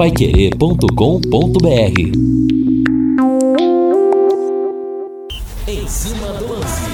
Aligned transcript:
paiquerê.com.br 0.00 0.88
Em 5.68 5.86
cima 5.86 6.28
do 6.38 6.54
lance. 6.54 6.90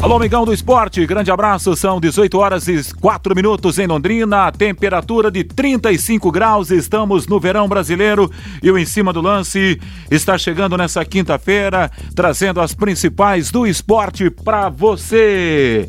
Alô, 0.00 0.16
amigão 0.16 0.46
do 0.46 0.52
esporte, 0.54 1.04
grande 1.04 1.30
abraço. 1.30 1.76
São 1.76 2.00
18 2.00 2.38
horas 2.38 2.68
e 2.68 2.94
4 2.94 3.34
minutos 3.34 3.78
em 3.78 3.86
Londrina, 3.86 4.50
temperatura 4.50 5.30
de 5.30 5.44
35 5.44 6.32
graus. 6.32 6.70
Estamos 6.70 7.26
no 7.26 7.38
verão 7.38 7.68
brasileiro 7.68 8.30
e 8.62 8.70
o 8.70 8.78
Em 8.78 8.86
Cima 8.86 9.12
do 9.12 9.20
Lance 9.20 9.78
está 10.10 10.38
chegando 10.38 10.78
nessa 10.78 11.04
quinta-feira, 11.04 11.90
trazendo 12.14 12.62
as 12.62 12.74
principais 12.74 13.50
do 13.50 13.66
esporte 13.66 14.30
para 14.30 14.70
você. 14.70 15.86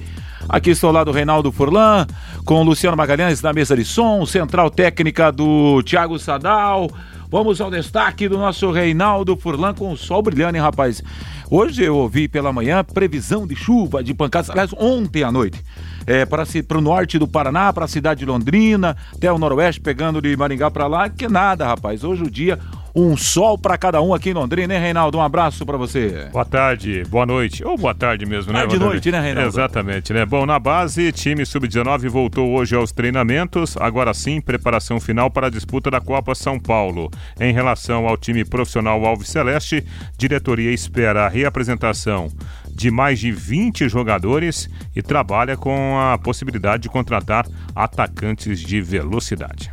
Aqui 0.48 0.72
estou 0.72 0.92
lá 0.92 1.04
do 1.04 1.12
Reinaldo 1.12 1.52
Furlan, 1.52 2.06
com 2.46 2.56
o 2.56 2.64
Luciano 2.64 2.98
Magalhães 2.98 3.42
na 3.42 3.54
mesa 3.54 3.76
de 3.76 3.86
som, 3.86 4.26
central 4.26 4.70
técnica 4.70 5.32
do 5.32 5.82
Thiago 5.84 6.20
Sadal. 6.20 6.90
Vamos 7.30 7.60
ao 7.62 7.72
destaque 7.72 8.28
do 8.28 8.38
nosso 8.38 8.70
Reinaldo 8.72 9.36
Furlan 9.38 9.74
com 9.74 9.92
o 9.92 9.98
sol 9.98 10.22
brilhando, 10.22 10.56
hein, 10.56 10.62
rapaz? 10.62 11.02
Hoje 11.50 11.84
eu 11.84 11.96
ouvi 11.96 12.28
pela 12.28 12.54
manhã 12.54 12.84
previsão 12.84 13.48
de 13.48 13.56
chuva, 13.56 14.04
de 14.04 14.14
pancadas, 14.14 14.50
aliás, 14.50 14.72
ontem 14.78 15.24
à 15.24 15.32
noite. 15.32 15.64
É, 16.06 16.26
para 16.26 16.44
o 16.78 16.82
norte 16.82 17.18
do 17.18 17.28
Paraná, 17.28 17.72
para 17.72 17.86
a 17.86 17.88
cidade 17.88 18.20
de 18.20 18.26
Londrina, 18.26 18.98
até 19.16 19.32
o 19.32 19.40
noroeste, 19.40 19.80
pegando 19.80 20.22
de 20.22 20.36
Maringá 20.36 20.70
para 20.70 20.86
lá, 20.86 21.10
que 21.10 21.28
nada, 21.28 21.66
rapaz. 21.66 22.04
Hoje 22.04 22.24
o 22.24 22.30
dia 22.30 22.60
um 22.96 23.18
sol 23.18 23.58
para 23.58 23.78
cada 23.78 24.02
um 24.02 24.14
aqui 24.14 24.30
em 24.30 24.34
Londrina, 24.34 24.68
né, 24.68 24.80
Reinaldo? 24.80 25.18
Um 25.18 25.22
abraço 25.22 25.66
para 25.66 25.78
você. 25.78 26.30
Boa 26.32 26.46
tarde, 26.46 27.04
boa 27.10 27.26
noite. 27.26 27.66
Ou 27.66 27.78
boa 27.78 27.96
tarde 27.96 28.26
mesmo, 28.26 28.54
né? 28.54 28.68
De 28.68 28.78
noite, 28.78 29.12
né, 29.12 29.20
Reinaldo? 29.20 29.50
Exatamente, 29.50 30.14
né? 30.14 30.26
Bom, 30.26 30.46
na 30.46 30.60
base, 30.60 31.12
time 31.12 31.46
sub-19 31.46 32.08
voltou 32.10 32.52
hoje 32.52 32.76
aos 32.76 32.92
treinamentos. 32.92 33.76
Agora 33.78 34.14
sim, 34.14 34.40
preparação 34.40 35.00
final 35.00 35.32
para 35.32 35.48
a 35.48 35.50
disputa 35.50 35.90
da 35.90 36.00
Copa 36.00 36.36
São 36.36 36.60
Paulo. 36.60 37.10
Em 37.40 37.52
relação 37.52 38.08
ao 38.08 38.16
time 38.16 38.46
profissional 38.46 39.04
Alves 39.06 39.30
Celeste, 39.30 39.84
diretoria 40.18 40.72
espera 40.72 41.26
a 41.26 41.30
reapresentação 41.30 42.30
de 42.76 42.90
mais 42.90 43.20
de 43.20 43.32
20 43.32 43.88
jogadores 43.88 44.70
e 44.96 45.02
trabalha 45.02 45.56
com 45.56 46.00
a 46.00 46.18
possibilidade 46.18 46.84
de 46.84 46.90
contratar 46.90 47.46
atacantes 47.76 48.60
de 48.60 48.82
velocidade. 48.82 49.72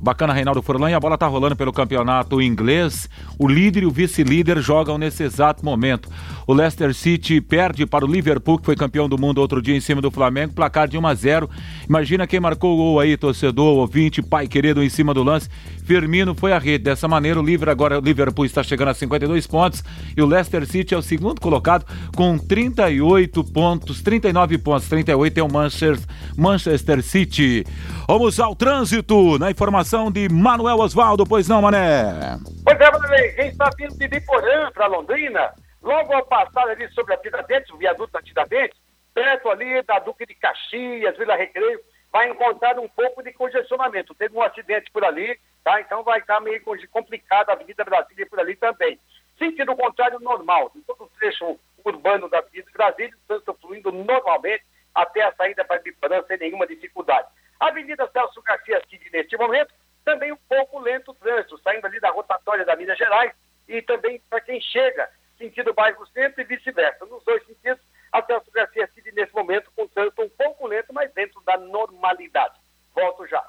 Bacana, 0.00 0.32
Reinaldo 0.32 0.62
Furlan. 0.62 0.90
E 0.90 0.94
a 0.94 1.00
bola 1.00 1.18
tá 1.18 1.26
rolando 1.26 1.56
pelo 1.56 1.72
campeonato 1.72 2.40
inglês. 2.40 3.08
O 3.38 3.46
líder 3.46 3.82
e 3.82 3.86
o 3.86 3.90
vice-líder 3.90 4.60
jogam 4.60 4.96
nesse 4.96 5.22
exato 5.22 5.64
momento. 5.64 6.08
O 6.46 6.52
Leicester 6.52 6.94
City 6.94 7.40
perde 7.40 7.86
para 7.86 8.04
o 8.04 8.08
Liverpool, 8.08 8.58
que 8.58 8.64
foi 8.64 8.76
campeão 8.76 9.08
do 9.08 9.18
mundo 9.18 9.38
outro 9.38 9.60
dia 9.60 9.76
em 9.76 9.80
cima 9.80 10.00
do 10.00 10.10
Flamengo, 10.10 10.54
placar 10.54 10.88
de 10.88 10.96
1 10.96 11.06
a 11.06 11.14
0. 11.14 11.50
Imagina 11.88 12.26
quem 12.26 12.40
marcou 12.40 12.74
o 12.74 12.76
gol 12.76 13.00
aí, 13.00 13.16
torcedor, 13.16 13.76
ouvinte, 13.76 14.22
pai 14.22 14.46
querido, 14.46 14.82
em 14.82 14.88
cima 14.88 15.12
do 15.12 15.22
lance. 15.22 15.48
Firmino 15.84 16.34
foi 16.34 16.52
a 16.52 16.58
rede. 16.58 16.84
Dessa 16.84 17.06
maneira, 17.06 17.40
o 17.40 17.70
agora 17.70 17.98
o 17.98 18.02
Liverpool 18.02 18.44
está 18.44 18.62
chegando 18.62 18.88
a 18.88 18.94
52 18.94 19.46
pontos 19.46 19.82
e 20.16 20.22
o 20.22 20.26
Leicester 20.26 20.66
City 20.66 20.94
é 20.94 20.96
o 20.96 21.02
segundo 21.02 21.40
colocado 21.40 21.84
com 22.16 22.38
38 22.38 23.44
pontos, 23.52 24.02
39 24.02 24.58
pontos. 24.58 24.88
38 24.88 25.38
é 25.38 25.42
o 25.42 25.52
Manchester, 25.52 25.98
Manchester 26.36 27.02
City. 27.02 27.64
Vamos 28.08 28.40
ao 28.40 28.56
trânsito 28.56 29.38
na 29.38 29.50
informação 29.50 30.10
de 30.10 30.28
Manuel 30.28 30.78
Osvaldo, 30.78 31.24
pois 31.26 31.48
não, 31.48 31.62
Mané? 31.62 32.38
Pois 32.64 32.80
é, 32.80 32.90
Mané, 32.90 33.28
quem 33.28 33.48
está 33.48 33.70
vindo 33.78 33.96
de 33.96 34.08
Biporã 34.08 34.70
para 34.72 34.86
Londrina 34.86 35.50
Logo 35.84 36.14
ao 36.14 36.24
passar 36.24 36.66
ali 36.66 36.88
sobre 36.92 37.12
a 37.12 37.18
Tiradentes, 37.18 37.70
o 37.70 37.76
viaduto 37.76 38.10
da 38.10 38.22
Tiradentes, 38.22 38.78
perto 39.12 39.50
ali 39.50 39.82
da 39.82 39.98
Duque 39.98 40.24
de 40.24 40.34
Caxias, 40.34 41.16
Vila 41.18 41.36
Recreio, 41.36 41.78
vai 42.14 42.30
encontrar 42.30 42.78
um 42.78 42.88
pouco 42.88 43.24
de 43.24 43.32
congestionamento. 43.32 44.14
Teve 44.14 44.36
um 44.36 44.42
acidente 44.42 44.88
por 44.92 45.04
ali, 45.04 45.36
tá? 45.64 45.80
Então 45.80 46.04
vai 46.04 46.20
estar 46.20 46.38
meio 46.40 46.62
complicada 46.88 47.50
a 47.50 47.56
Avenida 47.56 47.82
Brasília 47.82 48.24
por 48.24 48.38
ali 48.38 48.54
também. 48.54 49.00
Sentido 49.36 49.74
contrário, 49.74 50.20
normal. 50.20 50.70
Em 50.76 50.80
todo 50.82 51.02
o 51.02 51.10
trecho 51.18 51.58
urbano 51.84 52.28
da 52.28 52.38
Avenida 52.38 52.70
Brasília, 52.72 53.16
o 53.16 53.26
trânsito 53.26 53.58
fluindo 53.60 53.90
normalmente 53.90 54.62
até 54.94 55.22
a 55.22 55.32
saída 55.32 55.64
para 55.64 55.80
Biporã 55.80 56.22
sem 56.28 56.38
nenhuma 56.38 56.68
dificuldade. 56.68 57.26
A 57.58 57.66
Avenida 57.66 58.08
Celso 58.12 58.40
Garcia 58.42 58.80
neste 59.12 59.36
momento, 59.36 59.74
também 60.04 60.30
um 60.30 60.38
pouco 60.48 60.78
lento 60.78 61.10
o 61.10 61.14
trânsito, 61.14 61.58
saindo 61.64 61.84
ali 61.84 61.98
da 61.98 62.10
rotatória 62.10 62.64
da 62.64 62.76
Minas 62.76 62.96
Gerais 62.96 63.32
e 63.66 63.82
também 63.82 64.22
para 64.30 64.40
quem 64.40 64.60
chega 64.60 65.10
sentido 65.36 65.74
bairro 65.74 66.06
centro 66.06 66.40
e 66.40 66.44
vice-versa. 66.44 67.06
Nos 67.06 67.24
dois 67.24 67.44
sentidos, 67.44 67.82
Celso 68.22 68.50
Garcia 68.52 68.88
Cid 68.94 69.12
nesse 69.12 69.34
momento 69.34 69.70
com 69.74 69.88
trânsito 69.88 70.22
um 70.22 70.28
pouco 70.36 70.66
lento, 70.66 70.92
mas 70.92 71.12
dentro 71.14 71.40
da 71.44 71.56
normalidade. 71.58 72.54
Volto 72.94 73.26
já. 73.26 73.42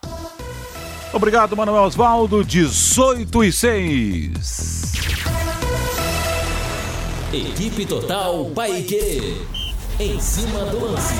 Obrigado, 1.13 1.55
Manuel 1.55 1.83
Osvaldo, 1.83 2.43
18 2.43 3.43
e 3.43 3.51
6. 3.51 4.85
Equipe 7.33 7.85
Total 7.85 8.45
Paique. 8.55 9.45
Em 9.99 10.19
cima 10.19 10.65
do 10.65 10.85
lance. 10.85 11.13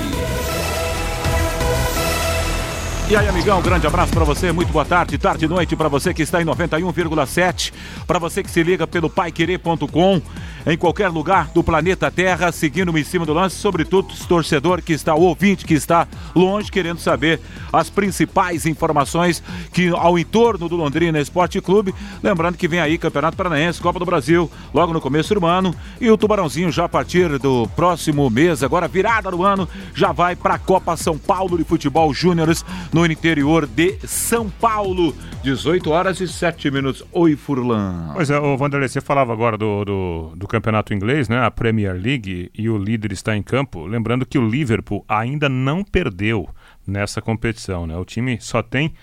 E 3.08 3.16
aí, 3.16 3.28
amigão, 3.28 3.60
um 3.60 3.62
grande 3.62 3.86
abraço 3.86 4.12
para 4.12 4.24
você, 4.24 4.52
muito 4.52 4.74
boa 4.74 4.84
tarde, 4.84 5.16
tarde 5.20 5.46
e 5.46 5.48
noite 5.48 5.76
para 5.76 5.88
você 5.88 6.12
que 6.12 6.24
está 6.24 6.42
em 6.42 6.46
91,7, 6.46 7.72
para 8.08 8.18
você 8.18 8.42
que 8.42 8.50
se 8.50 8.64
liga 8.64 8.88
pelo 8.88 9.12
paiquerê.com, 9.12 10.22
em 10.66 10.78
qualquer 10.78 11.10
lugar 11.10 11.50
do 11.54 11.64
planeta 11.64 12.10
Terra, 12.10 12.52
seguindo 12.52 12.98
em 12.98 13.04
cima 13.04 13.26
do 13.26 13.34
lance, 13.34 13.56
sobretudo 13.56 14.14
o 14.14 14.28
torcedor 14.28 14.82
que 14.82 14.94
está, 14.94 15.14
o 15.14 15.22
ouvinte 15.22 15.66
que 15.66 15.74
está 15.74 16.08
longe, 16.36 16.72
querendo 16.72 17.00
saber 17.00 17.40
as 17.72 17.90
principais 17.90 18.66
informações 18.66 19.44
que 19.72 19.90
ao 19.90 20.18
entorno 20.18 20.68
do 20.68 20.76
Londrina 20.76 21.20
Esporte 21.20 21.62
Clube, 21.62 21.94
lembrando 22.24 22.58
que 22.58 22.68
vem 22.68 22.80
aí 22.80 22.98
Campeonato 22.98 23.38
Paranaense, 23.38 23.82
Copa 23.82 24.00
do 24.00 24.06
Brasil, 24.06 24.50
logo 24.74 24.94
no 24.94 25.02
começo 25.02 25.34
do 25.36 25.46
ano, 25.46 25.76
e 26.02 26.10
o 26.10 26.18
Tubarãozinho 26.18 26.72
já 26.72 26.86
a 26.86 26.90
partir 26.90 27.38
do 27.38 27.68
próximo 27.76 28.30
mês, 28.30 28.64
agora 28.64 28.88
virada 28.88 29.30
do 29.30 29.44
ano, 29.44 29.68
já 29.94 30.12
vai 30.12 30.36
para 30.36 30.56
a 30.56 30.60
Copa 30.60 30.98
São 30.98 31.18
Paulo 31.18 31.58
de 31.58 31.64
Futebol 31.64 32.14
Júniores 32.14 32.66
no 32.92 33.06
interior 33.06 33.68
de 33.68 33.98
São 34.06 34.50
Paulo. 34.50 35.14
18 35.46 35.92
horas 35.92 36.20
e 36.22 36.28
7 36.28 36.72
minutos. 36.72 37.04
Oi, 37.12 37.36
Furlan. 37.36 38.14
Pois 38.16 38.32
é, 38.32 38.40
o 38.40 38.58
Vanderlei, 38.58 38.90
você 38.90 39.00
falava 39.00 39.32
agora 39.32 39.56
do, 39.56 39.86
do, 39.86 40.32
do, 40.36 40.48
campeonato 40.56 40.94
inglês, 40.94 41.28
né? 41.28 41.44
A 41.44 41.52
Premier 41.52 41.94
League 41.94 42.50
e 42.58 42.70
o 42.70 42.78
líder 42.78 43.12
está 43.12 43.36
em 43.36 43.44
campo. 43.44 43.86
Lembrando 43.86 44.26
que 44.26 44.38
o 44.38 44.48
Liverpool 44.48 45.04
ainda 45.08 45.50
não 45.50 45.84
perdeu 45.84 46.48
nessa 46.88 47.22
competição, 47.22 47.86
né? 47.86 47.98
O 47.98 48.06
time 48.06 48.38
só 48.40 48.62
tem 48.62 48.94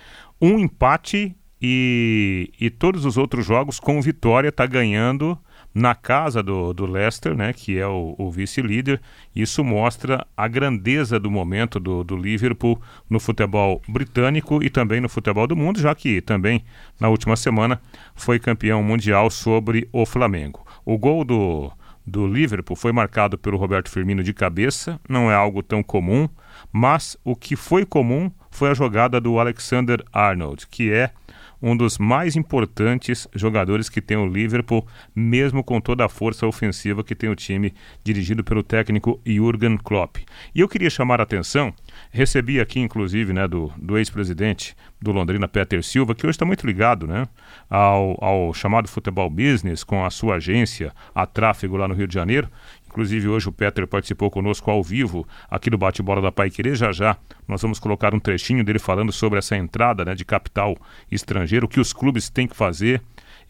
um 0.40 0.58
empate 0.58 1.36
e, 1.60 2.50
e 2.60 2.70
todos 2.70 3.04
os 3.04 3.16
outros 3.16 3.44
jogos 3.46 3.78
com 3.78 4.00
vitória 4.00 4.48
está 4.48 4.66
ganhando 4.66 5.38
na 5.74 5.94
casa 5.94 6.42
do, 6.42 6.72
do 6.72 6.84
Leicester, 6.84 7.34
né, 7.34 7.52
que 7.52 7.78
é 7.78 7.86
o, 7.86 8.14
o 8.18 8.30
vice-líder. 8.30 9.00
Isso 9.34 9.62
mostra 9.64 10.26
a 10.36 10.48
grandeza 10.48 11.18
do 11.18 11.30
momento 11.30 11.80
do, 11.80 12.04
do 12.04 12.16
Liverpool 12.16 12.80
no 13.08 13.18
futebol 13.18 13.80
britânico 13.88 14.62
e 14.62 14.68
também 14.68 15.00
no 15.00 15.08
futebol 15.08 15.46
do 15.46 15.56
mundo, 15.56 15.80
já 15.80 15.94
que 15.94 16.20
também 16.20 16.64
na 17.00 17.08
última 17.08 17.36
semana 17.36 17.80
foi 18.14 18.38
campeão 18.38 18.82
mundial 18.82 19.30
sobre 19.30 19.88
o 19.92 20.04
Flamengo. 20.04 20.66
O 20.84 20.98
gol 20.98 21.24
do, 21.24 21.70
do 22.06 22.26
Liverpool 22.26 22.76
foi 22.76 22.92
marcado 22.92 23.38
pelo 23.38 23.56
Roberto 23.56 23.90
Firmino 23.90 24.22
de 24.22 24.34
cabeça, 24.34 25.00
não 25.08 25.30
é 25.30 25.34
algo 25.34 25.62
tão 25.62 25.82
comum, 25.82 26.28
mas 26.72 27.16
o 27.24 27.36
que 27.36 27.56
foi 27.56 27.84
comum 27.84 28.30
foi 28.50 28.70
a 28.70 28.74
jogada 28.74 29.20
do 29.20 29.38
Alexander 29.38 30.02
Arnold, 30.12 30.66
que 30.68 30.92
é 30.92 31.12
um 31.62 31.76
dos 31.76 31.96
mais 31.96 32.34
importantes 32.34 33.28
jogadores 33.34 33.88
que 33.88 34.00
tem 34.00 34.16
o 34.16 34.26
Liverpool, 34.26 34.86
mesmo 35.14 35.62
com 35.62 35.80
toda 35.80 36.04
a 36.04 36.08
força 36.08 36.46
ofensiva 36.46 37.04
que 37.04 37.14
tem 37.14 37.30
o 37.30 37.36
time 37.36 37.72
dirigido 38.02 38.42
pelo 38.42 38.62
técnico 38.62 39.20
Jurgen 39.24 39.78
Klopp. 39.78 40.16
E 40.54 40.60
eu 40.60 40.68
queria 40.68 40.90
chamar 40.90 41.20
a 41.20 41.22
atenção, 41.22 41.72
recebi 42.10 42.60
aqui 42.60 42.80
inclusive 42.80 43.32
né, 43.32 43.46
do, 43.46 43.72
do 43.76 43.96
ex-presidente 43.96 44.74
do 45.00 45.12
Londrina, 45.12 45.48
Peter 45.48 45.82
Silva, 45.82 46.14
que 46.14 46.26
hoje 46.26 46.34
está 46.34 46.44
muito 46.44 46.66
ligado 46.66 47.06
né, 47.06 47.26
ao, 47.68 48.16
ao 48.22 48.54
chamado 48.54 48.88
futebol 48.88 49.28
business 49.28 49.82
com 49.84 50.04
a 50.04 50.10
sua 50.10 50.36
agência, 50.36 50.92
a 51.14 51.26
Tráfego 51.26 51.76
lá 51.76 51.88
no 51.88 51.94
Rio 51.94 52.06
de 52.06 52.14
Janeiro, 52.14 52.48
Inclusive, 52.92 53.26
hoje 53.26 53.48
o 53.48 53.52
Peter 53.52 53.86
participou 53.86 54.30
conosco 54.30 54.70
ao 54.70 54.82
vivo 54.82 55.26
aqui 55.50 55.70
do 55.70 55.78
Bate-Bola 55.78 56.20
da 56.20 56.30
Pai 56.30 56.50
Querer. 56.50 56.76
Já 56.76 56.92
já 56.92 57.16
nós 57.48 57.62
vamos 57.62 57.78
colocar 57.78 58.14
um 58.14 58.20
trechinho 58.20 58.62
dele 58.62 58.78
falando 58.78 59.10
sobre 59.10 59.38
essa 59.38 59.56
entrada 59.56 60.04
né, 60.04 60.14
de 60.14 60.26
capital 60.26 60.76
estrangeiro, 61.10 61.64
o 61.64 61.68
que 61.68 61.80
os 61.80 61.94
clubes 61.94 62.28
têm 62.28 62.46
que 62.46 62.54
fazer. 62.54 63.00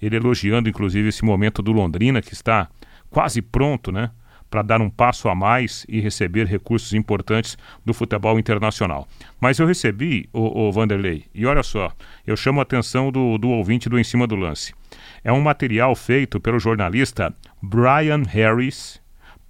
Ele 0.00 0.14
elogiando, 0.14 0.68
inclusive, 0.68 1.08
esse 1.08 1.24
momento 1.24 1.60
do 1.60 1.72
Londrina, 1.72 2.22
que 2.22 2.32
está 2.32 2.68
quase 3.10 3.42
pronto, 3.42 3.90
né? 3.90 4.12
Para 4.48 4.62
dar 4.62 4.80
um 4.80 4.90
passo 4.90 5.28
a 5.28 5.34
mais 5.34 5.84
e 5.88 5.98
receber 5.98 6.46
recursos 6.46 6.92
importantes 6.92 7.58
do 7.84 7.92
futebol 7.92 8.38
internacional. 8.38 9.08
Mas 9.40 9.58
eu 9.58 9.66
recebi, 9.66 10.28
o, 10.32 10.68
o 10.68 10.70
Vanderlei, 10.70 11.24
e 11.34 11.46
olha 11.46 11.64
só, 11.64 11.90
eu 12.24 12.36
chamo 12.36 12.60
a 12.60 12.62
atenção 12.62 13.10
do, 13.10 13.38
do 13.38 13.48
ouvinte 13.48 13.88
do 13.88 13.98
Em 13.98 14.04
Cima 14.04 14.26
do 14.26 14.36
Lance. 14.36 14.72
É 15.24 15.32
um 15.32 15.40
material 15.40 15.96
feito 15.96 16.38
pelo 16.38 16.60
jornalista 16.60 17.34
Brian 17.60 18.22
Harris, 18.28 19.01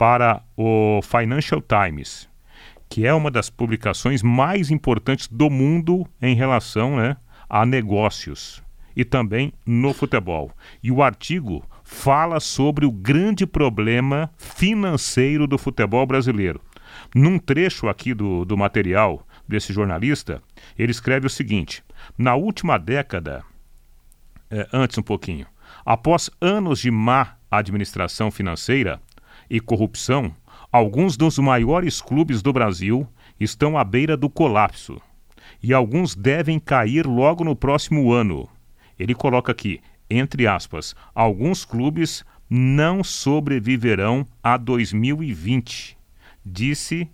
para 0.03 0.43
o 0.57 0.99
Financial 1.01 1.63
Times, 1.63 2.29
que 2.89 3.07
é 3.07 3.15
uma 3.15 3.31
das 3.31 3.49
publicações 3.49 4.21
mais 4.21 4.69
importantes 4.69 5.29
do 5.29 5.49
mundo 5.49 6.05
em 6.21 6.35
relação 6.35 6.97
né, 6.97 7.17
a 7.49 7.65
negócios 7.65 8.61
e 8.97 9.05
também 9.05 9.53
no 9.65 9.95
futebol. 9.95 10.51
E 10.83 10.91
o 10.91 11.05
artigo 11.05 11.65
fala 11.85 12.41
sobre 12.41 12.85
o 12.85 12.91
grande 12.91 13.47
problema 13.47 14.29
financeiro 14.37 15.47
do 15.47 15.57
futebol 15.57 16.05
brasileiro. 16.05 16.61
Num 17.15 17.39
trecho 17.39 17.87
aqui 17.87 18.13
do, 18.13 18.45
do 18.45 18.57
material 18.57 19.25
desse 19.47 19.73
jornalista, 19.73 20.43
ele 20.77 20.91
escreve 20.91 21.29
o 21.29 21.31
seguinte: 21.31 21.81
na 22.19 22.35
última 22.35 22.77
década, 22.77 23.45
é, 24.51 24.67
antes 24.73 24.99
um 24.99 25.03
pouquinho, 25.03 25.47
após 25.87 26.29
anos 26.41 26.81
de 26.81 26.91
má 26.91 27.37
administração 27.49 28.33
financeira 28.33 29.01
e 29.53 29.61
corrupção, 29.61 30.35
alguns 30.73 31.15
dos 31.15 31.39
maiores 31.39 32.01
clubes 32.01 32.41
do 32.41 32.55
Brasil 32.55 33.07
estão 33.39 33.77
à 33.77 33.85
beira 33.85 34.17
do 34.17 34.31
colapso. 34.31 34.99
E 35.63 35.75
alguns 35.75 36.15
devem 36.15 36.59
cair 36.59 37.07
logo 37.07 37.45
no 37.45 37.55
próximo 37.55 38.11
ano. 38.15 38.49
Ele 38.99 39.15
coloca 39.15 39.53
aqui, 39.53 39.79
entre 40.09 40.47
aspas, 40.47 40.97
alguns 41.15 41.67
clubes 41.67 42.25
não 42.49 43.05
sobreviverão 43.05 44.27
a 44.43 44.57
2020, 44.57 45.99
disse 46.45 47.07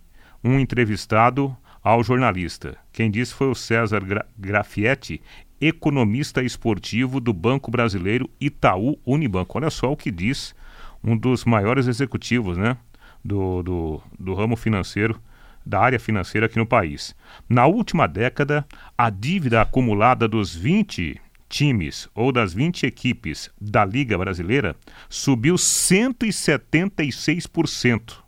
um 0.43 0.61
entrevistado 0.61 1.57
ao 1.83 2.05
jornalista. 2.05 2.77
Quem 2.93 3.11
disse 3.11 3.35
foi 3.35 3.51
o 3.51 3.55
César 3.55 4.05
Gra 4.05 4.25
Grafietti, 4.39 5.21
economista 5.61 6.41
esportivo 6.41 7.19
do 7.19 7.33
Banco 7.33 7.69
Brasileiro 7.69 8.31
Itaú 8.41 8.97
Unibanco. 9.05 9.59
Olha 9.59 9.71
só 9.71 9.91
o 9.91 9.97
que 9.97 10.13
diz 10.13 10.55
um 11.03 11.17
dos 11.17 11.45
maiores 11.45 11.87
executivos 11.87 12.57
né, 12.57 12.77
do, 13.25 13.63
do, 13.63 14.03
do 14.19 14.35
ramo 14.35 14.57
financeiro, 14.57 15.21
da 15.65 15.81
área 15.81 16.01
financeira 16.01 16.47
aqui 16.47 16.59
no 16.59 16.67
país. 16.67 17.15
Na 17.49 17.67
última 17.67 18.07
década, 18.07 18.67
a 18.97 19.11
dívida 19.11 19.61
acumulada 19.61 20.27
dos 20.27 20.55
20 20.55 21.21
times 21.49 22.09
ou 22.15 22.31
das 22.31 22.55
20 22.55 22.87
equipes 22.87 23.51
da 23.61 23.85
Liga 23.85 24.17
Brasileira 24.17 24.77
subiu 25.09 25.57
176% 25.57 28.19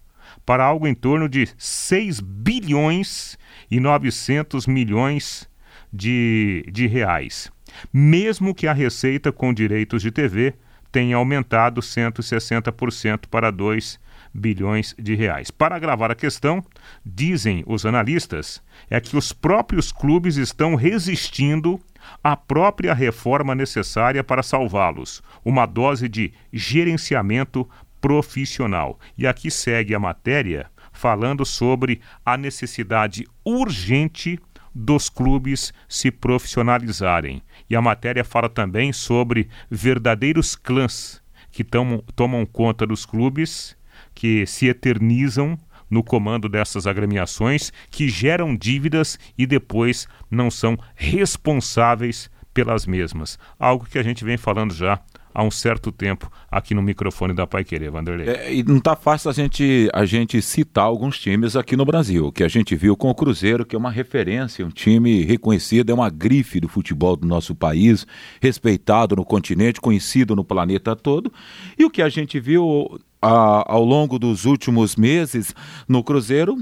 para 0.44 0.64
algo 0.64 0.84
em 0.86 0.94
torno 0.94 1.28
de 1.28 1.48
6 1.56 2.20
bilhões 2.20 3.38
e 3.70 3.78
900 3.78 4.66
milhões 4.66 5.48
de, 5.92 6.64
de 6.70 6.86
reais, 6.86 7.52
mesmo 7.92 8.54
que 8.54 8.66
a 8.66 8.72
receita 8.72 9.30
com 9.30 9.52
direitos 9.52 10.00
de 10.02 10.10
TV 10.10 10.54
tenha 10.90 11.16
aumentado 11.16 11.80
160% 11.80 13.26
para 13.30 13.50
2 13.50 13.98
bilhões 14.32 14.94
de 14.98 15.14
reais. 15.14 15.50
Para 15.50 15.76
agravar 15.76 16.10
a 16.10 16.14
questão, 16.14 16.64
dizem 17.04 17.64
os 17.66 17.84
analistas, 17.84 18.62
é 18.88 19.00
que 19.00 19.16
os 19.16 19.32
próprios 19.32 19.92
clubes 19.92 20.36
estão 20.36 20.74
resistindo 20.74 21.80
à 22.22 22.36
própria 22.36 22.94
reforma 22.94 23.54
necessária 23.54 24.24
para 24.24 24.42
salvá-los, 24.42 25.22
uma 25.44 25.66
dose 25.66 26.08
de 26.08 26.32
gerenciamento 26.52 27.68
profissional. 28.00 28.98
E 29.16 29.26
aqui 29.26 29.50
segue 29.50 29.94
a 29.94 29.98
matéria 29.98 30.70
falando 30.92 31.44
sobre 31.44 32.00
a 32.24 32.36
necessidade 32.36 33.26
urgente 33.44 34.38
dos 34.74 35.08
clubes 35.08 35.72
se 35.88 36.10
profissionalizarem. 36.10 37.42
E 37.70 37.76
a 37.76 37.80
matéria 37.80 38.24
fala 38.24 38.48
também 38.48 38.92
sobre 38.92 39.48
verdadeiros 39.70 40.56
clãs 40.56 41.22
que 41.52 41.62
tomam, 41.62 42.02
tomam 42.16 42.44
conta 42.44 42.84
dos 42.84 43.06
clubes, 43.06 43.76
que 44.14 44.44
se 44.44 44.66
eternizam 44.66 45.56
no 45.88 46.02
comando 46.02 46.48
dessas 46.48 46.86
agremiações, 46.86 47.72
que 47.90 48.08
geram 48.08 48.56
dívidas 48.56 49.18
e 49.38 49.46
depois 49.46 50.08
não 50.30 50.50
são 50.50 50.76
responsáveis 50.94 52.30
pelas 52.52 52.86
mesmas. 52.86 53.38
Algo 53.58 53.86
que 53.86 53.98
a 53.98 54.02
gente 54.02 54.24
vem 54.24 54.36
falando 54.36 54.74
já 54.74 55.00
há 55.34 55.42
um 55.42 55.50
certo 55.50 55.90
tempo 55.92 56.30
aqui 56.50 56.74
no 56.74 56.82
microfone 56.82 57.32
da 57.32 57.46
Pai 57.46 57.64
Querer, 57.64 57.90
Vanderlei. 57.90 58.28
É, 58.28 58.54
e 58.54 58.62
não 58.62 58.78
está 58.78 58.96
fácil 58.96 59.30
a 59.30 59.32
gente, 59.32 59.88
a 59.92 60.04
gente 60.04 60.40
citar 60.42 60.84
alguns 60.84 61.18
times 61.18 61.56
aqui 61.56 61.76
no 61.76 61.84
Brasil, 61.84 62.32
que 62.32 62.42
a 62.42 62.48
gente 62.48 62.74
viu 62.74 62.96
com 62.96 63.10
o 63.10 63.14
Cruzeiro, 63.14 63.64
que 63.64 63.74
é 63.74 63.78
uma 63.78 63.90
referência, 63.90 64.66
um 64.66 64.70
time 64.70 65.22
reconhecido, 65.22 65.90
é 65.90 65.94
uma 65.94 66.10
grife 66.10 66.60
do 66.60 66.68
futebol 66.68 67.16
do 67.16 67.26
nosso 67.26 67.54
país, 67.54 68.06
respeitado 68.40 69.16
no 69.16 69.24
continente, 69.24 69.80
conhecido 69.80 70.34
no 70.34 70.44
planeta 70.44 70.96
todo, 70.96 71.32
e 71.78 71.84
o 71.84 71.90
que 71.90 72.02
a 72.02 72.08
gente 72.08 72.38
viu 72.40 73.00
a, 73.22 73.72
ao 73.72 73.84
longo 73.84 74.18
dos 74.18 74.44
últimos 74.44 74.96
meses 74.96 75.54
no 75.88 76.02
Cruzeiro, 76.02 76.56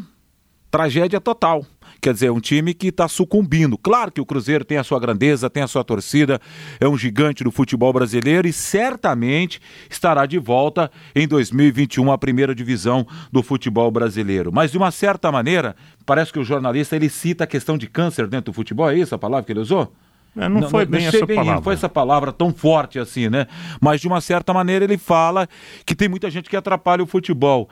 tragédia 0.71 1.21
total. 1.21 1.64
Quer 2.00 2.15
dizer, 2.15 2.31
um 2.31 2.41
time 2.41 2.75
que 2.75 2.89
está 2.89 3.09
sucumbindo. 3.09 3.77
Claro 3.77 4.12
que 4.12 4.21
o 4.21 4.27
Cruzeiro 4.27 4.65
tem 4.65 4.79
a 4.79 4.85
sua 4.85 5.00
grandeza, 5.00 5.50
tem 5.50 5.62
a 5.62 5.67
sua 5.67 5.83
torcida, 5.83 6.41
é 6.79 6.89
um 6.89 6.97
gigante 6.97 7.43
do 7.43 7.50
futebol 7.50 7.93
brasileiro 7.93 8.47
e 8.47 8.53
certamente 8.53 9.61
estará 9.91 10.25
de 10.25 10.39
volta 10.39 10.91
em 11.15 11.27
2021 11.27 12.12
à 12.12 12.19
primeira 12.19 12.55
divisão 12.55 13.06
do 13.33 13.43
futebol 13.43 13.91
brasileiro. 13.91 14.53
Mas 14.53 14.71
de 14.71 14.79
uma 14.79 14.91
certa 14.91 15.33
maneira, 15.33 15.75
parece 16.06 16.33
que 16.33 16.39
o 16.39 16.45
jornalista 16.45 16.95
ele 16.95 17.09
cita 17.09 17.45
a 17.45 17.47
questão 17.47 17.77
de 17.77 17.89
câncer 17.89 18.29
dentro 18.29 18.53
do 18.53 18.55
futebol, 18.55 18.89
é 18.89 18.97
isso 18.97 19.15
a 19.15 19.19
palavra 19.19 19.45
que 19.45 19.53
ele 19.53 19.61
usou? 19.61 19.93
É, 20.37 20.49
não, 20.49 20.61
não, 20.61 20.71
foi 20.71 20.87
bem 20.87 21.06
essa 21.06 21.27
bem, 21.27 21.37
palavra. 21.37 21.55
Não 21.56 21.62
foi 21.62 21.75
essa 21.75 21.89
palavra 21.89 22.33
tão 22.33 22.53
forte 22.53 22.99
assim, 22.99 23.29
né? 23.29 23.47
Mas 23.81 24.00
de 24.00 24.06
uma 24.06 24.21
certa 24.21 24.55
maneira 24.55 24.85
ele 24.85 24.97
fala 24.97 25.49
que 25.85 25.95
tem 25.95 26.09
muita 26.09 26.31
gente 26.31 26.49
que 26.49 26.56
atrapalha 26.56 27.03
o 27.03 27.06
futebol. 27.06 27.69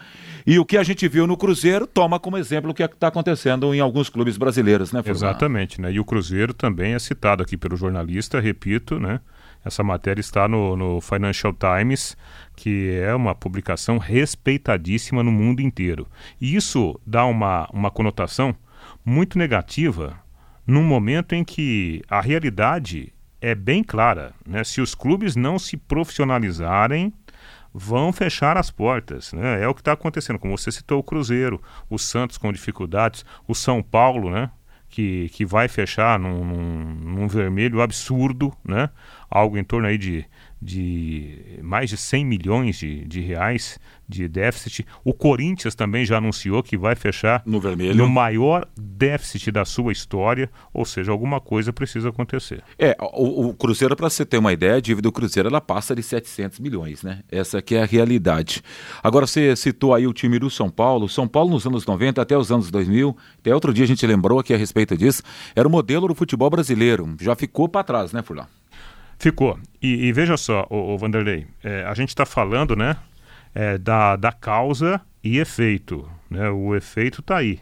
E 0.47 0.61
o 0.61 0.65
que 0.65 0.77
a 0.77 0.83
gente 0.85 1.09
viu 1.09 1.27
no 1.27 1.37
Cruzeiro 1.37 1.89
toma 1.89 2.21
como 2.21 2.39
exemplo 2.39 2.71
o 2.71 2.75
que 2.75 2.83
é 2.83 2.87
está 2.87 3.09
acontecendo 3.09 3.75
em 3.75 3.81
alguns 3.81 4.09
clubes 4.09 4.37
brasileiros, 4.37 4.93
né, 4.93 5.03
Fernando? 5.03 5.25
Exatamente, 5.25 5.81
né? 5.81 5.93
E 5.93 5.99
o 5.99 6.05
Cruzeiro 6.05 6.55
também 6.55 6.95
é 6.95 6.99
citado 7.01 7.43
aqui 7.43 7.57
pelo 7.57 7.77
jornalista, 7.77 8.39
repito, 8.39 9.01
né? 9.01 9.21
Essa 9.65 9.83
matéria 9.83 10.21
está 10.21 10.47
no, 10.47 10.77
no 10.77 11.01
Financial 11.01 11.53
Times, 11.53 12.17
que 12.55 12.93
é 13.03 13.13
uma 13.13 13.35
publicação 13.35 13.99
respeitadíssima 13.99 15.25
no 15.25 15.33
mundo 15.33 15.61
inteiro. 15.61 16.07
E 16.41 16.55
isso 16.55 16.97
dá 17.05 17.25
uma, 17.25 17.69
uma 17.73 17.91
conotação 17.91 18.55
muito 19.05 19.37
negativa 19.37 20.17
num 20.65 20.85
momento 20.85 21.35
em 21.35 21.43
que 21.43 22.03
a 22.09 22.21
realidade 22.21 23.13
é 23.41 23.55
bem 23.55 23.83
clara. 23.83 24.33
Né? 24.47 24.63
Se 24.63 24.81
os 24.81 24.95
clubes 24.95 25.35
não 25.35 25.59
se 25.59 25.77
profissionalizarem, 25.77 27.13
vão 27.77 28.11
fechar 28.11 28.57
as 28.57 28.71
portas. 28.71 29.35
Né? 29.35 29.63
É 29.63 29.69
o 29.69 29.75
que 29.75 29.83
está 29.83 29.93
acontecendo. 29.93 30.39
Como 30.39 30.57
você 30.57 30.73
citou, 30.73 30.99
o 30.99 31.03
Cruzeiro, 31.03 31.61
o 31.91 31.99
Santos 31.99 32.39
com 32.39 32.51
dificuldades, 32.51 33.25
o 33.47 33.55
São 33.55 33.83
Paulo, 33.83 34.31
né? 34.31 34.51
que, 34.89 35.29
que 35.29 35.45
vai 35.45 35.69
fechar 35.69 36.19
num, 36.19 36.43
num, 36.43 36.85
num 36.95 37.29
vermelho 37.29 37.83
absurdo, 37.83 38.51
né? 38.65 38.89
algo 39.29 39.59
em 39.59 39.65
torno 39.65 39.87
aí 39.87 39.99
de 39.99 40.25
de 40.61 41.59
mais 41.63 41.91
de 41.91 41.97
100 41.97 42.25
milhões 42.25 42.79
de, 42.79 43.05
de 43.05 43.21
reais 43.21 43.79
de 44.09 44.29
déficit. 44.29 44.87
O 45.05 45.13
Corinthians 45.13 45.75
também 45.75 46.05
já 46.05 46.19
anunciou 46.19 46.63
que 46.63 46.77
vai 46.77 46.95
fechar 46.95 47.43
no 47.45 47.61
vermelho 47.61 47.95
no 47.95 48.09
maior 48.09 48.67
déficit 48.77 49.51
da 49.51 49.65
sua 49.65 49.93
história, 49.93 50.51
ou 50.73 50.85
seja, 50.85 51.11
alguma 51.13 51.41
coisa 51.41 51.73
precisa 51.73 52.09
acontecer. 52.09 52.63
É, 52.79 52.97
o, 53.01 53.49
o 53.49 53.55
Cruzeiro, 53.55 53.97
para 53.97 54.09
você 54.09 54.25
ter 54.25 54.39
uma 54.39 54.53
ideia, 54.53 54.77
a 54.77 54.81
dívida 54.81 55.09
do 55.09 55.13
Cruzeiro 55.13 55.49
ela 55.49 55.61
passa 55.61 55.95
de 55.95 56.03
700 56.03 56.61
milhões, 56.61 57.03
né? 57.03 57.21
Essa 57.31 57.59
aqui 57.59 57.75
é 57.75 57.83
a 57.83 57.87
realidade. 57.87 58.63
Agora 59.03 59.27
você 59.27 59.55
citou 59.57 59.95
aí 59.95 60.07
o 60.07 60.13
time 60.13 60.39
do 60.39 60.49
São 60.49 60.71
Paulo. 60.71 61.09
São 61.09 61.27
Paulo 61.29 61.51
nos 61.51 61.67
anos 61.67 61.85
90 61.85 62.23
até 62.23 62.37
os 62.37 62.51
anos 62.51 62.71
2000, 62.71 63.17
até 63.39 63.55
outro 63.55 63.75
dia 63.75 63.85
a 63.85 63.89
gente 63.89 64.07
lembrou 64.07 64.39
aqui 64.39 64.55
a 64.55 64.57
respeito 64.57 64.97
disso, 64.97 65.23
era 65.55 65.67
o 65.67 65.71
modelo 65.71 66.09
do 66.09 66.15
futebol 66.15 66.49
brasileiro. 66.49 67.15
Já 67.21 67.35
ficou 67.35 67.69
para 67.69 67.85
trás, 67.85 68.13
né, 68.13 68.23
Furlan? 68.23 68.47
Ficou. 69.19 69.59
E, 69.81 70.07
e 70.07 70.13
veja 70.13 70.37
só, 70.37 70.67
o, 70.71 70.97
Vanderlei, 70.99 71.47
é, 71.63 71.85
a 71.85 71.95
gente 71.95 72.11
está 72.11 72.27
falando, 72.27 72.77
né, 72.77 72.97
é, 73.55 73.79
da, 73.79 74.17
da 74.17 74.33
causa 74.33 75.01
e 75.23 75.39
efeito. 75.39 76.09
Né? 76.31 76.51
O 76.51 76.75
efeito 76.75 77.21
está 77.21 77.39
aí. 77.39 77.61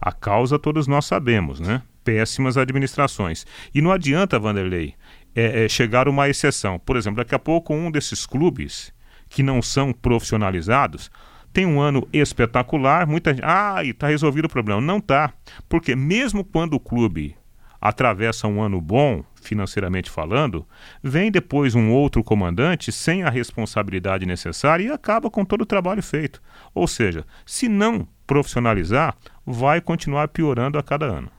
A 0.00 0.12
causa 0.12 0.58
todos 0.58 0.86
nós 0.86 1.06
sabemos, 1.06 1.60
né? 1.60 1.82
Péssimas 2.02 2.58
administrações. 2.58 3.46
E 3.74 3.80
não 3.80 3.90
adianta, 3.90 4.38
Vanderlei, 4.38 4.94
é, 5.34 5.64
é, 5.64 5.68
chegar 5.68 6.08
uma 6.08 6.28
exceção. 6.28 6.78
Por 6.78 6.96
exemplo, 6.96 7.18
daqui 7.18 7.34
a 7.34 7.38
pouco 7.38 7.74
um 7.74 7.90
desses 7.90 8.26
clubes 8.26 8.92
que 9.28 9.42
não 9.42 9.62
são 9.62 9.92
profissionalizados 9.92 11.10
tem 11.54 11.64
um 11.64 11.80
ano 11.80 12.06
espetacular, 12.12 13.06
muita 13.06 13.32
gente, 13.32 13.44
ah, 13.44 13.82
está 13.84 14.08
resolvido 14.08 14.46
o 14.46 14.50
problema. 14.50 14.80
Não 14.80 14.98
está, 14.98 15.32
porque 15.68 15.94
mesmo 15.94 16.44
quando 16.44 16.74
o 16.74 16.80
clube 16.80 17.36
atravessa 17.84 18.48
um 18.48 18.62
ano 18.62 18.80
bom, 18.80 19.22
financeiramente 19.42 20.08
falando, 20.08 20.66
vem 21.02 21.30
depois 21.30 21.74
um 21.74 21.90
outro 21.90 22.24
comandante 22.24 22.90
sem 22.90 23.22
a 23.22 23.28
responsabilidade 23.28 24.24
necessária 24.24 24.84
e 24.84 24.90
acaba 24.90 25.30
com 25.30 25.44
todo 25.44 25.60
o 25.60 25.66
trabalho 25.66 26.02
feito. 26.02 26.40
Ou 26.74 26.86
seja, 26.86 27.26
se 27.44 27.68
não 27.68 28.08
profissionalizar, 28.26 29.14
vai 29.44 29.82
continuar 29.82 30.28
piorando 30.28 30.78
a 30.78 30.82
cada 30.82 31.04
ano. 31.04 31.30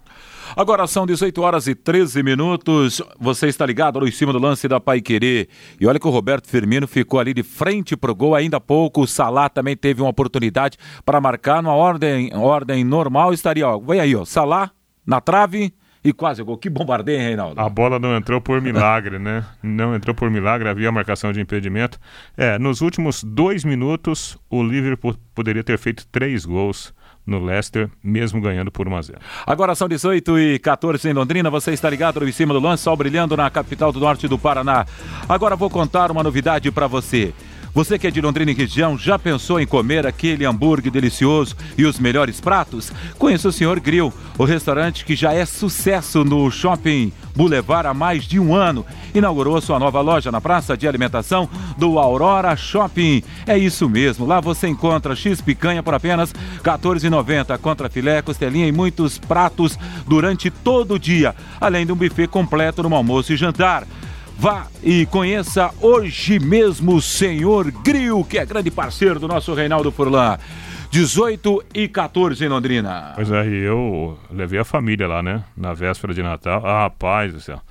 Agora 0.55 0.85
são 0.85 1.07
18 1.07 1.41
horas 1.41 1.65
e 1.65 1.73
13 1.73 2.21
minutos. 2.21 3.01
Você 3.19 3.47
está 3.47 3.65
ligado 3.65 3.99
no 3.99 4.07
em 4.07 4.11
cima 4.11 4.31
do 4.31 4.37
lance 4.37 4.67
da 4.67 4.79
Pai 4.79 5.01
Querer. 5.01 5.49
E 5.81 5.87
olha 5.87 5.99
que 5.99 6.07
o 6.07 6.11
Roberto 6.11 6.47
Firmino 6.47 6.87
ficou 6.87 7.19
ali 7.19 7.33
de 7.33 7.41
frente 7.41 7.97
pro 7.97 8.13
gol 8.13 8.35
ainda 8.35 8.57
há 8.57 8.61
pouco. 8.61 9.01
O 9.01 9.07
Salah 9.07 9.49
também 9.49 9.75
teve 9.75 10.03
uma 10.03 10.11
oportunidade 10.11 10.77
para 11.03 11.19
marcar 11.19 11.63
numa 11.63 11.73
ordem, 11.73 12.29
ordem 12.35 12.83
normal. 12.83 13.33
Estaria, 13.33 13.67
ó, 13.67 13.79
vem 13.79 13.99
aí, 13.99 14.15
ó, 14.15 14.23
Salah 14.23 14.69
na 15.03 15.19
trave 15.19 15.73
e 16.05 16.13
quase 16.13 16.43
gol. 16.43 16.55
Que 16.55 16.69
bombardeio, 16.69 17.19
hein, 17.19 17.25
Reinaldo? 17.25 17.59
A 17.59 17.67
bola 17.67 17.97
não 17.97 18.15
entrou 18.15 18.39
por 18.39 18.61
milagre, 18.61 19.17
né? 19.17 19.43
Não 19.63 19.95
entrou 19.95 20.13
por 20.13 20.29
milagre, 20.29 20.69
havia 20.69 20.91
marcação 20.91 21.33
de 21.33 21.41
impedimento. 21.41 21.99
É, 22.37 22.59
nos 22.59 22.81
últimos 22.81 23.23
dois 23.23 23.65
minutos, 23.65 24.37
o 24.47 24.61
Liverpool 24.61 25.15
poderia 25.33 25.63
ter 25.63 25.79
feito 25.79 26.05
três 26.11 26.45
gols 26.45 26.93
no 27.25 27.43
Leicester, 27.43 27.89
mesmo 28.03 28.39
ganhando 28.39 28.71
por 28.71 28.87
1 28.87 28.95
a 28.95 29.01
0. 29.01 29.19
Agora 29.47 29.73
são 29.73 29.87
18 29.89 30.37
e 30.37 30.59
14 30.59 31.09
em 31.09 31.13
Londrina, 31.13 31.49
você 31.49 31.71
está 31.71 31.89
ligado 31.89 32.19
no 32.19 32.29
em 32.29 32.31
cima 32.31 32.53
do 32.53 32.59
lance, 32.59 32.83
sol 32.83 32.95
brilhando 32.95 33.35
na 33.35 33.49
capital 33.49 33.91
do 33.91 33.99
norte 33.99 34.27
do 34.27 34.37
Paraná. 34.37 34.85
Agora 35.27 35.55
vou 35.55 35.71
contar 35.71 36.11
uma 36.11 36.21
novidade 36.21 36.71
para 36.71 36.85
você. 36.85 37.33
Você 37.75 37.99
que 37.99 38.07
é 38.07 38.09
de 38.09 38.21
Londrina 38.21 38.51
e 38.51 38.53
região, 38.53 38.97
já 38.97 39.19
pensou 39.19 39.59
em 39.59 39.67
comer 39.67 40.07
aquele 40.07 40.45
hambúrguer 40.45 40.89
delicioso 40.89 41.57
e 41.77 41.83
os 41.83 41.99
melhores 41.99 42.39
pratos? 42.39 42.89
Conheça 43.19 43.49
o 43.49 43.51
Senhor 43.51 43.81
Grill, 43.81 44.13
o 44.37 44.45
restaurante 44.45 45.03
que 45.03 45.13
já 45.13 45.33
é 45.33 45.45
sucesso 45.45 46.23
no 46.23 46.49
Shopping 46.49 47.11
Boulevard 47.35 47.89
há 47.89 47.93
mais 47.93 48.23
de 48.23 48.39
um 48.39 48.55
ano. 48.55 48.85
Inaugurou 49.13 49.59
sua 49.59 49.77
nova 49.77 49.99
loja 49.99 50.31
na 50.31 50.39
praça 50.39 50.77
de 50.77 50.87
alimentação 50.87 51.49
do 51.77 51.99
Aurora 51.99 52.55
Shopping. 52.55 53.21
É 53.45 53.57
isso 53.57 53.89
mesmo, 53.89 54.25
lá 54.25 54.39
você 54.39 54.69
encontra 54.69 55.13
X 55.13 55.41
picanha 55.41 55.83
por 55.83 55.93
apenas 55.93 56.31
R$ 56.31 56.61
14,90, 56.63 57.57
contra 57.57 57.89
filé, 57.89 58.21
costelinha 58.21 58.67
e 58.67 58.71
muitos 58.71 59.17
pratos 59.17 59.77
durante 60.07 60.49
todo 60.49 60.93
o 60.93 60.99
dia, 60.99 61.35
além 61.59 61.85
de 61.85 61.91
um 61.91 61.97
buffet 61.97 62.27
completo 62.27 62.81
no 62.81 62.95
almoço 62.95 63.33
e 63.33 63.35
jantar. 63.35 63.85
Vá 64.37 64.67
e 64.83 65.05
conheça 65.05 65.73
hoje 65.81 66.39
mesmo 66.39 66.95
o 66.95 67.01
Senhor 67.01 67.71
Grill, 67.71 68.23
que 68.23 68.37
é 68.37 68.45
grande 68.45 68.69
parceiro 68.69 69.19
do 69.19 69.27
nosso 69.27 69.53
Reinaldo 69.53 69.91
Furlan. 69.91 70.37
18 70.91 71.65
e 71.73 71.87
14 71.87 72.45
em 72.45 72.47
Londrina. 72.47 73.13
Pois 73.15 73.29
é, 73.31 73.45
eu 73.47 74.17
levei 74.31 74.59
a 74.59 74.63
família 74.63 75.07
lá, 75.07 75.21
né? 75.21 75.43
Na 75.55 75.73
véspera 75.73 76.13
de 76.13 76.21
Natal. 76.21 76.65
Ah, 76.65 76.83
rapaz 76.83 77.33
do 77.33 77.41
céu. 77.41 77.61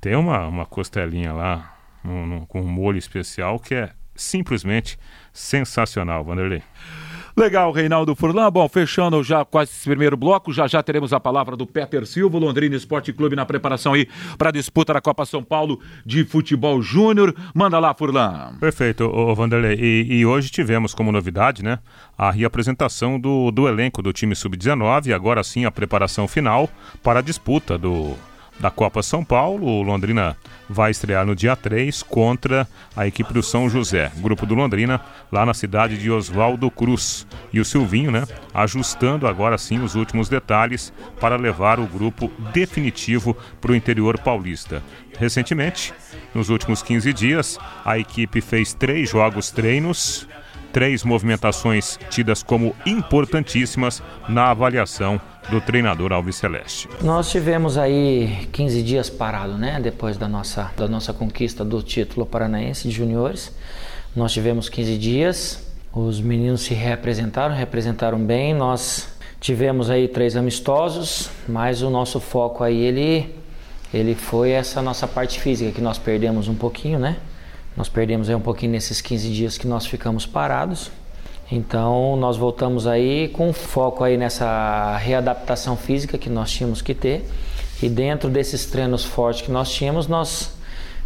Tem 0.00 0.16
uma, 0.16 0.46
uma 0.46 0.66
costelinha 0.66 1.32
lá 1.32 1.76
um, 2.04 2.36
um, 2.36 2.46
com 2.46 2.60
um 2.60 2.66
molho 2.66 2.98
especial 2.98 3.58
que 3.58 3.74
é 3.74 3.90
simplesmente 4.14 4.98
sensacional, 5.32 6.24
Vanderlei. 6.24 6.62
Legal, 7.38 7.70
Reinaldo 7.70 8.16
Furlan. 8.16 8.50
Bom, 8.50 8.66
fechando 8.66 9.22
já 9.22 9.44
quase 9.44 9.70
esse 9.70 9.86
primeiro 9.86 10.16
bloco, 10.16 10.54
já 10.54 10.66
já 10.66 10.82
teremos 10.82 11.12
a 11.12 11.20
palavra 11.20 11.54
do 11.54 11.66
Peter 11.66 12.06
Silva, 12.06 12.38
Londrina 12.38 12.74
Esporte 12.74 13.12
Clube 13.12 13.36
na 13.36 13.44
preparação 13.44 13.92
aí 13.92 14.08
para 14.38 14.48
a 14.48 14.52
disputa 14.52 14.94
da 14.94 15.02
Copa 15.02 15.26
São 15.26 15.42
Paulo 15.42 15.78
de 16.04 16.24
Futebol 16.24 16.80
Júnior. 16.80 17.34
Manda 17.54 17.78
lá, 17.78 17.92
Furlan. 17.92 18.56
Perfeito, 18.58 19.06
Vanderlei. 19.34 19.76
E, 19.78 20.20
e, 20.20 20.24
hoje 20.24 20.48
tivemos 20.48 20.94
como 20.94 21.12
novidade, 21.12 21.62
né, 21.62 21.78
a 22.16 22.30
reapresentação 22.30 23.20
do, 23.20 23.50
do 23.50 23.68
elenco 23.68 24.00
do 24.00 24.14
time 24.14 24.34
Sub-19 24.34 25.08
e 25.08 25.12
agora 25.12 25.44
sim 25.44 25.66
a 25.66 25.70
preparação 25.70 26.26
final 26.26 26.70
para 27.02 27.18
a 27.18 27.22
disputa 27.22 27.76
do 27.76 28.16
da 28.58 28.70
Copa 28.70 29.02
São 29.02 29.24
Paulo. 29.24 29.66
O 29.66 29.82
Londrina 29.82 30.36
vai 30.68 30.90
estrear 30.90 31.24
no 31.24 31.34
dia 31.34 31.54
3 31.54 32.02
contra 32.02 32.66
a 32.96 33.06
equipe 33.06 33.32
do 33.32 33.42
São 33.42 33.68
José, 33.68 34.10
grupo 34.16 34.46
do 34.46 34.54
Londrina, 34.54 35.00
lá 35.30 35.46
na 35.46 35.54
cidade 35.54 35.96
de 35.98 36.10
Oswaldo 36.10 36.70
Cruz. 36.70 37.26
E 37.52 37.60
o 37.60 37.64
Silvinho, 37.64 38.10
né, 38.10 38.24
ajustando 38.52 39.26
agora 39.26 39.58
sim 39.58 39.80
os 39.80 39.94
últimos 39.94 40.28
detalhes 40.28 40.92
para 41.20 41.36
levar 41.36 41.78
o 41.78 41.86
grupo 41.86 42.30
definitivo 42.52 43.36
para 43.60 43.72
o 43.72 43.76
interior 43.76 44.18
paulista. 44.18 44.82
Recentemente, 45.18 45.94
nos 46.34 46.50
últimos 46.50 46.82
15 46.82 47.12
dias, 47.12 47.58
a 47.84 47.98
equipe 47.98 48.40
fez 48.40 48.74
três 48.74 49.08
jogos 49.08 49.50
treinos, 49.50 50.28
três 50.76 51.02
movimentações 51.04 51.98
tidas 52.10 52.42
como 52.42 52.76
importantíssimas 52.84 54.02
na 54.28 54.50
avaliação 54.50 55.18
do 55.48 55.58
treinador 55.58 56.12
Alves 56.12 56.36
Celeste. 56.36 56.86
Nós 57.00 57.30
tivemos 57.30 57.78
aí 57.78 58.46
15 58.52 58.82
dias 58.82 59.08
parado, 59.08 59.56
né? 59.56 59.80
Depois 59.82 60.18
da 60.18 60.28
nossa, 60.28 60.70
da 60.76 60.86
nossa 60.86 61.14
conquista 61.14 61.64
do 61.64 61.82
título 61.82 62.26
paranaense 62.26 62.86
de 62.86 62.94
juniores. 62.94 63.56
Nós 64.14 64.34
tivemos 64.34 64.68
15 64.68 64.98
dias, 64.98 65.66
os 65.94 66.20
meninos 66.20 66.60
se 66.60 66.74
reapresentaram, 66.74 67.54
representaram 67.54 68.18
bem. 68.18 68.52
Nós 68.52 69.08
tivemos 69.40 69.88
aí 69.88 70.06
três 70.06 70.36
amistosos, 70.36 71.30
mas 71.48 71.80
o 71.80 71.88
nosso 71.88 72.20
foco 72.20 72.62
aí 72.62 72.82
ele, 72.82 73.34
ele 73.94 74.14
foi 74.14 74.50
essa 74.50 74.82
nossa 74.82 75.08
parte 75.08 75.40
física 75.40 75.72
que 75.72 75.80
nós 75.80 75.96
perdemos 75.96 76.48
um 76.48 76.54
pouquinho, 76.54 76.98
né? 76.98 77.16
Nós 77.76 77.88
perdemos 77.88 78.28
aí 78.28 78.34
um 78.34 78.40
pouquinho 78.40 78.72
nesses 78.72 79.00
15 79.00 79.28
dias 79.30 79.58
que 79.58 79.66
nós 79.66 79.84
ficamos 79.86 80.24
parados. 80.24 80.90
Então 81.50 82.16
nós 82.16 82.36
voltamos 82.36 82.86
aí 82.86 83.28
com 83.28 83.52
foco 83.52 84.02
aí 84.02 84.16
nessa 84.16 84.96
readaptação 84.96 85.76
física 85.76 86.18
que 86.18 86.28
nós 86.28 86.50
tínhamos 86.50 86.82
que 86.82 86.94
ter 86.94 87.24
e 87.80 87.88
dentro 87.88 88.28
desses 88.28 88.66
treinos 88.66 89.04
fortes 89.04 89.42
que 89.42 89.50
nós 89.52 89.70
tínhamos 89.72 90.08
nós 90.08 90.50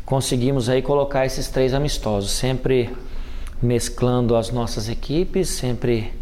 conseguimos 0.07 0.69
aí 0.69 0.81
colocar 0.81 1.27
esses 1.27 1.49
três 1.49 1.75
amistosos, 1.75 2.31
sempre 2.31 2.91
mesclando 3.61 4.35
as 4.35 4.51
nossas 4.51 4.89
equipes, 4.89 5.49
sempre 5.51 6.13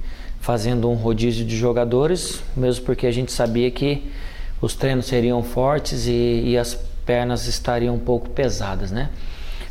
fazendo 0.41 0.91
um 0.91 0.95
rodízio 0.95 1.45
de 1.45 1.57
jogadores, 1.57 2.43
mesmo 2.57 2.85
porque 2.85 3.07
a 3.07 3.11
gente 3.13 3.33
sabia 3.33 3.71
que 3.71 4.11
os 4.61 4.75
treinos 4.75 5.07
seriam 5.07 5.43
fortes 5.43 6.07
e, 6.07 6.43
e 6.47 6.59
as 6.59 6.75
pernas 7.07 7.47
estariam 7.47 7.95
um 7.95 7.99
pouco 7.99 8.29
pesadas, 8.31 8.91
né? 8.91 9.09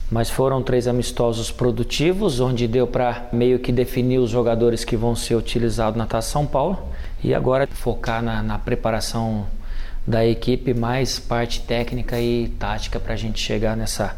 Mas 0.09 0.29
foram 0.29 0.63
três 0.63 0.87
amistosos 0.87 1.51
produtivos, 1.51 2.39
onde 2.39 2.67
deu 2.67 2.87
para 2.87 3.27
meio 3.33 3.59
que 3.59 3.71
definir 3.71 4.19
os 4.19 4.29
jogadores 4.29 4.85
que 4.85 4.95
vão 4.95 5.15
ser 5.15 5.35
utilizados 5.35 5.97
na 5.97 6.05
Taça 6.05 6.31
São 6.31 6.45
Paulo 6.45 6.79
e 7.23 7.33
agora 7.33 7.67
focar 7.67 8.21
na, 8.21 8.41
na 8.41 8.57
preparação 8.57 9.47
da 10.05 10.25
equipe, 10.25 10.73
mais 10.73 11.19
parte 11.19 11.61
técnica 11.61 12.19
e 12.19 12.47
tática 12.57 12.99
para 12.99 13.13
a 13.13 13.17
gente 13.17 13.39
chegar 13.39 13.75
nessa, 13.75 14.17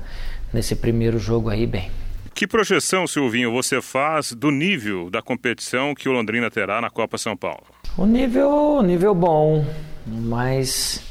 nesse 0.54 0.76
primeiro 0.76 1.18
jogo 1.18 1.50
aí 1.50 1.66
bem. 1.66 1.90
Que 2.36 2.46
projeção, 2.46 3.08
Silvinho, 3.08 3.52
você 3.52 3.82
faz 3.82 4.32
do 4.32 4.52
nível 4.52 5.10
da 5.10 5.22
competição 5.22 5.96
que 5.96 6.08
o 6.08 6.12
Londrina 6.12 6.50
terá 6.52 6.80
na 6.80 6.90
Copa 6.90 7.18
São 7.18 7.36
Paulo? 7.36 7.64
O 7.98 8.06
nível, 8.06 8.82
nível 8.84 9.16
bom, 9.16 9.66
mas 10.06 11.04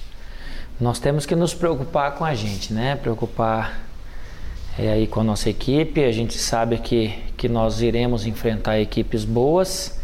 nós 0.81 1.01
temos 1.01 1.27
que 1.27 1.35
nos 1.35 1.53
preocupar 1.53 2.15
com 2.15 2.25
a 2.25 2.35
gente, 2.35 2.73
né? 2.73 2.95
Preocupar 2.97 3.88
é 4.79 4.93
aí 4.93 5.07
com 5.09 5.21
a 5.21 5.25
nossa 5.25 5.51
equipe. 5.51 6.05
A 6.05 6.13
gente 6.13 6.39
sabe 6.39 6.79
que, 6.79 7.13
que 7.37 7.49
nós 7.49 7.83
iremos 7.83 8.27
enfrentar 8.27 8.79
equipes 8.79 9.25
boas 9.25 9.99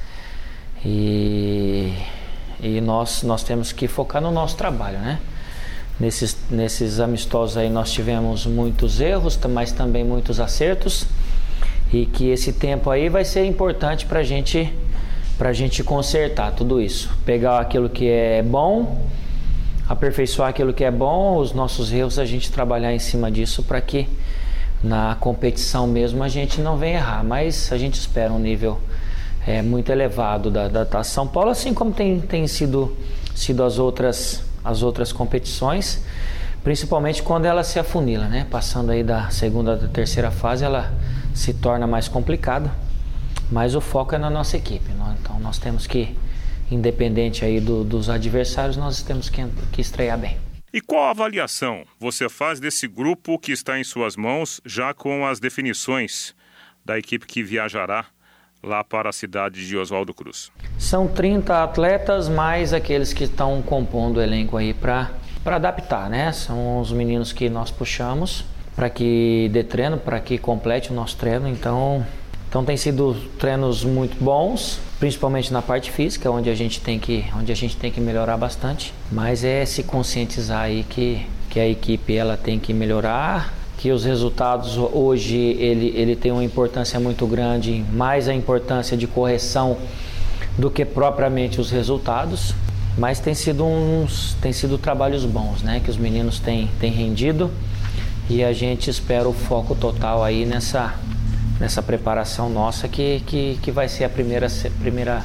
e, 0.85 1.93
e 2.61 2.81
nós, 2.81 3.23
nós 3.23 3.45
temos 3.45 3.71
que 3.71 3.87
focar 3.87 4.21
no 4.21 4.33
nosso 4.33 4.57
trabalho, 4.57 4.99
né? 4.99 5.21
Nesses, 5.99 6.37
nesses 6.51 6.99
amistosos 6.99 7.57
aí 7.57 7.71
nós 7.71 7.93
tivemos 7.93 8.47
muitos 8.47 9.01
erros, 9.01 9.39
mas 9.49 9.71
também 9.71 10.03
muitos 10.03 10.41
acertos 10.41 11.07
e 11.93 12.05
que 12.05 12.31
esse 12.31 12.53
tempo 12.53 12.91
aí 12.91 13.09
vai 13.09 13.25
ser 13.25 13.45
importante 13.45 14.05
para 14.05 14.25
gente, 14.25 14.73
a 15.39 15.53
gente 15.53 15.85
consertar 15.85 16.51
tudo 16.51 16.81
isso. 16.81 17.17
Pegar 17.25 17.61
aquilo 17.61 17.89
que 17.89 18.09
é 18.09 18.43
bom, 18.43 19.07
aperfeiçoar 19.89 20.49
aquilo 20.49 20.75
que 20.75 20.83
é 20.83 20.91
bom, 20.91 21.37
os 21.37 21.53
nossos 21.53 21.93
erros, 21.93 22.19
a 22.19 22.25
gente 22.25 22.51
trabalhar 22.51 22.93
em 22.93 22.99
cima 22.99 23.31
disso 23.31 23.63
para 23.63 23.81
que 23.81 24.09
na 24.85 25.17
competição 25.19 25.87
mesmo 25.87 26.23
a 26.23 26.29
gente 26.29 26.61
não 26.61 26.77
vem 26.77 26.95
errar, 26.95 27.25
mas 27.25 27.73
a 27.73 27.79
gente 27.79 27.95
espera 27.95 28.31
um 28.31 28.39
nível 28.39 28.79
é, 29.47 29.63
muito 29.63 29.91
elevado 29.91 30.51
da, 30.51 30.69
da 30.69 30.85
Taça 30.85 31.11
São 31.11 31.27
Paulo, 31.27 31.51
assim 31.51 31.73
como 31.73 31.91
tem, 31.91 32.21
tem 32.21 32.47
sido, 32.47 32.95
sido 33.35 33.65
as, 33.65 33.79
outras, 33.79 34.45
as 34.63 34.83
outras 34.83 35.11
competições, 35.11 36.05
principalmente 36.63 37.23
quando 37.23 37.47
ela 37.47 37.65
se 37.65 37.79
afunila, 37.79 38.27
né? 38.27 38.47
Passando 38.51 38.91
aí 38.91 39.03
da 39.03 39.31
segunda 39.31 39.75
da 39.75 39.89
terceira 39.89 40.31
fase, 40.31 40.65
ela 40.65 40.93
se 41.35 41.55
torna 41.55 41.87
mais 41.87 42.07
complicada, 42.07 42.71
mas 43.51 43.75
o 43.75 43.81
foco 43.81 44.15
é 44.15 44.19
na 44.19 44.29
nossa 44.29 44.57
equipe, 44.57 44.91
então 45.23 45.41
nós 45.41 45.59
temos 45.59 45.87
que, 45.87 46.15
independente 46.71 47.43
aí 47.43 47.59
do, 47.59 47.85
dos 47.85 48.11
adversários, 48.11 48.77
nós 48.77 49.03
temos 49.03 49.31
que, 49.31 49.45
que 49.73 49.81
estrear 49.81 50.19
bem. 50.19 50.44
E 50.75 50.81
qual 50.81 51.05
avaliação 51.05 51.85
você 52.01 52.29
faz 52.29 52.59
desse 52.59 52.89
grupo 52.89 53.39
que 53.39 53.53
está 53.53 53.79
em 53.79 53.85
suas 53.85 54.17
mãos, 54.17 54.61
já 54.67 54.93
com 54.93 55.25
as 55.25 55.39
definições 55.39 56.35
da 56.85 56.99
equipe 56.99 57.29
que 57.29 57.45
viajará 57.45 58.07
lá 58.61 58.83
para 58.83 59.09
a 59.09 59.13
cidade 59.13 59.69
de 59.69 59.77
Oswaldo 59.77 60.13
Cruz? 60.13 60.51
São 60.77 61.07
30 61.07 61.63
atletas, 61.63 62.29
mais 62.29 62.73
aqueles 62.73 63.13
que 63.13 63.23
estão 63.23 63.63
compondo 63.63 64.17
o 64.17 64.21
elenco 64.21 64.57
aí 64.57 64.75
para 64.75 65.13
adaptar, 65.45 66.11
né? 66.11 66.33
São 66.33 66.81
os 66.81 66.91
meninos 66.91 67.33
que 67.33 67.49
nós 67.49 67.71
puxamos 67.71 68.45
para 68.75 68.91
que 68.91 69.49
dê 69.53 69.63
treino, 69.63 69.97
para 69.97 70.19
que 70.19 70.39
complete 70.39 70.91
o 70.91 70.93
nosso 70.93 71.17
treino. 71.17 71.47
Então, 71.47 72.05
então 72.49 72.65
tem 72.65 72.77
sido 72.77 73.15
treinos 73.39 73.85
muito 73.85 74.17
bons, 74.17 74.81
principalmente 75.05 75.53
na 75.53 75.61
parte 75.61 75.91
física, 75.91 76.31
onde 76.31 76.49
a 76.49 76.55
gente 76.55 76.81
tem 76.81 76.99
que, 76.99 77.27
onde 77.39 77.53
a 77.53 77.55
gente 77.55 77.77
tem 77.77 77.91
que 77.91 78.01
melhorar 78.01 78.39
bastante, 78.39 78.95
mas 79.13 79.45
é 79.45 79.67
se 79.67 79.83
conscientizar 79.83 80.63
aí 80.63 80.83
que, 80.83 81.27
que 81.51 81.61
a 81.61 81.69
equipe 81.69 82.17
ela 82.17 82.39
tem 82.39 82.59
que 82.59 82.73
melhorar, 82.73 83.53
que 83.77 83.93
os 83.93 84.03
resultados 84.03 84.79
hoje 84.79 85.37
ele, 85.37 85.93
ele 85.95 86.17
tem 86.17 86.33
uma 86.33 86.43
importância 86.43 86.99
muito 86.99 87.27
grande, 87.27 87.85
mais 87.93 88.31
a 88.31 88.35
importância 88.35 88.97
de 88.97 89.07
correção 89.07 89.77
do 90.57 90.71
que 90.71 90.87
propriamente 90.87 91.61
os 91.61 91.71
resultados, 91.71 92.55
mas 92.97 93.21
tem 93.21 93.35
sido 93.35 93.63
uns 93.63 94.39
tem 94.41 94.55
sido 94.55 94.79
trabalhos 94.79 95.27
bons, 95.27 95.61
né, 95.61 95.83
que 95.85 95.91
os 95.91 95.99
meninos 95.99 96.41
têm, 96.41 96.71
têm 96.81 96.91
rendido 96.91 97.51
e 98.31 98.43
a 98.43 98.55
gente 98.55 98.89
espera 98.89 99.29
o 99.29 99.35
foco 99.35 99.75
total 99.75 100.25
aí 100.25 100.47
nessa 100.47 100.95
nessa 101.61 101.83
preparação 101.83 102.51
nossa 102.51 102.89
que, 102.89 103.21
que, 103.27 103.59
que 103.63 103.71
vai 103.71 103.89
ser 103.89 104.05
a 104.05 104.09
primeira, 104.09 104.49
primeira 104.81 105.25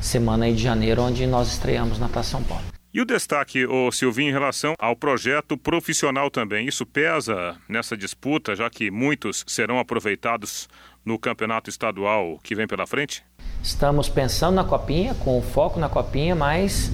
semana 0.00 0.46
aí 0.46 0.54
de 0.54 0.62
janeiro 0.62 1.02
onde 1.02 1.26
nós 1.26 1.48
estreamos 1.48 1.98
na 1.98 2.08
Taça 2.08 2.30
São 2.30 2.42
Paulo. 2.42 2.64
E 2.92 3.00
o 3.00 3.04
destaque, 3.04 3.64
o 3.66 3.92
Silvinho, 3.92 4.30
em 4.30 4.32
relação 4.32 4.74
ao 4.76 4.96
projeto 4.96 5.56
profissional 5.56 6.28
também, 6.28 6.66
isso 6.66 6.84
pesa 6.84 7.56
nessa 7.68 7.96
disputa, 7.96 8.56
já 8.56 8.68
que 8.68 8.90
muitos 8.90 9.44
serão 9.46 9.78
aproveitados 9.78 10.68
no 11.04 11.16
campeonato 11.16 11.70
estadual 11.70 12.38
que 12.42 12.52
vem 12.54 12.66
pela 12.66 12.88
frente? 12.88 13.22
Estamos 13.62 14.08
pensando 14.08 14.56
na 14.56 14.64
copinha, 14.64 15.14
com 15.14 15.40
foco 15.40 15.78
na 15.78 15.88
copinha, 15.88 16.34
mas 16.34 16.90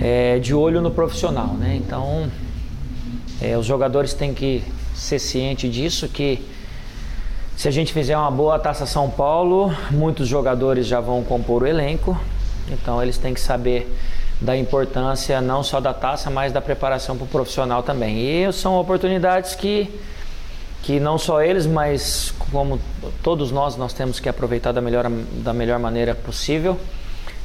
é, 0.00 0.38
de 0.38 0.54
olho 0.54 0.80
no 0.80 0.90
profissional, 0.90 1.52
né? 1.54 1.76
Então, 1.76 2.30
é, 3.42 3.58
os 3.58 3.66
jogadores 3.66 4.14
têm 4.14 4.32
que 4.32 4.62
ser 4.94 5.18
cientes 5.18 5.70
disso, 5.70 6.08
que 6.08 6.38
se 7.60 7.68
a 7.68 7.70
gente 7.70 7.92
fizer 7.92 8.16
uma 8.16 8.30
boa 8.30 8.58
Taça 8.58 8.86
São 8.86 9.10
Paulo, 9.10 9.70
muitos 9.90 10.26
jogadores 10.26 10.86
já 10.86 10.98
vão 10.98 11.22
compor 11.22 11.62
o 11.62 11.66
elenco, 11.66 12.18
então 12.70 13.02
eles 13.02 13.18
têm 13.18 13.34
que 13.34 13.40
saber 13.40 13.94
da 14.40 14.56
importância 14.56 15.42
não 15.42 15.62
só 15.62 15.78
da 15.78 15.92
taça, 15.92 16.30
mas 16.30 16.54
da 16.54 16.62
preparação 16.62 17.18
para 17.18 17.26
o 17.26 17.28
profissional 17.28 17.82
também. 17.82 18.18
E 18.18 18.50
são 18.50 18.80
oportunidades 18.80 19.54
que, 19.54 19.94
que 20.82 20.98
não 20.98 21.18
só 21.18 21.42
eles, 21.42 21.66
mas 21.66 22.32
como 22.50 22.80
todos 23.22 23.52
nós, 23.52 23.76
nós 23.76 23.92
temos 23.92 24.18
que 24.18 24.26
aproveitar 24.30 24.72
da 24.72 24.80
melhor, 24.80 25.10
da 25.44 25.52
melhor 25.52 25.78
maneira 25.78 26.14
possível. 26.14 26.80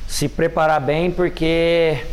Se 0.08 0.30
preparar 0.30 0.80
bem, 0.80 1.12
porque 1.12 2.06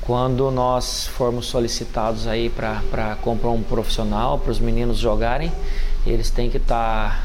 quando 0.00 0.50
nós 0.50 1.06
formos 1.08 1.48
solicitados 1.48 2.26
aí 2.26 2.48
para 2.48 3.14
comprar 3.20 3.50
um 3.50 3.62
profissional, 3.62 4.38
para 4.38 4.52
os 4.52 4.58
meninos 4.58 4.96
jogarem, 4.96 5.52
eles 6.10 6.30
têm 6.30 6.50
que 6.50 6.56
estar 6.56 7.10
tá 7.10 7.24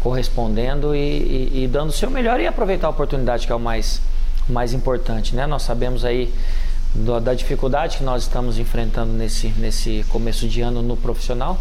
correspondendo 0.00 0.94
e, 0.94 0.98
e, 0.98 1.64
e 1.64 1.68
dando 1.68 1.90
o 1.90 1.92
seu 1.92 2.10
melhor 2.10 2.40
e 2.40 2.46
aproveitar 2.46 2.88
a 2.88 2.90
oportunidade 2.90 3.46
que 3.46 3.52
é 3.52 3.56
o 3.56 3.60
mais 3.60 4.00
mais 4.48 4.72
importante, 4.72 5.36
né? 5.36 5.46
Nós 5.46 5.62
sabemos 5.62 6.04
aí 6.04 6.32
do, 6.94 7.20
da 7.20 7.32
dificuldade 7.32 7.98
que 7.98 8.04
nós 8.04 8.24
estamos 8.24 8.58
enfrentando 8.58 9.12
nesse, 9.12 9.48
nesse 9.50 10.04
começo 10.08 10.48
de 10.48 10.60
ano 10.60 10.82
no 10.82 10.96
profissional. 10.96 11.60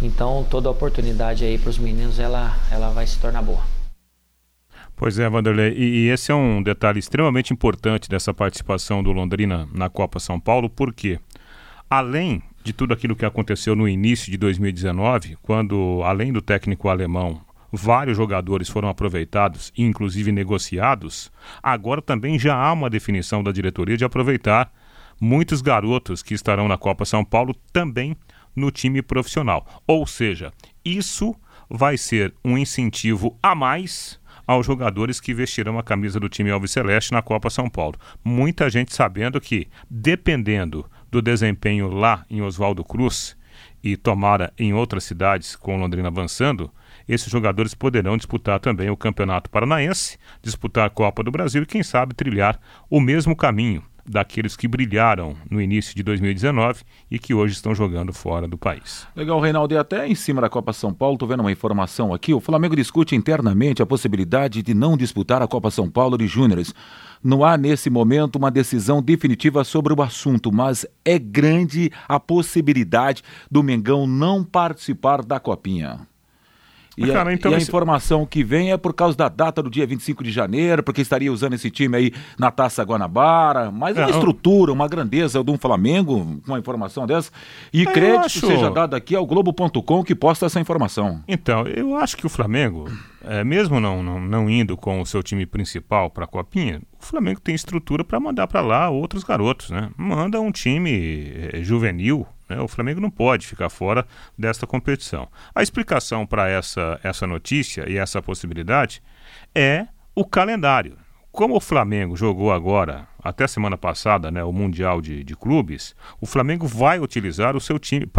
Então 0.00 0.46
toda 0.50 0.70
oportunidade 0.70 1.44
aí 1.44 1.56
para 1.56 1.70
os 1.70 1.78
meninos 1.78 2.18
ela, 2.18 2.56
ela 2.70 2.90
vai 2.90 3.06
se 3.06 3.18
tornar 3.18 3.42
boa. 3.42 3.62
Pois 4.94 5.18
é, 5.18 5.28
Vanderlei, 5.28 5.74
e, 5.76 6.06
e, 6.06 6.08
esse 6.08 6.32
é 6.32 6.34
um 6.34 6.62
detalhe 6.62 6.98
extremamente 6.98 7.52
importante 7.52 8.08
dessa 8.08 8.32
participação 8.32 9.02
do 9.02 9.12
Londrina 9.12 9.68
na 9.74 9.90
Copa 9.90 10.18
São 10.18 10.40
Paulo, 10.40 10.70
porque 10.70 11.18
além 11.90 12.42
de 12.66 12.72
tudo 12.72 12.92
aquilo 12.92 13.14
que 13.14 13.24
aconteceu 13.24 13.76
no 13.76 13.88
início 13.88 14.28
de 14.28 14.36
2019, 14.36 15.38
quando 15.40 16.00
além 16.04 16.32
do 16.32 16.42
técnico 16.42 16.88
alemão 16.88 17.40
vários 17.70 18.16
jogadores 18.16 18.68
foram 18.68 18.88
aproveitados, 18.88 19.72
inclusive 19.78 20.32
negociados, 20.32 21.30
agora 21.62 22.02
também 22.02 22.36
já 22.40 22.56
há 22.56 22.72
uma 22.72 22.90
definição 22.90 23.40
da 23.40 23.52
diretoria 23.52 23.96
de 23.96 24.04
aproveitar 24.04 24.72
muitos 25.20 25.62
garotos 25.62 26.24
que 26.24 26.34
estarão 26.34 26.66
na 26.66 26.76
Copa 26.76 27.04
São 27.04 27.24
Paulo 27.24 27.54
também 27.72 28.16
no 28.54 28.72
time 28.72 29.00
profissional. 29.00 29.64
Ou 29.86 30.04
seja, 30.04 30.52
isso 30.84 31.36
vai 31.70 31.96
ser 31.96 32.34
um 32.44 32.58
incentivo 32.58 33.38
a 33.40 33.54
mais 33.54 34.18
aos 34.44 34.66
jogadores 34.66 35.20
que 35.20 35.32
vestirão 35.32 35.78
a 35.78 35.84
camisa 35.84 36.18
do 36.18 36.28
time 36.28 36.50
Alves 36.50 36.72
Celeste 36.72 37.12
na 37.12 37.22
Copa 37.22 37.48
São 37.48 37.68
Paulo. 37.68 37.96
Muita 38.24 38.68
gente 38.68 38.92
sabendo 38.92 39.40
que, 39.40 39.68
dependendo 39.88 40.84
do 41.10 41.22
desempenho 41.22 41.88
lá 41.88 42.24
em 42.28 42.42
Oswaldo 42.42 42.84
Cruz 42.84 43.36
e 43.82 43.96
tomara 43.96 44.52
em 44.58 44.74
outras 44.74 45.04
cidades 45.04 45.54
com 45.54 45.76
Londrina 45.76 46.08
avançando, 46.08 46.70
esses 47.08 47.30
jogadores 47.30 47.74
poderão 47.74 48.16
disputar 48.16 48.58
também 48.58 48.90
o 48.90 48.96
Campeonato 48.96 49.48
Paranaense, 49.48 50.18
disputar 50.42 50.86
a 50.86 50.90
Copa 50.90 51.22
do 51.22 51.30
Brasil 51.30 51.62
e, 51.62 51.66
quem 51.66 51.82
sabe, 51.82 52.14
trilhar 52.14 52.58
o 52.90 53.00
mesmo 53.00 53.36
caminho 53.36 53.82
daqueles 54.08 54.56
que 54.56 54.68
brilharam 54.68 55.36
no 55.50 55.60
início 55.60 55.94
de 55.94 56.02
2019 56.02 56.82
e 57.10 57.18
que 57.18 57.34
hoje 57.34 57.54
estão 57.54 57.74
jogando 57.74 58.12
fora 58.12 58.46
do 58.46 58.56
país. 58.56 59.06
Legal, 59.14 59.40
Reinaldo. 59.40 59.74
E 59.74 59.78
até 59.78 60.06
em 60.06 60.14
cima 60.14 60.40
da 60.40 60.48
Copa 60.48 60.72
São 60.72 60.94
Paulo, 60.94 61.14
estou 61.14 61.28
vendo 61.28 61.40
uma 61.40 61.52
informação 61.52 62.14
aqui. 62.14 62.32
O 62.32 62.40
Flamengo 62.40 62.76
discute 62.76 63.16
internamente 63.16 63.82
a 63.82 63.86
possibilidade 63.86 64.62
de 64.62 64.74
não 64.74 64.96
disputar 64.96 65.42
a 65.42 65.48
Copa 65.48 65.70
São 65.70 65.90
Paulo 65.90 66.16
de 66.16 66.26
Júniores. 66.26 66.72
Não 67.26 67.44
há 67.44 67.56
nesse 67.56 67.90
momento 67.90 68.36
uma 68.36 68.52
decisão 68.52 69.02
definitiva 69.02 69.64
sobre 69.64 69.92
o 69.92 70.00
assunto, 70.00 70.52
mas 70.52 70.86
é 71.04 71.18
grande 71.18 71.90
a 72.06 72.20
possibilidade 72.20 73.20
do 73.50 73.64
Mengão 73.64 74.06
não 74.06 74.44
participar 74.44 75.24
da 75.24 75.40
Copinha. 75.40 76.06
E, 76.96 77.06
Cara, 77.06 77.30
a, 77.30 77.34
então 77.34 77.52
e 77.52 77.54
a 77.54 77.58
informação 77.58 78.24
que 78.24 78.42
vem 78.42 78.72
é 78.72 78.76
por 78.76 78.94
causa 78.94 79.16
da 79.16 79.28
data 79.28 79.62
do 79.62 79.68
dia 79.68 79.86
25 79.86 80.24
de 80.24 80.30
janeiro, 80.30 80.82
porque 80.82 81.02
estaria 81.02 81.30
usando 81.30 81.52
esse 81.52 81.70
time 81.70 81.96
aí 81.96 82.12
na 82.38 82.50
Taça 82.50 82.82
Guanabara, 82.82 83.70
mas 83.70 83.96
é, 83.96 84.00
uma 84.00 84.10
estrutura, 84.10 84.72
uma 84.72 84.88
grandeza 84.88 85.44
de 85.44 85.50
um 85.50 85.58
Flamengo, 85.58 86.40
uma 86.46 86.58
informação 86.58 87.06
dessa. 87.06 87.30
E 87.72 87.82
é, 87.82 87.84
crédito 87.86 88.24
acho... 88.24 88.46
seja 88.46 88.70
dado 88.70 88.94
aqui 88.94 89.14
ao 89.14 89.26
Globo.com 89.26 90.02
que 90.02 90.14
posta 90.14 90.46
essa 90.46 90.58
informação. 90.58 91.22
Então, 91.28 91.66
eu 91.66 91.94
acho 91.96 92.16
que 92.16 92.24
o 92.24 92.30
Flamengo, 92.30 92.90
é, 93.22 93.44
mesmo 93.44 93.78
não, 93.78 94.02
não, 94.02 94.18
não 94.18 94.48
indo 94.48 94.74
com 94.74 95.00
o 95.00 95.06
seu 95.06 95.22
time 95.22 95.44
principal 95.44 96.08
para 96.10 96.24
a 96.24 96.28
Copinha, 96.28 96.80
o 96.98 97.04
Flamengo 97.04 97.40
tem 97.40 97.54
estrutura 97.54 98.02
para 98.02 98.18
mandar 98.18 98.46
para 98.46 98.62
lá 98.62 98.88
outros 98.88 99.22
garotos, 99.22 99.70
né? 99.70 99.90
Manda 99.98 100.40
um 100.40 100.50
time 100.50 101.30
é, 101.52 101.62
juvenil, 101.62 102.26
né? 102.48 102.60
O 102.60 102.68
Flamengo 102.68 103.00
não 103.00 103.10
pode 103.10 103.46
ficar 103.46 103.68
fora 103.68 104.06
desta 104.38 104.66
competição. 104.66 105.28
A 105.54 105.62
explicação 105.62 106.26
para 106.26 106.48
essa, 106.48 107.00
essa 107.02 107.26
notícia 107.26 107.88
e 107.88 107.96
essa 107.96 108.22
possibilidade 108.22 109.02
é 109.54 109.86
o 110.14 110.24
calendário. 110.24 110.96
Como 111.32 111.54
o 111.54 111.60
Flamengo 111.60 112.16
jogou 112.16 112.50
agora, 112.50 113.06
até 113.22 113.46
semana 113.46 113.76
passada, 113.76 114.30
né, 114.30 114.42
o 114.42 114.52
Mundial 114.52 115.02
de, 115.02 115.22
de 115.22 115.36
Clubes, 115.36 115.94
o 116.18 116.24
Flamengo 116.24 116.66
vai 116.66 116.98
utilizar 116.98 117.54
o 117.54 117.60
seu 117.60 117.78
time, 117.78 118.10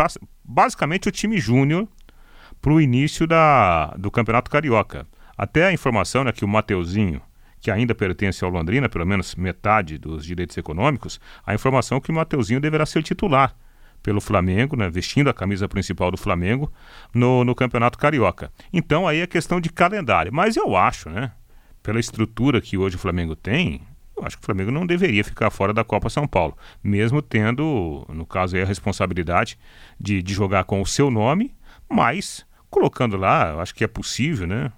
basicamente 0.44 1.08
o 1.08 1.12
time 1.12 1.40
júnior, 1.40 1.88
para 2.62 2.74
o 2.74 2.82
início 2.82 3.26
da, 3.26 3.88
do 3.98 4.12
Campeonato 4.12 4.52
Carioca. 4.52 5.08
Até 5.36 5.66
a 5.66 5.74
informação 5.74 6.24
né, 6.24 6.32
que 6.32 6.46
o 6.46 6.48
Mateuzinho, 6.48 7.22
que 7.60 7.72
ainda 7.72 7.96
pertence 7.96 8.44
ao 8.44 8.52
Londrina, 8.52 8.88
pelo 8.88 9.06
menos 9.06 9.36
metade 9.36 9.98
dos 9.98 10.24
direitos 10.24 10.56
econômicos, 10.58 11.20
a 11.46 11.56
informação 11.56 11.98
é 11.98 12.02
que 12.02 12.12
o 12.12 12.14
Mateuzinho 12.14 12.60
deverá 12.60 12.86
ser 12.86 13.02
titular 13.02 13.56
pelo 14.02 14.22
Flamengo, 14.22 14.76
né, 14.76 14.90
vestindo 14.90 15.30
a 15.30 15.34
camisa 15.34 15.68
principal 15.68 16.12
do 16.12 16.18
Flamengo 16.18 16.72
no, 17.14 17.44
no 17.44 17.54
Campeonato 17.54 17.98
Carioca. 17.98 18.52
Então 18.72 19.08
aí 19.08 19.20
é 19.20 19.28
questão 19.28 19.60
de 19.60 19.70
calendário. 19.70 20.34
Mas 20.34 20.56
eu 20.56 20.76
acho, 20.76 21.10
né, 21.10 21.32
pela 21.84 22.00
estrutura 22.00 22.62
que 22.62 22.78
hoje 22.78 22.96
o 22.96 23.00
Flamengo 23.00 23.36
tem, 23.36 23.82
eu 24.16 24.26
acho 24.26 24.38
que 24.38 24.44
o 24.44 24.46
Flamengo 24.46 24.72
não 24.72 24.86
deveria 24.86 25.24
ficar 25.24 25.50
fora 25.50 25.74
da 25.74 25.84
Copa 25.84 26.10
São 26.10 26.28
Paulo, 26.28 26.58
mesmo 26.84 27.22
tendo, 27.22 28.06
no 28.10 28.26
caso 28.26 28.56
aí, 28.56 28.62
a 28.62 28.66
responsabilidade 28.66 29.58
de, 30.00 30.24
de 30.24 30.34
jogar 30.34 30.64
com 30.64 30.82
o 30.82 30.86
seu 30.86 31.12
nome, 31.12 31.54
mas 31.90 32.46
colocando 32.70 33.16
lá, 33.16 33.52
eu 33.52 33.62
acho 33.62 33.76
que 33.76 33.84
é 33.84 33.88
possível, 33.88 34.48
né, 34.48 34.72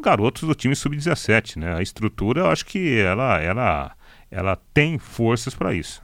garotos 0.00 0.42
do 0.42 0.54
time 0.54 0.74
sub-17, 0.74 1.56
né? 1.56 1.76
A 1.76 1.82
estrutura, 1.82 2.40
eu 2.40 2.50
acho 2.50 2.66
que 2.66 2.98
ela, 2.98 3.40
ela, 3.40 3.96
ela 4.30 4.56
tem 4.74 4.98
forças 4.98 5.54
para 5.54 5.72
isso. 5.72 6.02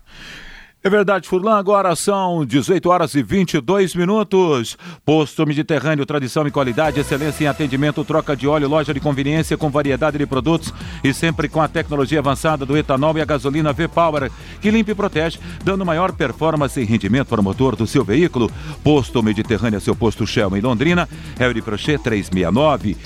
É 0.80 0.88
verdade, 0.88 1.28
Furlan, 1.28 1.58
agora 1.58 1.96
são 1.96 2.46
18 2.46 2.88
horas 2.88 3.12
e 3.16 3.20
22 3.20 3.96
minutos. 3.96 4.78
Posto 5.04 5.44
Mediterrâneo, 5.44 6.06
tradição 6.06 6.46
e 6.46 6.52
qualidade, 6.52 7.00
excelência 7.00 7.44
em 7.44 7.46
atendimento, 7.48 8.04
troca 8.04 8.36
de 8.36 8.46
óleo, 8.46 8.68
loja 8.68 8.94
de 8.94 9.00
conveniência 9.00 9.56
com 9.56 9.70
variedade 9.70 10.16
de 10.18 10.24
produtos 10.24 10.72
e 11.02 11.12
sempre 11.12 11.48
com 11.48 11.60
a 11.60 11.66
tecnologia 11.66 12.20
avançada 12.20 12.64
do 12.64 12.76
etanol 12.76 13.18
e 13.18 13.20
a 13.20 13.24
gasolina 13.24 13.72
V-Power, 13.72 14.30
que 14.60 14.70
limpa 14.70 14.92
e 14.92 14.94
protege, 14.94 15.40
dando 15.64 15.84
maior 15.84 16.12
performance 16.12 16.80
e 16.80 16.84
rendimento 16.84 17.26
para 17.26 17.40
o 17.40 17.44
motor 17.44 17.74
do 17.74 17.84
seu 17.84 18.04
veículo. 18.04 18.48
Posto 18.84 19.20
Mediterrâneo, 19.20 19.80
seu 19.80 19.96
posto 19.96 20.24
Shell 20.28 20.56
em 20.56 20.60
Londrina, 20.60 21.08
Harry 21.40 21.60
Prochet 21.60 22.00
369 22.00 22.96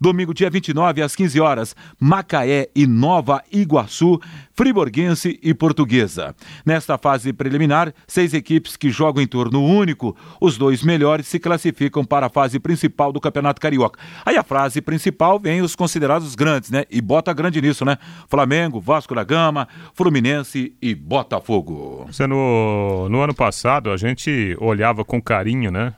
Domingo, 0.00 0.34
dia 0.34 0.50
29, 0.50 1.02
às 1.02 1.16
15 1.16 1.40
horas, 1.40 1.76
Macaé 1.98 2.68
e 2.74 2.86
Nova 2.86 3.42
Iguaçu, 3.50 4.20
Friburguense 4.54 5.38
e 5.42 5.54
Portuguesa. 5.54 6.34
Nesta 6.64 6.98
fase 6.98 7.32
preliminar, 7.32 7.92
seis 8.06 8.34
equipes 8.34 8.76
que 8.76 8.90
jogam 8.90 9.22
em 9.22 9.26
turno 9.26 9.62
único. 9.62 10.16
Os 10.40 10.56
dois 10.56 10.82
melhores 10.82 11.26
se 11.26 11.38
classificam 11.38 12.04
para 12.04 12.26
a 12.26 12.30
fase 12.30 12.58
principal 12.58 13.12
do 13.12 13.20
Campeonato 13.20 13.60
Carioca. 13.60 13.98
Aí 14.24 14.36
a 14.36 14.42
fase 14.42 14.80
principal 14.80 15.38
vem 15.38 15.62
os 15.62 15.74
considerados 15.74 16.34
grandes, 16.34 16.70
né? 16.70 16.84
E 16.90 17.00
bota 17.00 17.32
grande 17.32 17.60
nisso, 17.60 17.84
né? 17.84 17.98
Flamengo, 18.28 18.80
Vasco 18.80 19.14
da 19.14 19.24
Gama, 19.24 19.68
Fluminense 19.94 20.74
e 20.80 20.94
Botafogo. 20.94 22.06
Você 22.06 22.26
no, 22.26 23.08
no 23.08 23.20
ano 23.20 23.34
passado 23.34 23.90
a 23.90 23.96
gente 23.96 24.56
olhava 24.60 25.04
com 25.04 25.20
carinho, 25.20 25.70
né? 25.70 25.94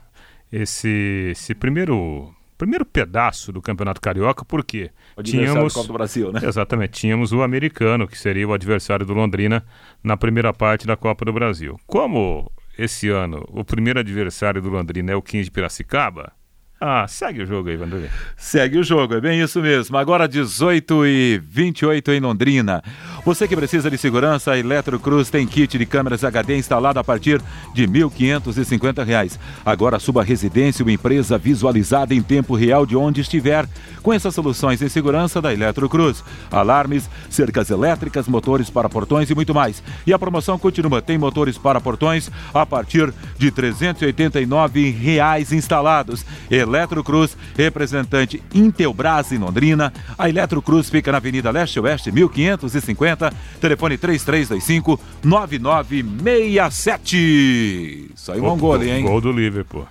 Esse, 0.51 1.29
esse 1.31 1.53
primeiro 1.53 2.33
primeiro 2.59 2.85
pedaço 2.85 3.53
do 3.53 3.61
Campeonato 3.61 4.01
Carioca, 4.01 4.43
porque 4.43 4.91
tínhamos 5.23 5.73
do 5.73 5.93
Brasil, 5.93 6.31
né? 6.31 6.41
Exatamente, 6.43 6.91
tínhamos 6.91 7.31
o 7.31 7.41
americano, 7.41 8.05
que 8.05 8.19
seria 8.19 8.45
o 8.47 8.53
adversário 8.53 9.05
do 9.05 9.13
Londrina 9.13 9.65
na 10.03 10.17
primeira 10.17 10.53
parte 10.53 10.85
da 10.85 10.97
Copa 10.97 11.23
do 11.23 11.31
Brasil. 11.31 11.79
Como 11.87 12.51
esse 12.77 13.07
ano 13.09 13.45
o 13.49 13.63
primeiro 13.63 13.99
adversário 13.99 14.61
do 14.61 14.69
Londrina 14.69 15.13
é 15.13 15.15
o 15.15 15.21
15 15.21 15.45
de 15.45 15.51
Piracicaba, 15.51 16.33
ah, 16.81 17.05
segue 17.09 17.41
o 17.41 17.45
jogo 17.45 17.67
aí, 17.67 17.75
Vanderlei. 17.75 18.09
Segue 18.37 18.77
o 18.77 18.83
jogo, 18.83 19.13
é 19.13 19.19
bem 19.19 19.41
isso 19.41 19.61
mesmo. 19.61 19.97
Agora 19.97 20.29
18 20.29 21.05
e 21.05 21.37
28 21.43 22.11
em 22.11 22.21
Londrina. 22.21 22.81
Você 23.29 23.47
que 23.47 23.55
precisa 23.55 23.91
de 23.91 23.97
segurança, 23.99 24.53
a 24.53 24.57
Eletrocruz 24.57 25.29
tem 25.29 25.45
kit 25.45 25.77
de 25.77 25.85
câmeras 25.85 26.23
HD 26.23 26.57
instalado 26.57 26.97
a 26.97 27.03
partir 27.03 27.39
de 27.75 27.83
R$ 27.85 28.09
1.550. 28.09 29.37
Agora 29.63 29.97
a 29.97 29.99
sua 29.99 30.23
residência 30.23 30.81
uma 30.81 30.91
empresa 30.91 31.37
visualizada 31.37 32.15
em 32.15 32.23
tempo 32.23 32.55
real 32.55 32.87
de 32.87 32.95
onde 32.95 33.21
estiver. 33.21 33.69
Com 34.01 34.11
essas 34.11 34.33
soluções 34.33 34.79
de 34.79 34.89
segurança 34.89 35.39
da 35.39 35.53
Eletrocruz. 35.53 36.23
Alarmes, 36.49 37.07
cercas 37.29 37.69
elétricas, 37.69 38.27
motores 38.27 38.71
para 38.71 38.89
portões 38.89 39.29
e 39.29 39.35
muito 39.35 39.53
mais. 39.53 39.83
E 40.07 40.11
a 40.11 40.17
promoção 40.17 40.57
continua. 40.57 40.99
Tem 40.99 41.17
motores 41.17 41.55
para 41.55 41.79
portões 41.79 42.31
a 42.51 42.65
partir 42.65 43.13
de 43.37 43.51
389 43.51 44.89
reais 44.89 45.51
instalados. 45.51 46.25
Eletrocruz, 46.49 47.37
representante 47.55 48.41
Intelbras 48.55 49.31
em 49.31 49.37
Londrina. 49.37 49.93
A 50.17 50.27
Eletrocruz 50.27 50.89
fica 50.89 51.11
na 51.11 51.19
Avenida 51.19 51.51
Leste 51.51 51.79
Oeste, 51.79 52.11
1550, 52.11 53.18
telefone 53.59 53.97
3325 53.97 54.99
9967. 55.23 58.11
Saiu 58.15 58.45
um 58.45 58.57
gol 58.57 58.73
ali, 58.73 58.89
hein? 58.89 59.03
Gol 59.03 59.21
do 59.21 59.31
Liverpool. 59.31 59.87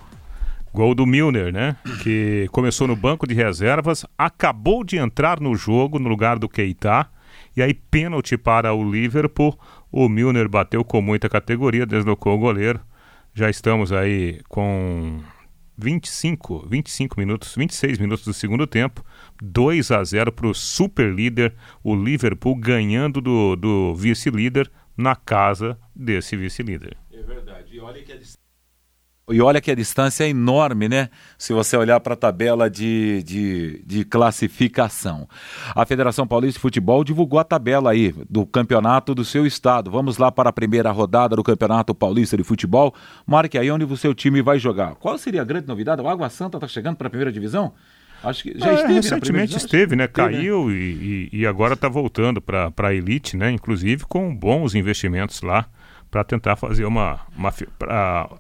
Gol 0.72 0.94
do 0.94 1.06
Milner, 1.06 1.52
né? 1.52 1.76
Que 2.02 2.48
começou 2.52 2.86
no 2.86 2.94
banco 2.94 3.26
de 3.26 3.34
reservas, 3.34 4.04
acabou 4.16 4.84
de 4.84 4.96
entrar 4.96 5.40
no 5.40 5.54
jogo 5.54 5.98
no 5.98 6.08
lugar 6.08 6.38
do 6.38 6.48
Keita. 6.48 7.06
E 7.56 7.62
aí, 7.62 7.74
pênalti 7.74 8.36
para 8.36 8.72
o 8.72 8.88
Liverpool. 8.88 9.58
O 9.90 10.08
Milner 10.08 10.48
bateu 10.48 10.84
com 10.84 11.00
muita 11.00 11.28
categoria, 11.28 11.86
deslocou 11.86 12.34
o 12.34 12.38
goleiro. 12.38 12.80
Já 13.34 13.48
estamos 13.48 13.92
aí 13.92 14.40
com 14.48 15.20
25, 15.76 16.66
25 16.68 17.18
minutos, 17.18 17.54
26 17.54 17.98
minutos 17.98 18.24
do 18.24 18.34
segundo 18.34 18.66
tempo, 18.66 19.04
2 19.42 19.90
a 19.90 20.02
0 20.02 20.32
para 20.32 20.46
o 20.46 20.54
super 20.54 21.12
líder, 21.12 21.54
o 21.82 21.94
Liverpool 21.94 22.54
ganhando 22.56 23.20
do, 23.20 23.56
do 23.56 23.94
vice-líder 23.94 24.70
na 24.96 25.14
casa 25.14 25.78
desse 25.94 26.36
vice-líder. 26.36 26.96
É 27.12 27.22
verdade. 27.22 27.76
E 27.76 27.80
olha 27.80 28.02
que 28.02 28.12
a 28.12 28.16
e 29.30 29.42
olha 29.42 29.60
que 29.60 29.70
a 29.70 29.74
distância 29.74 30.24
é 30.24 30.30
enorme, 30.30 30.88
né? 30.88 31.10
Se 31.36 31.52
você 31.52 31.76
olhar 31.76 32.00
para 32.00 32.14
a 32.14 32.16
tabela 32.16 32.70
de, 32.70 33.22
de, 33.22 33.82
de, 33.84 34.04
classificação. 34.04 35.28
A 35.74 35.84
Federação 35.84 36.26
Paulista 36.26 36.58
de 36.58 36.62
Futebol 36.62 37.04
divulgou 37.04 37.38
a 37.38 37.44
tabela 37.44 37.90
aí 37.90 38.14
do 38.28 38.46
campeonato 38.46 39.14
do 39.14 39.26
seu 39.26 39.46
estado. 39.46 39.90
Vamos 39.90 40.16
lá 40.16 40.32
para 40.32 40.48
a 40.48 40.52
primeira 40.52 40.90
rodada 40.90 41.36
do 41.36 41.42
Campeonato 41.42 41.94
Paulista 41.94 42.38
de 42.38 42.42
Futebol. 42.42 42.94
Marque 43.26 43.58
aí 43.58 43.70
onde 43.70 43.84
o 43.84 43.96
seu 43.98 44.14
time 44.14 44.40
vai 44.40 44.58
jogar. 44.58 44.94
Qual 44.94 45.18
seria 45.18 45.42
a 45.42 45.44
grande 45.44 45.68
novidade? 45.68 46.00
O 46.00 46.08
Água 46.08 46.30
Santa 46.30 46.56
está 46.56 46.66
chegando 46.66 46.96
para 46.96 47.08
a 47.08 47.10
primeira 47.10 47.30
divisão? 47.30 47.74
Acho 48.22 48.42
que 48.42 48.58
já 48.58 48.70
é, 48.70 48.74
esteve 48.74 48.94
recentemente 48.94 49.56
esteve, 49.56 49.96
né? 49.96 50.08
Caiu 50.08 50.68
né? 50.68 50.74
E, 50.74 51.28
e, 51.32 51.46
agora 51.46 51.74
está 51.74 51.88
voltando 51.88 52.40
para 52.40 52.72
a 52.76 52.94
elite, 52.94 53.36
né? 53.36 53.50
Inclusive 53.50 54.04
com 54.06 54.34
bons 54.34 54.74
investimentos 54.74 55.40
lá 55.42 55.66
para 56.10 56.24
tentar 56.24 56.56
fazer 56.56 56.84
uma, 56.84 57.20
uma 57.36 57.52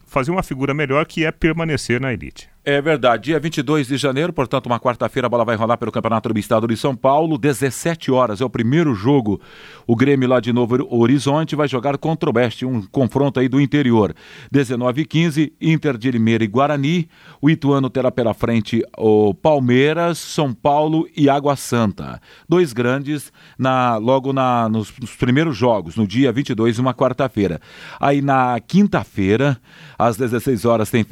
fazer 0.06 0.30
uma 0.30 0.42
figura 0.42 0.72
melhor 0.72 1.04
que 1.06 1.24
é 1.24 1.30
permanecer 1.30 2.00
na 2.00 2.12
elite. 2.12 2.48
É 2.64 2.82
verdade. 2.82 3.24
Dia 3.24 3.40
22 3.40 3.86
de 3.86 3.96
janeiro, 3.96 4.32
portanto, 4.32 4.66
uma 4.66 4.80
quarta-feira, 4.80 5.26
a 5.26 5.30
bola 5.30 5.44
vai 5.44 5.56
rolar 5.56 5.78
pelo 5.78 5.92
Campeonato 5.92 6.28
do 6.28 6.38
Estado 6.38 6.66
de 6.66 6.76
São 6.76 6.94
Paulo. 6.94 7.38
17 7.38 8.10
horas 8.10 8.40
é 8.40 8.44
o 8.44 8.50
primeiro 8.50 8.94
jogo. 8.94 9.40
O 9.86 9.96
Grêmio 9.96 10.28
lá 10.28 10.38
de 10.38 10.52
Novo 10.52 10.76
Horizonte 10.90 11.56
vai 11.56 11.68
jogar 11.68 11.96
contra 11.96 12.28
o 12.28 12.36
Oeste, 12.36 12.66
um 12.66 12.82
confronto 12.82 13.40
aí 13.40 13.48
do 13.48 13.60
interior. 13.60 14.14
19 14.50 15.00
e 15.00 15.04
15, 15.06 15.52
Inter 15.60 15.96
de 15.96 16.10
Limeira 16.10 16.44
e 16.44 16.46
Guarani. 16.46 17.08
O 17.40 17.48
Ituano 17.48 17.88
terá 17.88 18.10
pela 18.10 18.34
frente 18.34 18.82
o 18.98 19.32
Palmeiras, 19.32 20.18
São 20.18 20.52
Paulo 20.52 21.08
e 21.16 21.30
Água 21.30 21.56
Santa. 21.56 22.20
Dois 22.46 22.74
grandes 22.74 23.32
na 23.58 23.96
logo 23.96 24.32
na, 24.32 24.68
nos, 24.68 24.92
nos 25.00 25.14
primeiros 25.16 25.56
jogos, 25.56 25.96
no 25.96 26.06
dia 26.06 26.30
22, 26.32 26.78
uma 26.78 26.92
quarta-feira. 26.92 27.60
Aí 27.98 28.20
na 28.20 28.60
quinta-feira, 28.60 29.58
às 29.98 30.18
16 30.18 30.66
horas, 30.66 30.90
tem 30.90 31.06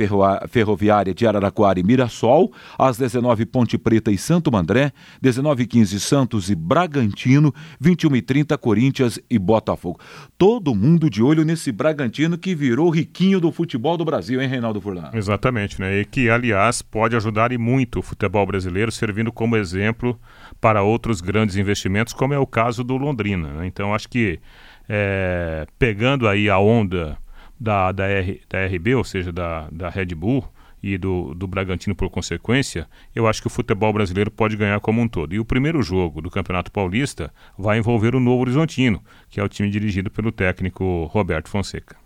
Ferroviária 0.50 1.14
de 1.14 1.26
Araraquara 1.26 1.36
Araraquara 1.37 1.79
e 1.79 1.83
Mirassol, 1.83 2.53
às 2.79 2.99
19 2.99 3.46
Ponte 3.46 3.79
Preta 3.79 4.11
e 4.11 4.18
Santo 4.18 4.55
André, 4.57 4.92
19 5.20 5.66
15 5.66 6.01
Santos 6.01 6.51
e 6.51 6.55
Bragantino, 6.55 7.55
21 7.81 8.16
e 8.16 8.22
30 8.22 8.59
Corinthians 8.59 9.20
e 9.31 9.38
Botafogo. 9.38 10.01
Todo 10.38 10.75
mundo 10.75 11.09
de 11.11 11.22
olho 11.22 11.44
nesse 11.44 11.70
Bragantino 11.70 12.38
que 12.38 12.55
virou 12.55 12.90
riquinho 12.90 13.40
do 13.40 13.53
futebol 13.53 13.96
do 13.96 14.05
Brasil, 14.05 14.40
hein, 14.40 14.49
Reinaldo 14.49 14.81
Furlan? 14.81 15.11
Exatamente, 15.12 15.81
né? 15.81 16.01
E 16.01 16.05
que, 16.05 16.29
aliás, 16.29 16.83
pode 16.83 17.16
ajudar 17.16 17.53
e 17.53 17.59
muito 17.59 18.01
o 18.01 18.03
futebol 18.03 18.46
brasileiro, 18.46 18.90
servindo 18.90 19.33
como 19.33 19.57
exemplo 19.57 20.18
para 20.61 20.83
outros 20.83 21.20
grandes 21.20 21.57
investimentos, 21.57 22.12
como 22.12 22.35
é 22.35 22.38
o 22.38 22.46
caso 22.46 22.83
do 22.83 22.96
Londrina. 22.96 23.49
Né? 23.53 23.66
Então, 23.66 23.94
acho 23.94 24.09
que 24.09 24.40
é, 24.88 25.66
pegando 25.79 26.29
aí 26.29 26.49
a 26.49 26.59
onda 26.59 27.18
da, 27.59 27.92
da, 27.92 28.07
R, 28.07 28.40
da 28.49 28.66
RB, 28.66 28.94
ou 28.94 29.05
seja, 29.05 29.33
da, 29.33 29.68
da 29.70 29.88
Red 29.88 30.14
Bull, 30.14 30.44
e 30.83 30.97
do, 30.97 31.35
do 31.35 31.47
Bragantino 31.47 31.95
por 31.95 32.09
consequência, 32.11 32.89
eu 33.15 33.27
acho 33.27 33.41
que 33.41 33.47
o 33.47 33.51
futebol 33.51 33.93
brasileiro 33.93 34.31
pode 34.31 34.57
ganhar 34.57 34.79
como 34.81 35.01
um 35.01 35.09
todo. 35.09 35.35
E 35.35 35.41
o 35.41 35.45
primeiro 35.45 35.83
jogo 35.83 36.21
do 36.21 36.31
Campeonato 36.31 36.71
Paulista 36.71 37.33
vai 37.59 37.79
envolver 37.79 38.15
o 38.15 38.21
Novo 38.21 38.43
Horizontino, 38.43 39.03
que 39.29 39.41
é 39.41 39.45
o 39.45 39.49
time 39.49 39.71
dirigido 39.71 40.11
pelo 40.11 40.31
técnico 40.31 41.05
Roberto 41.05 41.49
Fonseca. 41.49 42.06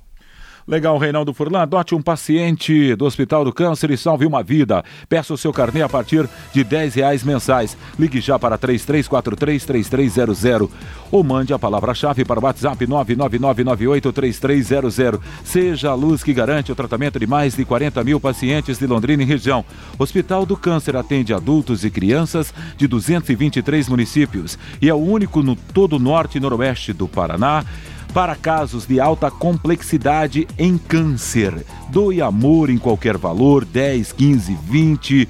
Legal, 0.67 0.99
Reinaldo 0.99 1.33
Furlan, 1.33 1.63
adote 1.63 1.95
um 1.95 2.03
paciente 2.03 2.95
do 2.95 3.05
Hospital 3.05 3.45
do 3.45 3.53
Câncer 3.53 3.91
e 3.91 3.97
salve 3.97 4.27
uma 4.27 4.43
vida. 4.43 4.85
Peça 5.09 5.33
o 5.33 5.39
seu 5.39 5.53
carnê 5.53 5.83
a 5.83 5.89
partir 5.89 6.29
de 6.53 6.63
10 6.63 6.95
reais 6.95 7.25
mensais. 7.25 7.77
Ligue 7.99 8.21
já 8.21 8.39
para 8.39 8.57
3343-3300 8.59 10.69
ou 11.11 11.25
mande 11.25 11.53
a 11.53 11.59
palavra-chave 11.59 12.25
para 12.25 12.39
o 12.39 12.45
WhatsApp 12.45 12.87
999983300. 12.87 15.19
Seja 15.43 15.91
a 15.91 15.95
luz 15.95 16.23
que 16.23 16.33
garante 16.33 16.71
o 16.71 16.75
tratamento 16.75 17.19
de 17.19 17.27
mais 17.27 17.57
de 17.57 17.65
40 17.65 18.05
mil 18.05 18.21
pacientes 18.21 18.79
de 18.79 18.87
Londrina 18.87 19.23
e 19.23 19.27
região. 19.27 19.65
Hospital 19.99 20.47
do 20.47 20.57
Câncer 20.57 20.97
atende 20.97 21.35
adultos 21.35 21.85
e 21.85 21.91
crianças 21.91 22.55
de 22.77 22.87
223 22.87 23.89
municípios 23.89 24.57
e 24.81 24.89
é 24.89 24.95
o 24.95 24.99
único 24.99 25.43
no 25.43 25.57
todo 25.57 25.97
o 25.97 25.99
norte 25.99 26.39
e 26.39 26.41
noroeste 26.41 26.93
do 26.93 27.09
Paraná 27.09 27.65
para 28.11 28.35
casos 28.35 28.87
de 28.87 29.01
alta 29.01 29.31
complexidade 29.31 30.47
em 30.59 30.77
câncer. 30.77 31.65
Doe 31.89 32.21
amor 32.21 32.71
em 32.71 32.79
qualquer 32.79 33.17
valor, 33.17 33.65
10, 33.65 34.13
15, 34.13 34.59
20, 34.65 35.29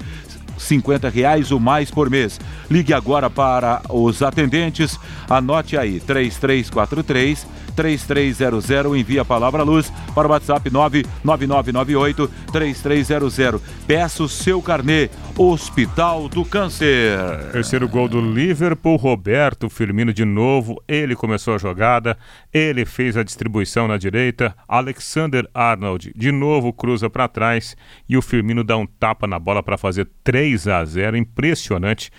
50 0.57 1.09
reais 1.09 1.51
ou 1.51 1.59
mais 1.59 1.91
por 1.91 2.09
mês. 2.09 2.39
Ligue 2.69 2.93
agora 2.93 3.29
para 3.29 3.81
os 3.89 4.21
atendentes. 4.21 4.99
Anote 5.29 5.77
aí, 5.77 5.99
3343 5.99 7.45
3300. 7.71 8.95
Envie 8.95 9.19
a 9.19 9.25
palavra 9.25 9.63
luz 9.63 9.91
para 10.13 10.27
o 10.27 10.31
WhatsApp 10.31 10.69
99998 10.69 12.29
3300. 12.51 13.61
Peça 13.87 14.23
o 14.23 14.29
seu 14.29 14.61
carnê. 14.61 15.09
Hospital 15.37 16.29
do 16.29 16.45
Câncer. 16.45 17.17
Terceiro 17.51 17.87
gol 17.87 18.07
do 18.07 18.21
Liverpool, 18.21 18.95
Roberto 18.95 19.69
Firmino 19.69 20.13
de 20.13 20.25
novo. 20.25 20.81
Ele 20.87 21.15
começou 21.15 21.55
a 21.55 21.57
jogada, 21.57 22.17
ele 22.53 22.85
fez 22.85 23.17
a 23.17 23.23
distribuição 23.23 23.87
na 23.87 23.97
direita. 23.97 24.55
Alexander 24.67 25.47
Arnold 25.53 26.11
de 26.15 26.31
novo 26.31 26.71
cruza 26.73 27.09
para 27.09 27.27
trás 27.27 27.75
e 28.07 28.17
o 28.17 28.21
Firmino 28.21 28.63
dá 28.63 28.77
um 28.77 28.85
tapa 28.85 29.25
na 29.25 29.39
bola 29.39 29.63
para 29.63 29.77
fazer 29.77 30.07
3 30.23 30.67
a 30.67 30.85
0. 30.85 31.17
Impressionante 31.17 32.11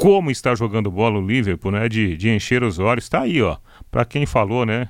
como 0.00 0.30
está 0.30 0.54
jogando 0.54 0.90
bola 0.90 1.18
o 1.18 1.26
Liverpool, 1.26 1.72
né? 1.72 1.86
De, 1.86 2.16
de 2.16 2.30
encher 2.30 2.62
os 2.62 2.78
olhos. 2.78 3.04
Está 3.04 3.20
aí, 3.20 3.42
ó. 3.42 3.58
Para 3.90 4.06
quem 4.06 4.24
falou, 4.24 4.64
né? 4.64 4.88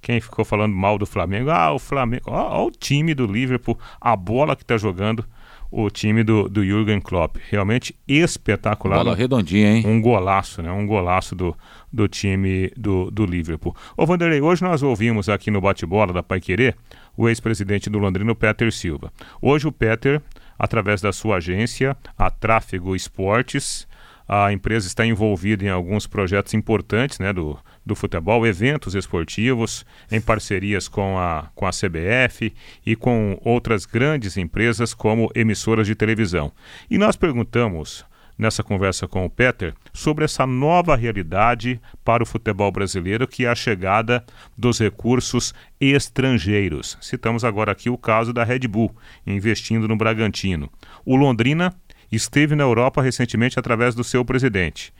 Quem 0.00 0.20
ficou 0.20 0.44
falando 0.44 0.74
mal 0.74 0.98
do 0.98 1.06
Flamengo, 1.06 1.50
ah, 1.50 1.72
o 1.72 1.78
Flamengo, 1.78 2.24
ó, 2.26 2.62
ó 2.62 2.66
o 2.66 2.70
time 2.70 3.14
do 3.14 3.26
Liverpool, 3.26 3.78
a 4.00 4.16
bola 4.16 4.56
que 4.56 4.62
está 4.62 4.76
jogando 4.76 5.24
o 5.70 5.88
time 5.88 6.24
do, 6.24 6.48
do 6.48 6.64
Jürgen 6.64 7.00
Klopp. 7.00 7.36
Realmente 7.48 7.94
espetacular. 8.08 9.04
Bola 9.04 9.14
redondinha, 9.14 9.70
hein? 9.70 9.84
Um 9.86 10.00
golaço, 10.00 10.62
né? 10.62 10.70
Um 10.70 10.84
golaço 10.84 11.36
do, 11.36 11.56
do 11.92 12.08
time 12.08 12.72
do, 12.76 13.10
do 13.10 13.24
Liverpool. 13.24 13.74
Ô 13.96 14.04
Vanderlei, 14.04 14.40
hoje 14.40 14.64
nós 14.64 14.82
ouvimos 14.82 15.28
aqui 15.28 15.50
no 15.50 15.60
bate-bola 15.60 16.12
da 16.12 16.22
Pai 16.22 16.40
Querer 16.40 16.76
o 17.16 17.28
ex-presidente 17.28 17.88
do 17.88 17.98
Londrino, 17.98 18.34
Peter 18.34 18.72
Silva. 18.72 19.12
Hoje 19.40 19.68
o 19.68 19.72
Peter, 19.72 20.20
através 20.58 21.00
da 21.00 21.12
sua 21.12 21.36
agência, 21.36 21.96
a 22.18 22.30
Tráfego 22.30 22.96
Esportes, 22.96 23.86
a 24.26 24.52
empresa 24.52 24.86
está 24.86 25.04
envolvida 25.04 25.64
em 25.64 25.68
alguns 25.68 26.06
projetos 26.06 26.54
importantes 26.54 27.18
né, 27.18 27.32
do, 27.32 27.58
do 27.90 27.96
futebol, 27.96 28.46
eventos 28.46 28.94
esportivos, 28.94 29.84
em 30.12 30.20
parcerias 30.20 30.86
com 30.86 31.18
a, 31.18 31.50
com 31.56 31.66
a 31.66 31.70
CBF 31.70 32.54
e 32.86 32.94
com 32.94 33.36
outras 33.44 33.84
grandes 33.84 34.36
empresas 34.36 34.94
como 34.94 35.28
emissoras 35.34 35.88
de 35.88 35.96
televisão. 35.96 36.52
E 36.88 36.96
nós 36.96 37.16
perguntamos 37.16 38.04
nessa 38.38 38.62
conversa 38.62 39.08
com 39.08 39.26
o 39.26 39.28
Peter 39.28 39.74
sobre 39.92 40.24
essa 40.24 40.46
nova 40.46 40.94
realidade 40.94 41.80
para 42.04 42.22
o 42.22 42.26
futebol 42.26 42.70
brasileiro, 42.70 43.26
que 43.26 43.44
é 43.44 43.48
a 43.48 43.56
chegada 43.56 44.24
dos 44.56 44.78
recursos 44.78 45.52
estrangeiros. 45.80 46.96
Citamos 47.00 47.44
agora 47.44 47.72
aqui 47.72 47.90
o 47.90 47.98
caso 47.98 48.32
da 48.32 48.44
Red 48.44 48.68
Bull, 48.68 48.94
investindo 49.26 49.88
no 49.88 49.96
Bragantino. 49.96 50.70
O 51.04 51.16
Londrina 51.16 51.74
esteve 52.10 52.54
na 52.54 52.62
Europa 52.62 53.02
recentemente 53.02 53.58
através 53.58 53.96
do 53.96 54.04
seu 54.04 54.24
presidente. 54.24 54.92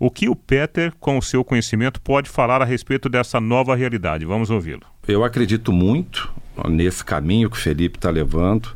O 0.00 0.10
que 0.10 0.28
o 0.28 0.36
Peter, 0.36 0.92
com 1.00 1.18
o 1.18 1.22
seu 1.22 1.42
conhecimento, 1.42 2.00
pode 2.00 2.30
falar 2.30 2.62
a 2.62 2.64
respeito 2.64 3.08
dessa 3.08 3.40
nova 3.40 3.74
realidade? 3.74 4.24
Vamos 4.24 4.48
ouvi-lo. 4.48 4.82
Eu 5.08 5.24
acredito 5.24 5.72
muito 5.72 6.30
nesse 6.68 7.04
caminho 7.04 7.50
que 7.50 7.56
o 7.56 7.60
Felipe 7.60 7.98
está 7.98 8.08
levando. 8.08 8.68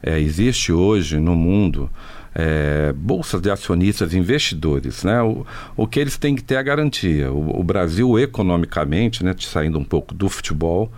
É, 0.00 0.20
existe 0.20 0.72
hoje 0.72 1.18
no 1.18 1.34
mundo 1.34 1.90
é, 2.32 2.92
bolsas 2.92 3.40
de 3.40 3.50
acionistas 3.50 4.14
investidores, 4.14 5.02
né? 5.02 5.20
O, 5.20 5.44
o 5.76 5.88
que 5.88 5.98
eles 5.98 6.16
têm 6.16 6.36
que 6.36 6.44
ter 6.44 6.54
é 6.54 6.58
a 6.58 6.62
garantia. 6.62 7.32
O, 7.32 7.58
o 7.58 7.64
Brasil, 7.64 8.16
economicamente, 8.16 9.24
né, 9.24 9.34
saindo 9.40 9.80
um 9.80 9.84
pouco 9.84 10.14
do 10.14 10.28
futebol, 10.28 10.92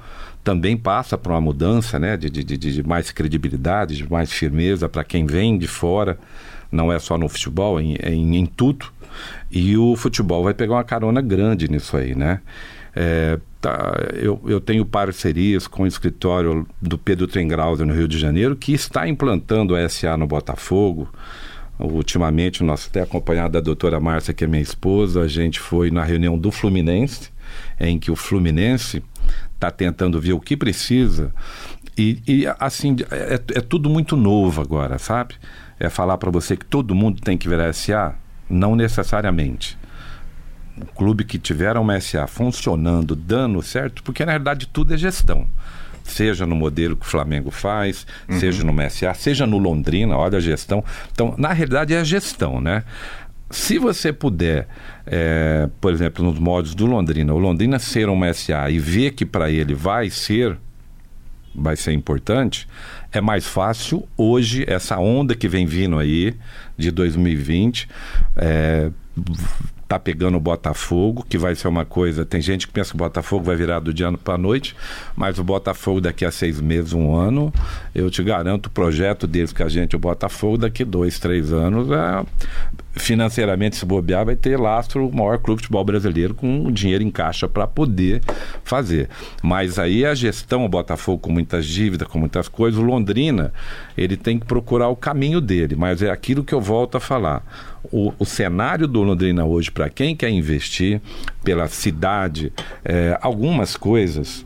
também 0.45 0.77
passa 0.77 1.17
por 1.17 1.33
uma 1.33 1.41
mudança 1.41 1.99
né, 1.99 2.19
de, 2.19 2.29
de, 2.29 2.45
de 2.45 2.83
mais 2.83 3.11
credibilidade, 3.11 3.97
de 3.97 4.11
mais 4.11 4.31
firmeza 4.31 4.91
para 4.91 5.05
quem 5.05 5.25
vem 5.25 5.57
de 5.57 5.67
fora, 5.67 6.19
não 6.71 6.93
é 6.93 6.99
só 6.99 7.17
no 7.17 7.29
futebol, 7.29 7.81
em, 7.81 7.95
em, 7.95 8.37
em 8.37 8.45
tudo. 8.45 8.87
E 9.51 9.77
o 9.77 9.97
futebol 9.97 10.45
vai 10.45 10.55
pegar 10.55 10.75
uma 10.75 10.85
carona 10.85 11.21
grande 11.21 11.69
nisso 11.69 11.97
aí, 11.97 12.15
né? 12.15 12.41
É, 12.95 13.39
tá, 13.61 13.95
eu, 14.15 14.41
eu 14.47 14.61
tenho 14.61 14.85
parcerias 14.85 15.67
com 15.67 15.85
o 15.85 15.87
escritório 15.87 16.67
do 16.81 16.99
Pedro 16.99 17.27
Trengrauser 17.27 17.87
no 17.87 17.95
Rio 17.95 18.09
de 18.09 18.19
Janeiro, 18.19 18.57
que 18.57 18.73
está 18.73 19.09
implantando 19.09 19.75
a 19.75 19.89
SA 19.89 20.17
no 20.17 20.27
Botafogo. 20.27 21.09
Ultimamente, 21.79 22.63
nós 22.63 22.87
até 22.89 23.01
acompanhado 23.01 23.55
da 23.55 23.61
doutora 23.61 23.99
Márcia, 23.99 24.35
que 24.35 24.45
é 24.45 24.47
minha 24.47 24.63
esposa, 24.63 25.23
a 25.23 25.29
gente 25.29 25.59
foi 25.59 25.91
na 25.91 26.05
reunião 26.05 26.39
do 26.39 26.51
Fluminense, 26.51 27.31
em 27.79 27.99
que 27.99 28.11
o 28.11 28.17
Fluminense 28.17 29.03
está 29.55 29.71
tentando 29.71 30.21
ver 30.21 30.35
o 30.35 30.41
que 30.41 30.57
precisa. 30.57 31.33
E, 31.97 32.23
e 32.27 32.47
assim, 32.59 32.97
é, 33.11 33.35
é 33.35 33.61
tudo 33.61 33.89
muito 33.89 34.17
novo 34.17 34.61
agora, 34.61 34.99
sabe? 34.99 35.35
É 35.79 35.89
falar 35.89 36.19
para 36.19 36.31
você 36.31 36.57
que 36.57 36.67
todo 36.67 36.95
mundo 36.95 37.21
tem 37.23 37.39
que 37.39 37.49
virar 37.49 37.73
SA 37.73 38.15
não 38.51 38.75
necessariamente. 38.75 39.79
O 40.81 40.87
clube 40.87 41.25
que 41.25 41.39
tiver 41.39 41.77
uma 41.77 42.01
SA 42.01 42.27
funcionando, 42.27 43.15
dando 43.15 43.63
certo, 43.63 44.03
porque 44.03 44.25
na 44.25 44.33
verdade 44.33 44.67
tudo 44.67 44.95
é 44.95 44.97
gestão. 44.97 45.47
Seja 46.03 46.47
no 46.47 46.57
modelo 46.57 46.97
que 46.97 47.07
o 47.07 47.09
Flamengo 47.09 47.51
faz, 47.51 48.07
uhum. 48.29 48.41
seja 48.41 48.65
no 48.65 48.73
MSA, 48.73 49.15
seja 49.15 49.47
no 49.47 49.59
Londrina, 49.59 50.17
olha 50.17 50.39
a 50.39 50.41
gestão. 50.41 50.83
Então, 51.13 51.35
na 51.39 51.53
realidade, 51.53 51.95
é 51.95 52.01
a 52.01 52.05
gestão, 52.05 52.61
né? 52.61 52.83
Se 53.51 53.79
você 53.79 54.13
puder, 54.13 54.69
é, 55.07 55.69
por 55.81 55.93
exemplo, 55.93 56.25
nos 56.25 56.39
modos 56.39 56.75
do 56.75 56.87
Londrina, 56.87 57.35
o 57.35 57.39
Londrina 57.39 57.79
ser 57.79 58.09
uma 58.09 58.33
SA 58.33 58.71
e 58.71 58.79
ver 58.79 59.13
que 59.13 59.27
para 59.27 59.51
ele 59.51 59.75
vai 59.75 60.09
ser, 60.09 60.57
vai 61.55 61.77
ser 61.77 61.93
importante, 61.93 62.67
é 63.13 63.21
mais 63.21 63.47
fácil 63.47 64.07
hoje, 64.17 64.65
essa 64.67 64.99
onda 64.99 65.35
que 65.35 65.49
vem 65.49 65.67
vindo 65.67 65.99
aí 65.99 66.35
de 66.77 66.91
2020, 66.91 67.89
é, 68.37 68.91
tá 69.91 69.99
pegando 69.99 70.37
o 70.37 70.41
Botafogo, 70.41 71.27
que 71.29 71.37
vai 71.37 71.53
ser 71.57 71.67
uma 71.67 71.85
coisa. 71.85 72.25
Tem 72.25 72.41
gente 72.41 72.65
que 72.69 72.73
pensa 72.73 72.91
que 72.91 72.95
o 72.95 72.99
Botafogo 72.99 73.43
vai 73.43 73.57
virar 73.57 73.81
do 73.81 73.93
dia 73.93 74.09
para 74.13 74.39
noite, 74.39 74.77
mas 75.17 75.37
o 75.37 75.43
Botafogo 75.43 76.01
daqui 76.01 76.25
a 76.25 76.31
seis 76.31 76.61
meses, 76.61 76.93
um 76.93 77.13
ano, 77.13 77.53
eu 77.93 78.09
te 78.09 78.23
garanto, 78.23 78.67
o 78.67 78.71
projeto 78.71 79.27
deles 79.27 79.53
que 79.53 79.65
a 79.65 79.69
gente, 79.69 79.97
o 79.97 79.99
Botafogo, 79.99 80.59
daqui 80.59 80.85
dois, 80.85 81.19
três 81.19 81.53
anos, 81.53 81.91
é, 81.91 82.25
financeiramente, 82.93 83.75
se 83.75 83.85
bobear, 83.85 84.25
vai 84.25 84.37
ter 84.37 84.57
lastro 84.57 85.09
o 85.09 85.13
maior 85.13 85.39
clube 85.39 85.61
de 85.61 85.67
futebol 85.67 85.85
brasileiro 85.85 86.35
com 86.35 86.71
dinheiro 86.71 87.03
em 87.03 87.11
caixa 87.11 87.49
para 87.49 87.67
poder 87.67 88.23
fazer. 88.63 89.09
Mas 89.43 89.77
aí 89.77 90.07
a 90.07 90.15
gestão, 90.15 90.65
o 90.65 90.69
Botafogo 90.69 91.19
com 91.19 91.33
muitas 91.33 91.67
dívidas, 91.67 92.07
com 92.07 92.21
muitas 92.21 92.47
coisas, 92.47 92.79
o 92.79 92.85
Londrina, 92.85 93.53
ele 93.99 94.17
tem 94.17 94.39
que 94.39 94.47
procurar 94.47 94.89
o 94.89 94.95
caminho 94.95 95.41
dele, 95.41 95.75
mas 95.75 96.01
é 96.01 96.11
aquilo 96.11 96.45
que 96.45 96.55
eu 96.55 96.61
volto 96.61 96.97
a 96.97 97.01
falar. 97.01 97.43
O, 97.85 98.13
o 98.19 98.25
cenário 98.25 98.87
do 98.87 99.03
Londrina 99.03 99.45
hoje, 99.45 99.71
para 99.71 99.89
quem 99.89 100.15
quer 100.15 100.31
investir 100.31 101.01
pela 101.43 101.67
cidade, 101.69 102.53
é, 102.85 103.19
algumas 103.21 103.77
coisas 103.77 104.45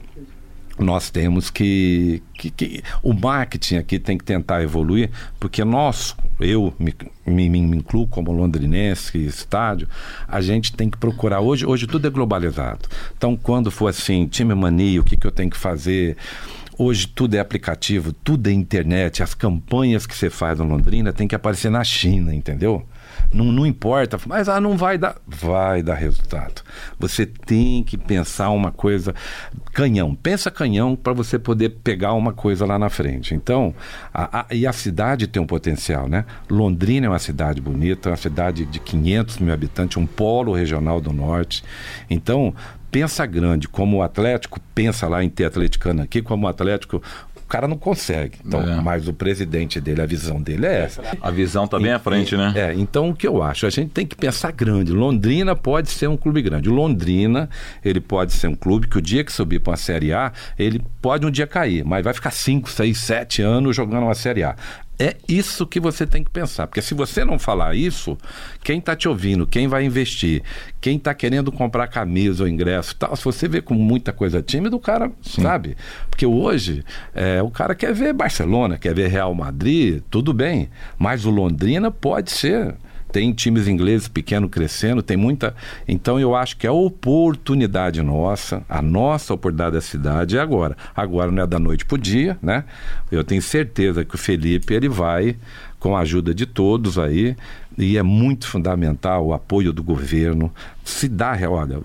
nós 0.78 1.10
temos 1.10 1.50
que, 1.50 2.22
que, 2.34 2.50
que, 2.50 2.82
o 3.02 3.12
marketing 3.12 3.76
aqui 3.76 3.98
tem 3.98 4.18
que 4.18 4.24
tentar 4.24 4.62
evoluir, 4.62 5.10
porque 5.38 5.64
nós, 5.64 6.16
eu 6.40 6.74
me, 6.78 6.94
me, 7.24 7.48
me, 7.48 7.76
incluo 7.76 8.06
como 8.06 8.32
londrinense, 8.32 9.18
estádio, 9.18 9.88
a 10.26 10.40
gente 10.40 10.72
tem 10.72 10.90
que 10.90 10.98
procurar. 10.98 11.40
Hoje, 11.40 11.64
hoje 11.64 11.86
tudo 11.86 12.06
é 12.06 12.10
globalizado. 12.10 12.88
Então, 13.16 13.36
quando 13.36 13.70
for 13.70 13.88
assim, 13.88 14.26
time 14.26 14.54
mania, 14.54 15.00
o 15.00 15.04
que, 15.04 15.16
que 15.16 15.26
eu 15.26 15.32
tenho 15.32 15.50
que 15.50 15.56
fazer? 15.56 16.16
Hoje 16.76 17.06
tudo 17.06 17.36
é 17.36 17.38
aplicativo, 17.38 18.12
tudo 18.12 18.48
é 18.48 18.52
internet. 18.52 19.22
As 19.22 19.32
campanhas 19.32 20.06
que 20.06 20.14
você 20.14 20.28
faz 20.28 20.58
na 20.58 20.64
Londrina 20.64 21.12
tem 21.12 21.28
que 21.28 21.34
aparecer 21.34 21.70
na 21.70 21.84
China, 21.84 22.34
entendeu? 22.34 22.84
Não, 23.32 23.46
não 23.46 23.66
importa, 23.66 24.18
mas 24.26 24.48
ah, 24.48 24.60
não 24.60 24.76
vai 24.76 24.96
dar. 24.96 25.16
Vai 25.26 25.82
dar 25.82 25.94
resultado. 25.94 26.62
Você 26.98 27.26
tem 27.26 27.82
que 27.82 27.96
pensar 27.96 28.50
uma 28.50 28.70
coisa. 28.70 29.14
Canhão. 29.72 30.14
Pensa 30.14 30.50
canhão 30.50 30.94
para 30.94 31.12
você 31.12 31.38
poder 31.38 31.70
pegar 31.82 32.12
uma 32.12 32.32
coisa 32.32 32.64
lá 32.64 32.78
na 32.78 32.88
frente. 32.88 33.34
Então, 33.34 33.74
a, 34.12 34.40
a, 34.40 34.54
e 34.54 34.66
a 34.66 34.72
cidade 34.72 35.26
tem 35.26 35.42
um 35.42 35.46
potencial, 35.46 36.08
né? 36.08 36.24
Londrina 36.48 37.06
é 37.06 37.08
uma 37.08 37.18
cidade 37.18 37.60
bonita, 37.60 38.10
uma 38.10 38.16
cidade 38.16 38.64
de 38.64 38.78
500 38.78 39.38
mil 39.38 39.52
habitantes, 39.52 39.96
um 39.96 40.06
polo 40.06 40.52
regional 40.52 41.00
do 41.00 41.12
norte. 41.12 41.64
Então, 42.08 42.54
pensa 42.94 43.26
grande, 43.26 43.66
como 43.66 43.96
o 43.96 44.02
Atlético 44.02 44.60
pensa 44.72 45.08
lá 45.08 45.24
em 45.24 45.28
ter 45.28 45.46
atleticano 45.46 46.02
aqui, 46.02 46.22
como 46.22 46.46
o 46.46 46.48
Atlético 46.48 47.02
o 47.44 47.46
cara 47.46 47.68
não 47.68 47.76
consegue. 47.76 48.38
Então, 48.44 48.60
é. 48.60 48.80
mas 48.80 49.06
o 49.06 49.12
presidente 49.12 49.80
dele, 49.80 50.00
a 50.00 50.06
visão 50.06 50.40
dele 50.40 50.66
é 50.66 50.84
essa. 50.84 51.02
A 51.20 51.30
visão 51.30 51.64
está 51.64 51.78
bem 51.78 51.92
à 51.92 51.98
frente, 51.98 52.36
né? 52.36 52.52
É, 52.56 52.74
então 52.74 53.10
o 53.10 53.14
que 53.14 53.26
eu 53.26 53.42
acho? 53.42 53.66
A 53.66 53.70
gente 53.70 53.90
tem 53.90 54.06
que 54.06 54.16
pensar 54.16 54.50
grande. 54.50 54.92
Londrina 54.92 55.54
pode 55.54 55.90
ser 55.90 56.08
um 56.08 56.16
clube 56.16 56.40
grande. 56.40 56.68
Londrina, 56.68 57.48
ele 57.84 58.00
pode 58.00 58.32
ser 58.32 58.48
um 58.48 58.54
clube 58.54 58.88
que 58.88 58.98
o 58.98 59.02
dia 59.02 59.22
que 59.22 59.32
subir 59.32 59.60
para 59.60 59.72
uma 59.72 59.76
Série 59.76 60.12
A, 60.12 60.32
ele 60.58 60.82
pode 61.02 61.26
um 61.26 61.30
dia 61.30 61.46
cair, 61.46 61.84
mas 61.84 62.02
vai 62.02 62.14
ficar 62.14 62.30
5, 62.30 62.70
6, 62.70 62.98
7 62.98 63.42
anos 63.42 63.76
jogando 63.76 64.04
uma 64.04 64.14
Série 64.14 64.42
A. 64.42 64.56
É 64.98 65.16
isso 65.28 65.66
que 65.66 65.80
você 65.80 66.06
tem 66.06 66.22
que 66.22 66.30
pensar. 66.30 66.66
Porque 66.66 66.80
se 66.80 66.94
você 66.94 67.24
não 67.24 67.38
falar 67.38 67.74
isso, 67.74 68.16
quem 68.62 68.78
está 68.78 68.94
te 68.94 69.08
ouvindo, 69.08 69.46
quem 69.46 69.66
vai 69.66 69.84
investir, 69.84 70.42
quem 70.80 70.96
está 70.96 71.12
querendo 71.12 71.50
comprar 71.50 71.88
camisa 71.88 72.44
ou 72.44 72.48
ingresso 72.48 72.94
tal, 72.96 73.14
se 73.16 73.24
você 73.24 73.48
vê 73.48 73.60
com 73.60 73.74
muita 73.74 74.12
coisa 74.12 74.40
tímida, 74.40 74.76
o 74.76 74.80
cara 74.80 75.10
Sim. 75.20 75.42
sabe. 75.42 75.76
Porque 76.08 76.24
hoje 76.24 76.84
é, 77.14 77.42
o 77.42 77.50
cara 77.50 77.74
quer 77.74 77.92
ver 77.92 78.12
Barcelona, 78.12 78.78
quer 78.78 78.94
ver 78.94 79.08
Real 79.08 79.34
Madrid, 79.34 80.02
tudo 80.10 80.32
bem. 80.32 80.70
Mas 80.96 81.24
o 81.24 81.30
Londrina 81.30 81.90
pode 81.90 82.30
ser 82.30 82.76
tem 83.14 83.32
times 83.32 83.68
ingleses 83.68 84.08
pequenos 84.08 84.50
crescendo, 84.50 85.00
tem 85.00 85.16
muita. 85.16 85.54
Então 85.86 86.18
eu 86.18 86.34
acho 86.34 86.56
que 86.56 86.66
a 86.66 86.72
oportunidade 86.72 88.02
nossa, 88.02 88.64
a 88.68 88.82
nossa 88.82 89.32
oportunidade 89.32 89.76
da 89.76 89.80
cidade 89.80 90.36
é 90.36 90.40
agora. 90.40 90.76
Agora 90.96 91.30
não 91.30 91.40
é 91.40 91.46
da 91.46 91.60
noite 91.60 91.84
para 91.84 91.94
o 91.94 91.98
dia, 91.98 92.36
né? 92.42 92.64
Eu 93.12 93.22
tenho 93.22 93.40
certeza 93.40 94.04
que 94.04 94.16
o 94.16 94.18
Felipe 94.18 94.74
ele 94.74 94.88
vai 94.88 95.36
com 95.78 95.94
a 95.94 96.00
ajuda 96.00 96.34
de 96.34 96.44
todos 96.44 96.98
aí, 96.98 97.36
e 97.76 97.98
é 97.98 98.02
muito 98.02 98.46
fundamental 98.46 99.26
o 99.26 99.32
apoio 99.32 99.72
do 99.72 99.82
governo. 99.82 100.52
Se 100.84 101.08
dá, 101.08 101.36
olha, 101.48 101.80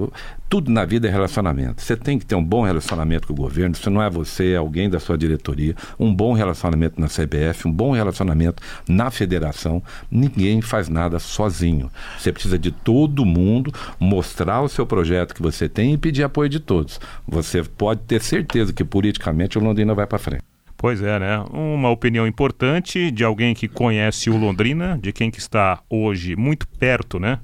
tudo 0.49 0.71
na 0.71 0.83
vida 0.83 1.07
é 1.07 1.11
relacionamento. 1.11 1.81
Você 1.81 1.95
tem 1.95 2.19
que 2.19 2.25
ter 2.25 2.35
um 2.35 2.43
bom 2.43 2.63
relacionamento 2.63 3.27
com 3.27 3.33
o 3.33 3.35
governo. 3.35 3.75
Se 3.75 3.89
não 3.89 4.01
é 4.01 4.09
você, 4.09 4.53
é 4.53 4.57
alguém 4.57 4.89
da 4.89 4.99
sua 4.99 5.17
diretoria. 5.17 5.75
Um 5.99 6.13
bom 6.13 6.33
relacionamento 6.33 6.99
na 6.99 7.07
CBF, 7.07 7.67
um 7.67 7.71
bom 7.71 7.91
relacionamento 7.91 8.61
na 8.87 9.09
federação. 9.11 9.81
Ninguém 10.11 10.61
faz 10.61 10.89
nada 10.89 11.19
sozinho. 11.19 11.89
Você 12.17 12.31
precisa 12.31 12.57
de 12.57 12.71
todo 12.71 13.25
mundo 13.25 13.71
mostrar 13.99 14.61
o 14.61 14.69
seu 14.69 14.85
projeto 14.85 15.33
que 15.33 15.41
você 15.41 15.69
tem 15.69 15.93
e 15.93 15.97
pedir 15.97 16.23
apoio 16.23 16.49
de 16.49 16.59
todos. 16.59 16.99
Você 17.27 17.63
pode 17.63 18.01
ter 18.01 18.21
certeza 18.21 18.73
que 18.73 18.83
politicamente 18.83 19.57
o 19.57 19.61
Londrina 19.61 19.93
vai 19.93 20.07
para 20.07 20.17
frente. 20.17 20.48
Pois 20.81 21.01
é, 21.01 21.19
né? 21.19 21.39
Uma 21.51 21.89
opinião 21.89 22.25
importante 22.25 23.11
de 23.11 23.21
alguém 23.21 23.53
que 23.53 23.67
conhece 23.67 24.29
o 24.29 24.37
Londrina, 24.37 24.97
de 24.97 25.11
quem 25.11 25.29
que 25.29 25.37
está 25.37 25.83
hoje 25.89 26.37
muito 26.37 26.65
perto, 26.65 27.19
né? 27.19 27.41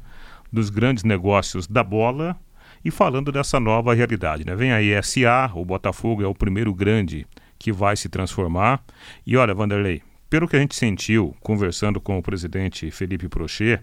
Dos 0.49 0.69
grandes 0.69 1.03
negócios 1.03 1.67
da 1.67 1.83
bola 1.83 2.39
e 2.83 2.89
falando 2.89 3.33
dessa 3.33 3.59
nova 3.59 3.93
realidade, 3.93 4.45
né? 4.45 4.55
Vem 4.55 4.71
aí 4.71 4.93
SA, 5.03 5.51
o 5.53 5.65
Botafogo 5.65 6.23
é 6.23 6.25
o 6.25 6.33
primeiro 6.33 6.73
grande 6.73 7.27
que 7.59 7.73
vai 7.73 7.97
se 7.97 8.07
transformar. 8.07 8.81
E 9.27 9.35
olha, 9.35 9.53
Vanderlei, 9.53 10.01
pelo 10.29 10.47
que 10.47 10.55
a 10.55 10.59
gente 10.59 10.73
sentiu 10.73 11.35
conversando 11.41 11.99
com 11.99 12.17
o 12.17 12.23
presidente 12.23 12.89
Felipe 12.89 13.27
Prochet, 13.27 13.81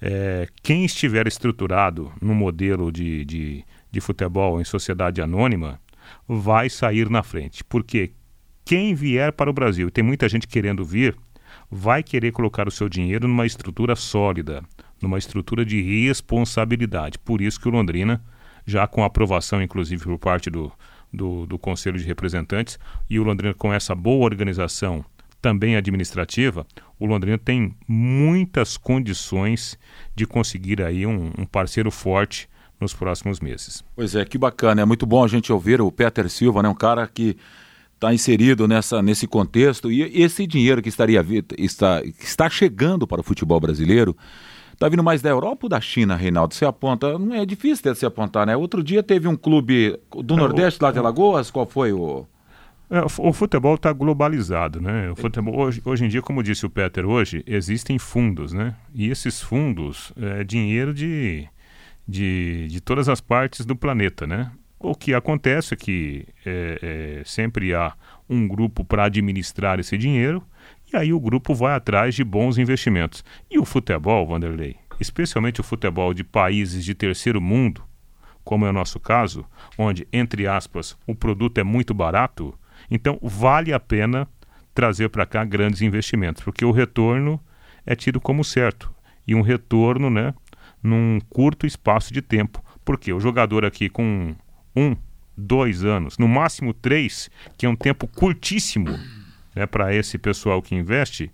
é, 0.00 0.48
quem 0.62 0.86
estiver 0.86 1.26
estruturado 1.26 2.10
no 2.18 2.34
modelo 2.34 2.90
de, 2.90 3.26
de, 3.26 3.62
de 3.92 4.00
futebol 4.00 4.58
em 4.58 4.64
sociedade 4.64 5.20
anônima 5.20 5.78
vai 6.26 6.70
sair 6.70 7.10
na 7.10 7.22
frente. 7.22 7.62
Porque 7.62 8.14
quem 8.70 8.94
vier 8.94 9.32
para 9.32 9.50
o 9.50 9.52
Brasil, 9.52 9.88
e 9.88 9.90
tem 9.90 10.04
muita 10.04 10.28
gente 10.28 10.46
querendo 10.46 10.84
vir, 10.84 11.16
vai 11.68 12.04
querer 12.04 12.30
colocar 12.30 12.68
o 12.68 12.70
seu 12.70 12.88
dinheiro 12.88 13.26
numa 13.26 13.44
estrutura 13.44 13.96
sólida, 13.96 14.62
numa 15.02 15.18
estrutura 15.18 15.64
de 15.64 15.82
responsabilidade. 15.82 17.18
Por 17.18 17.40
isso 17.40 17.60
que 17.60 17.66
o 17.66 17.72
Londrina, 17.72 18.22
já 18.64 18.86
com 18.86 19.02
aprovação, 19.02 19.60
inclusive, 19.60 20.04
por 20.04 20.16
parte 20.20 20.48
do, 20.48 20.70
do, 21.12 21.46
do 21.46 21.58
Conselho 21.58 21.98
de 21.98 22.04
Representantes, 22.04 22.78
e 23.10 23.18
o 23.18 23.24
Londrina 23.24 23.54
com 23.54 23.72
essa 23.72 23.92
boa 23.92 24.24
organização 24.24 25.04
também 25.42 25.74
administrativa, 25.74 26.64
o 26.96 27.06
Londrina 27.06 27.38
tem 27.38 27.74
muitas 27.88 28.76
condições 28.76 29.76
de 30.14 30.28
conseguir 30.28 30.80
aí 30.80 31.04
um, 31.04 31.32
um 31.36 31.44
parceiro 31.44 31.90
forte 31.90 32.48
nos 32.80 32.94
próximos 32.94 33.40
meses. 33.40 33.82
Pois 33.96 34.14
é, 34.14 34.24
que 34.24 34.38
bacana. 34.38 34.80
É 34.80 34.84
muito 34.84 35.06
bom 35.06 35.24
a 35.24 35.28
gente 35.28 35.52
ouvir 35.52 35.80
o 35.80 35.90
Peter 35.90 36.30
Silva, 36.30 36.62
né? 36.62 36.68
um 36.68 36.74
cara 36.74 37.04
que 37.08 37.36
está 38.00 38.14
inserido 38.14 38.66
nessa, 38.66 39.02
nesse 39.02 39.26
contexto 39.26 39.92
e 39.92 40.02
esse 40.22 40.46
dinheiro 40.46 40.80
que 40.80 40.88
estaria 40.88 41.24
está, 41.58 42.02
está 42.18 42.48
chegando 42.48 43.06
para 43.06 43.20
o 43.20 43.22
futebol 43.22 43.60
brasileiro 43.60 44.16
está 44.72 44.88
vindo 44.88 45.04
mais 45.04 45.20
da 45.20 45.28
Europa 45.28 45.66
ou 45.66 45.68
da 45.68 45.78
China, 45.78 46.16
Reinaldo? 46.16 46.54
Você 46.54 46.64
aponta, 46.64 47.18
não 47.18 47.36
é 47.36 47.44
difícil 47.44 47.92
de 47.92 47.98
se 47.98 48.06
apontar, 48.06 48.46
né? 48.46 48.56
Outro 48.56 48.82
dia 48.82 49.02
teve 49.02 49.28
um 49.28 49.36
clube 49.36 50.00
do 50.10 50.32
é, 50.32 50.36
Nordeste, 50.38 50.82
lá 50.82 50.90
de 50.90 50.98
Alagoas, 50.98 51.50
qual 51.50 51.66
foi 51.66 51.92
o... 51.92 52.26
É, 52.88 53.02
o 53.18 53.32
futebol 53.34 53.74
está 53.74 53.92
globalizado, 53.92 54.80
né? 54.80 55.10
O 55.10 55.16
futebol, 55.16 55.54
hoje, 55.54 55.82
hoje 55.84 56.06
em 56.06 56.08
dia, 56.08 56.22
como 56.22 56.42
disse 56.42 56.64
o 56.64 56.70
Peter, 56.70 57.04
hoje 57.04 57.44
existem 57.46 57.98
fundos, 57.98 58.54
né? 58.54 58.74
E 58.94 59.10
esses 59.10 59.42
fundos 59.42 60.10
é 60.16 60.42
dinheiro 60.42 60.94
de, 60.94 61.46
de, 62.08 62.66
de 62.68 62.80
todas 62.80 63.10
as 63.10 63.20
partes 63.20 63.66
do 63.66 63.76
planeta, 63.76 64.26
né? 64.26 64.50
O 64.82 64.94
que 64.94 65.12
acontece 65.12 65.74
é 65.74 65.76
que 65.76 66.26
é, 66.44 67.18
é, 67.20 67.22
sempre 67.26 67.74
há 67.74 67.92
um 68.26 68.48
grupo 68.48 68.82
para 68.82 69.04
administrar 69.04 69.78
esse 69.78 69.98
dinheiro 69.98 70.42
e 70.90 70.96
aí 70.96 71.12
o 71.12 71.20
grupo 71.20 71.54
vai 71.54 71.74
atrás 71.74 72.14
de 72.14 72.24
bons 72.24 72.56
investimentos. 72.56 73.22
E 73.50 73.58
o 73.58 73.66
futebol, 73.66 74.26
Vanderlei, 74.26 74.76
especialmente 74.98 75.60
o 75.60 75.64
futebol 75.64 76.14
de 76.14 76.24
países 76.24 76.82
de 76.82 76.94
terceiro 76.94 77.42
mundo, 77.42 77.84
como 78.42 78.64
é 78.64 78.70
o 78.70 78.72
nosso 78.72 78.98
caso, 78.98 79.44
onde, 79.76 80.08
entre 80.10 80.46
aspas, 80.46 80.96
o 81.06 81.14
produto 81.14 81.58
é 81.58 81.62
muito 81.62 81.92
barato, 81.92 82.58
então 82.90 83.18
vale 83.20 83.74
a 83.74 83.78
pena 83.78 84.26
trazer 84.74 85.10
para 85.10 85.26
cá 85.26 85.44
grandes 85.44 85.82
investimentos, 85.82 86.42
porque 86.42 86.64
o 86.64 86.70
retorno 86.70 87.38
é 87.84 87.94
tido 87.94 88.18
como 88.18 88.42
certo. 88.42 88.90
E 89.26 89.34
um 89.34 89.42
retorno 89.42 90.08
né, 90.08 90.32
num 90.82 91.18
curto 91.28 91.66
espaço 91.66 92.14
de 92.14 92.22
tempo. 92.22 92.64
Porque 92.84 93.12
o 93.12 93.20
jogador 93.20 93.64
aqui 93.64 93.88
com 93.88 94.34
um, 94.74 94.96
dois 95.36 95.84
anos, 95.84 96.18
no 96.18 96.28
máximo 96.28 96.72
três, 96.72 97.30
que 97.56 97.66
é 97.66 97.68
um 97.68 97.76
tempo 97.76 98.06
curtíssimo 98.06 98.98
né, 99.54 99.66
para 99.66 99.94
esse 99.94 100.18
pessoal 100.18 100.60
que 100.62 100.74
investe, 100.74 101.30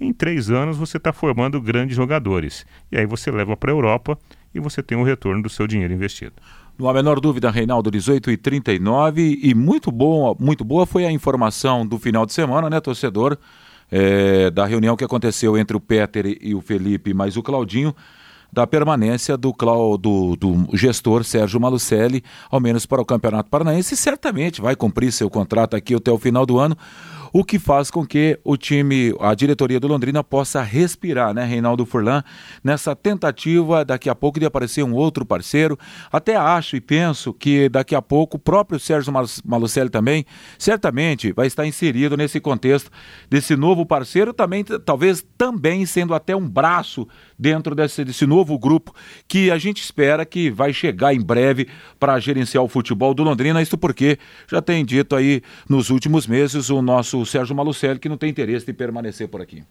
em 0.00 0.12
três 0.12 0.50
anos 0.50 0.76
você 0.76 0.96
está 0.96 1.12
formando 1.12 1.60
grandes 1.60 1.96
jogadores. 1.96 2.64
E 2.90 2.96
aí 2.96 3.04
você 3.04 3.30
leva 3.30 3.56
para 3.56 3.70
a 3.70 3.74
Europa 3.74 4.18
e 4.54 4.60
você 4.60 4.82
tem 4.82 4.96
o 4.96 5.02
retorno 5.02 5.42
do 5.42 5.48
seu 5.48 5.66
dinheiro 5.66 5.92
investido. 5.92 6.34
Não 6.78 6.88
há 6.88 6.94
menor 6.94 7.18
dúvida, 7.18 7.50
Reinaldo, 7.50 7.90
18 7.90 8.30
e 8.30 8.36
39 8.36 9.40
e 9.42 9.52
muito 9.54 9.90
bom, 9.90 10.36
muito 10.38 10.64
boa 10.64 10.86
foi 10.86 11.04
a 11.04 11.10
informação 11.10 11.84
do 11.84 11.98
final 11.98 12.24
de 12.24 12.32
semana, 12.32 12.70
né, 12.70 12.80
torcedor, 12.80 13.36
é, 13.90 14.50
da 14.50 14.64
reunião 14.64 14.96
que 14.96 15.02
aconteceu 15.02 15.58
entre 15.58 15.76
o 15.76 15.80
Peter 15.80 16.38
e 16.40 16.54
o 16.54 16.60
Felipe, 16.60 17.12
mais 17.12 17.36
o 17.36 17.42
Claudinho, 17.42 17.94
da 18.52 18.66
permanência 18.66 19.36
do, 19.36 19.54
do, 20.00 20.36
do 20.36 20.76
gestor 20.76 21.24
Sérgio 21.24 21.60
Malucelli, 21.60 22.22
ao 22.50 22.60
menos 22.60 22.86
para 22.86 23.02
o 23.02 23.04
Campeonato 23.04 23.50
Paranaense, 23.50 23.94
e 23.94 23.96
certamente 23.96 24.60
vai 24.60 24.74
cumprir 24.74 25.12
seu 25.12 25.28
contrato 25.28 25.76
aqui 25.76 25.94
até 25.94 26.10
o 26.10 26.18
final 26.18 26.46
do 26.46 26.58
ano 26.58 26.76
o 27.32 27.44
que 27.44 27.58
faz 27.58 27.90
com 27.90 28.06
que 28.06 28.38
o 28.44 28.56
time, 28.56 29.14
a 29.20 29.34
diretoria 29.34 29.80
do 29.80 29.88
Londrina 29.88 30.22
possa 30.24 30.62
respirar, 30.62 31.34
né, 31.34 31.44
Reinaldo 31.44 31.84
Furlan, 31.84 32.22
nessa 32.62 32.94
tentativa 32.94 33.84
daqui 33.84 34.08
a 34.08 34.14
pouco 34.14 34.40
de 34.40 34.46
aparecer 34.46 34.82
um 34.82 34.94
outro 34.94 35.24
parceiro. 35.24 35.78
Até 36.10 36.36
acho 36.36 36.76
e 36.76 36.80
penso 36.80 37.32
que 37.32 37.68
daqui 37.68 37.94
a 37.94 38.02
pouco 38.02 38.36
o 38.36 38.40
próprio 38.40 38.78
Sérgio 38.78 39.12
Malucelli 39.44 39.90
também, 39.90 40.24
certamente 40.58 41.32
vai 41.32 41.46
estar 41.46 41.66
inserido 41.66 42.16
nesse 42.16 42.40
contexto 42.40 42.90
desse 43.28 43.56
novo 43.56 43.84
parceiro, 43.84 44.32
também 44.32 44.64
talvez 44.64 45.24
também 45.36 45.84
sendo 45.86 46.14
até 46.14 46.34
um 46.34 46.48
braço 46.48 47.06
dentro 47.38 47.74
desse, 47.74 48.04
desse 48.04 48.26
novo 48.26 48.58
grupo 48.58 48.94
que 49.26 49.50
a 49.50 49.58
gente 49.58 49.82
espera 49.82 50.24
que 50.24 50.50
vai 50.50 50.72
chegar 50.72 51.14
em 51.14 51.20
breve 51.20 51.68
para 51.98 52.18
gerenciar 52.18 52.64
o 52.64 52.68
futebol 52.68 53.14
do 53.14 53.22
Londrina. 53.22 53.62
Isso 53.62 53.78
porque 53.78 54.18
já 54.50 54.60
tem 54.60 54.84
dito 54.84 55.14
aí 55.14 55.42
nos 55.68 55.90
últimos 55.90 56.26
meses 56.26 56.70
o 56.70 56.82
nosso 56.82 57.24
Sérgio 57.24 57.54
Malucelli 57.54 57.98
que 57.98 58.08
não 58.08 58.16
tem 58.16 58.30
interesse 58.30 58.70
em 58.70 58.74
permanecer 58.74 59.28
por 59.28 59.40
aqui. 59.40 59.62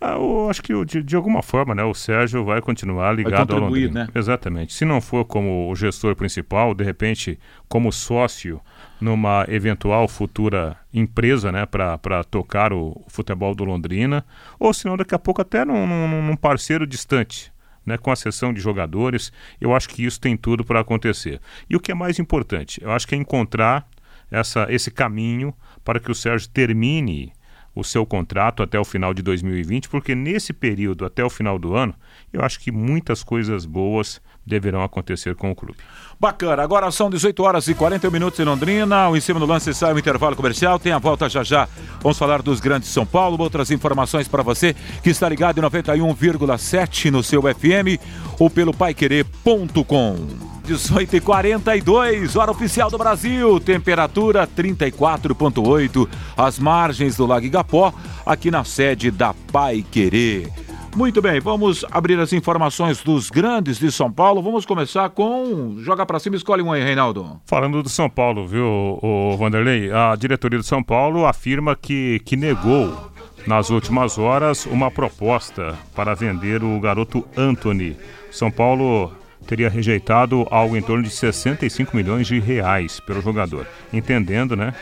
Ah, 0.00 0.12
eu 0.12 0.48
acho 0.48 0.62
que 0.62 0.72
de, 0.84 1.02
de, 1.02 1.16
alguma 1.16 1.42
forma, 1.42 1.74
né, 1.74 1.82
o 1.82 1.92
Sérgio 1.92 2.44
vai 2.44 2.60
continuar 2.60 3.12
ligado 3.12 3.48
vai 3.48 3.56
ao 3.56 3.64
Londrina. 3.64 4.04
Né? 4.04 4.08
Exatamente. 4.14 4.72
Se 4.72 4.84
não 4.84 5.00
for 5.00 5.24
como 5.24 5.68
o 5.68 5.74
gestor 5.74 6.14
principal, 6.14 6.72
de 6.72 6.84
repente 6.84 7.38
como 7.68 7.90
sócio 7.90 8.60
numa 9.00 9.44
eventual 9.48 10.08
futura 10.08 10.76
empresa, 10.92 11.52
né, 11.52 11.66
para 11.66 12.24
tocar 12.24 12.72
o, 12.72 13.04
futebol 13.08 13.54
do 13.54 13.64
Londrina, 13.64 14.24
ou 14.58 14.74
se 14.74 14.86
não 14.86 14.96
daqui 14.96 15.14
a 15.14 15.18
pouco 15.18 15.40
até 15.40 15.64
num, 15.64 15.86
num, 15.86 16.22
num 16.22 16.36
parceiro 16.36 16.86
distante. 16.86 17.52
Né, 17.86 17.96
com 17.96 18.10
a 18.10 18.16
sessão 18.16 18.52
de 18.52 18.60
jogadores, 18.60 19.32
eu 19.58 19.74
acho 19.74 19.88
que 19.88 20.04
isso 20.04 20.20
tem 20.20 20.36
tudo 20.36 20.62
para 20.62 20.80
acontecer. 20.80 21.40
E 21.70 21.74
o 21.74 21.80
que 21.80 21.90
é 21.90 21.94
mais 21.94 22.18
importante, 22.18 22.82
eu 22.82 22.90
acho 22.90 23.08
que 23.08 23.14
é 23.14 23.18
encontrar 23.18 23.88
essa, 24.30 24.66
esse 24.68 24.90
caminho 24.90 25.54
para 25.82 25.98
que 25.98 26.10
o 26.10 26.14
Sérgio 26.14 26.50
termine 26.50 27.32
o 27.74 27.84
seu 27.84 28.04
contrato 28.04 28.62
até 28.62 28.78
o 28.78 28.84
final 28.84 29.14
de 29.14 29.22
2020, 29.22 29.88
porque 29.88 30.14
nesse 30.14 30.52
período, 30.52 31.04
até 31.04 31.24
o 31.24 31.30
final 31.30 31.58
do 31.58 31.74
ano, 31.74 31.94
eu 32.32 32.42
acho 32.42 32.60
que 32.60 32.72
muitas 32.72 33.22
coisas 33.22 33.64
boas 33.64 34.20
deverão 34.48 34.82
acontecer 34.82 35.34
com 35.36 35.50
o 35.50 35.54
clube. 35.54 35.78
Bacana, 36.18 36.62
agora 36.62 36.90
são 36.90 37.08
18 37.08 37.42
horas 37.44 37.68
e 37.68 37.74
41 37.74 38.10
minutos 38.10 38.40
em 38.40 38.44
Londrina. 38.44 39.08
O 39.08 39.16
em 39.16 39.20
cima 39.20 39.38
do 39.38 39.46
lance 39.46 39.72
sai 39.72 39.92
o 39.92 39.98
intervalo 39.98 40.34
comercial. 40.34 40.78
Tem 40.78 40.90
a 40.90 40.98
volta 40.98 41.28
já 41.28 41.44
já. 41.44 41.68
Vamos 42.02 42.18
falar 42.18 42.42
dos 42.42 42.58
grandes 42.58 42.88
São 42.88 43.06
Paulo. 43.06 43.40
Outras 43.40 43.70
informações 43.70 44.26
para 44.26 44.42
você 44.42 44.74
que 45.02 45.10
está 45.10 45.28
ligado 45.28 45.58
em 45.58 45.62
91,7 45.62 47.10
no 47.10 47.22
seu 47.22 47.42
FM 47.42 48.00
ou 48.38 48.50
pelo 48.50 48.74
paiquerê.com. 48.74 50.16
18 50.64 51.16
e 51.16 51.20
42 51.20 52.36
hora 52.36 52.50
oficial 52.50 52.90
do 52.90 52.98
Brasil, 52.98 53.58
temperatura 53.58 54.46
34,8, 54.46 56.06
as 56.36 56.58
margens 56.58 57.16
do 57.16 57.24
Lago 57.24 57.46
Igapó, 57.46 57.94
aqui 58.26 58.50
na 58.50 58.64
sede 58.64 59.10
da 59.10 59.32
Pai 59.50 59.82
Querer. 59.90 60.67
Muito 60.96 61.22
bem, 61.22 61.38
vamos 61.38 61.84
abrir 61.90 62.18
as 62.18 62.32
informações 62.32 63.02
dos 63.02 63.30
grandes 63.30 63.78
de 63.78 63.92
São 63.92 64.10
Paulo. 64.10 64.42
Vamos 64.42 64.66
começar 64.66 65.08
com. 65.10 65.76
Joga 65.78 66.04
para 66.04 66.18
cima, 66.18 66.36
escolhe 66.36 66.62
um 66.62 66.72
aí, 66.72 66.82
Reinaldo. 66.82 67.40
Falando 67.44 67.82
do 67.82 67.88
São 67.88 68.10
Paulo, 68.10 68.46
viu, 68.46 68.98
o 69.00 69.36
Vanderlei? 69.36 69.92
A 69.92 70.16
diretoria 70.16 70.58
do 70.58 70.64
São 70.64 70.82
Paulo 70.82 71.26
afirma 71.26 71.76
que, 71.76 72.20
que 72.24 72.36
negou 72.36 73.10
nas 73.46 73.70
últimas 73.70 74.18
horas 74.18 74.66
uma 74.66 74.90
proposta 74.90 75.78
para 75.94 76.14
vender 76.14 76.64
o 76.64 76.80
garoto 76.80 77.24
Anthony. 77.36 77.96
São 78.30 78.50
Paulo 78.50 79.12
teria 79.46 79.70
rejeitado 79.70 80.46
algo 80.50 80.76
em 80.76 80.82
torno 80.82 81.02
de 81.02 81.10
65 81.10 81.96
milhões 81.96 82.26
de 82.26 82.38
reais 82.38 83.00
pelo 83.00 83.22
jogador, 83.22 83.66
entendendo, 83.92 84.54
né, 84.54 84.74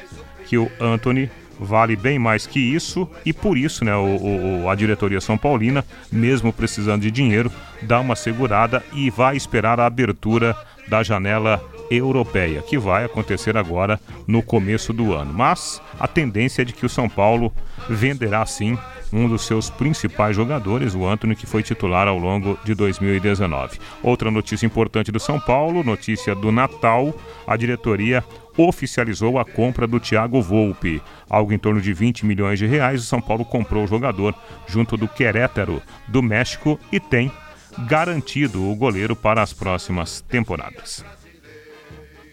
que 0.46 0.58
o 0.58 0.68
Anthony 0.80 1.30
vale 1.58 1.96
bem 1.96 2.18
mais 2.18 2.46
que 2.46 2.60
isso 2.60 3.08
e 3.24 3.32
por 3.32 3.56
isso 3.56 3.84
né, 3.84 3.94
o, 3.96 4.62
o, 4.62 4.70
a 4.70 4.74
diretoria 4.74 5.20
São 5.20 5.38
Paulina, 5.38 5.84
mesmo 6.10 6.52
precisando 6.52 7.02
de 7.02 7.10
dinheiro, 7.10 7.50
dá 7.82 8.00
uma 8.00 8.16
segurada 8.16 8.84
e 8.92 9.10
vai 9.10 9.36
esperar 9.36 9.80
a 9.80 9.86
abertura 9.86 10.56
da 10.88 11.02
janela 11.02 11.62
europeia, 11.90 12.62
que 12.62 12.78
vai 12.78 13.04
acontecer 13.04 13.56
agora 13.56 14.00
no 14.26 14.42
começo 14.42 14.92
do 14.92 15.14
ano. 15.14 15.32
Mas 15.32 15.80
a 15.98 16.06
tendência 16.06 16.62
é 16.62 16.64
de 16.64 16.72
que 16.72 16.86
o 16.86 16.88
São 16.88 17.08
Paulo 17.08 17.52
venderá 17.88 18.44
sim 18.44 18.76
um 19.12 19.28
dos 19.28 19.46
seus 19.46 19.70
principais 19.70 20.34
jogadores, 20.34 20.94
o 20.94 21.06
Anthony, 21.06 21.36
que 21.36 21.46
foi 21.46 21.62
titular 21.62 22.08
ao 22.08 22.18
longo 22.18 22.58
de 22.64 22.74
2019. 22.74 23.78
Outra 24.02 24.30
notícia 24.30 24.66
importante 24.66 25.12
do 25.12 25.20
São 25.20 25.38
Paulo, 25.38 25.84
notícia 25.84 26.34
do 26.34 26.50
Natal, 26.50 27.14
a 27.46 27.56
diretoria 27.56 28.24
oficializou 28.56 29.38
a 29.38 29.44
compra 29.44 29.86
do 29.86 30.00
Thiago 30.00 30.40
Volpe. 30.40 31.02
Algo 31.28 31.52
em 31.52 31.58
torno 31.58 31.80
de 31.80 31.92
20 31.92 32.24
milhões 32.24 32.58
de 32.58 32.66
reais, 32.66 33.02
o 33.02 33.06
São 33.06 33.20
Paulo 33.20 33.44
comprou 33.44 33.84
o 33.84 33.88
jogador 33.88 34.34
junto 34.66 34.96
do 34.96 35.06
Querétaro, 35.06 35.82
do 36.08 36.22
México, 36.22 36.78
e 36.90 36.98
tem 36.98 37.30
garantido 37.86 38.70
o 38.70 38.74
goleiro 38.74 39.14
para 39.14 39.42
as 39.42 39.52
próximas 39.52 40.22
temporadas. 40.22 41.04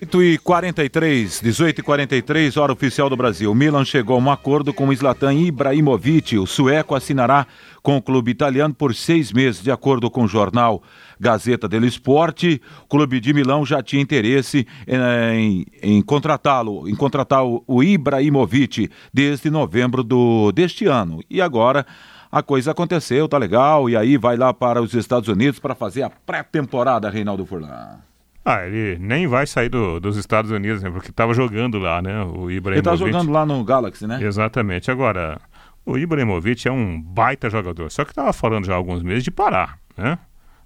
18 0.03 0.21
e 0.23 0.37
43, 0.37 1.39
18 1.41 1.79
e 1.79 1.83
43, 1.83 2.57
hora 2.57 2.73
oficial 2.73 3.09
do 3.09 3.15
Brasil. 3.15 3.49
O 3.49 3.55
Milan 3.55 3.85
chegou 3.85 4.17
a 4.17 4.19
um 4.19 4.29
acordo 4.29 4.73
com 4.73 4.89
o 4.89 4.93
Zlatan 4.93 5.33
Ibrahimovic. 5.33 6.37
O 6.37 6.45
sueco 6.45 6.93
assinará 6.93 7.47
com 7.81 7.95
o 7.95 8.01
clube 8.01 8.29
italiano 8.29 8.73
por 8.73 8.93
seis 8.93 9.31
meses, 9.31 9.63
de 9.63 9.71
acordo 9.71 10.11
com 10.11 10.25
o 10.25 10.27
jornal 10.27 10.83
Gazeta 11.17 11.69
dello 11.69 11.85
Sport. 11.85 12.43
O 12.83 12.87
clube 12.87 13.21
de 13.21 13.33
Milão 13.33 13.65
já 13.65 13.81
tinha 13.81 14.01
interesse 14.01 14.67
em, 14.85 15.65
em 15.81 16.01
contratá-lo, 16.01 16.89
em 16.89 16.95
contratar 16.95 17.43
o 17.45 17.81
Ibrahimovic 17.81 18.89
desde 19.13 19.49
novembro 19.49 20.03
do, 20.03 20.51
deste 20.51 20.85
ano. 20.85 21.21
E 21.29 21.41
agora 21.41 21.85
a 22.29 22.43
coisa 22.43 22.71
aconteceu, 22.71 23.27
tá 23.29 23.37
legal, 23.37 23.89
e 23.89 23.95
aí 23.95 24.17
vai 24.17 24.35
lá 24.35 24.53
para 24.53 24.81
os 24.81 24.93
Estados 24.93 25.29
Unidos 25.29 25.59
para 25.59 25.73
fazer 25.73 26.03
a 26.03 26.09
pré-temporada, 26.09 27.09
Reinaldo 27.09 27.45
Furlan. 27.45 28.12
Ah, 28.45 28.65
ele 28.65 28.97
nem 28.99 29.25
vai 29.25 29.47
sair 29.47 29.69
do, 29.69 29.99
dos 29.99 30.17
Estados 30.17 30.51
Unidos, 30.51 30.83
né? 30.83 30.91
Porque 30.91 31.11
estava 31.11 31.33
jogando 31.33 31.79
lá, 31.79 32.01
né? 32.01 32.23
O 32.23 32.51
Ibrahimovic. 32.51 32.73
Ele 32.73 32.81
tá 32.81 32.95
jogando 32.95 33.31
lá 33.31 33.45
no 33.45 33.63
Galaxy, 33.63 34.05
né? 34.05 34.21
Exatamente. 34.21 34.91
Agora, 34.91 35.39
o 35.85 35.97
Ibrahimovic 35.97 36.67
é 36.67 36.71
um 36.71 37.01
baita 37.01 37.49
jogador. 37.49 37.89
Só 37.89 38.03
que 38.03 38.11
estava 38.11 38.33
falando 38.33 38.65
já 38.65 38.73
há 38.73 38.75
alguns 38.75 39.01
meses 39.01 39.23
de 39.23 39.31
parar, 39.31 39.79
né? 39.97 40.17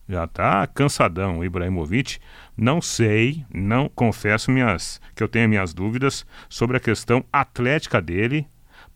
Já 0.10 0.24
está 0.24 0.66
cansadão 0.68 1.40
o 1.40 1.46
Ibrahimovic. 1.46 2.18
Não 2.56 2.82
sei, 2.82 3.46
não 3.54 3.90
confesso 3.90 4.50
minhas 4.50 5.02
que 5.14 5.22
eu 5.22 5.28
tenho 5.28 5.50
minhas 5.50 5.74
dúvidas 5.74 6.26
sobre 6.50 6.78
a 6.78 6.80
questão 6.80 7.24
atlética 7.32 8.02
dele 8.02 8.48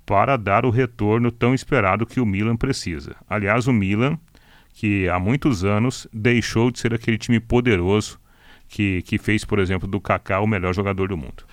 para 0.06 0.38
dar 0.38 0.66
o 0.66 0.70
retorno 0.70 1.32
tão 1.32 1.54
esperado 1.54 2.06
que 2.06 2.20
o 2.20 2.26
Milan 2.26 2.56
precisa. 2.56 3.16
Aliás, 3.30 3.68
o 3.68 3.74
Milan, 3.74 4.18
que 4.74 5.10
há 5.10 5.20
muitos 5.20 5.64
anos 5.64 6.08
deixou 6.14 6.72
de 6.72 6.80
ser 6.80 6.94
aquele 6.94 7.18
time 7.18 7.40
poderoso 7.40 8.21
que, 8.72 9.02
que 9.02 9.18
fez, 9.18 9.44
por 9.44 9.60
exemplo, 9.60 9.88
do 9.88 10.00
Kaká 10.00 10.40
o 10.40 10.48
melhor 10.48 10.74
jogador 10.74 11.10
do 11.10 11.18
mundo. 11.18 11.44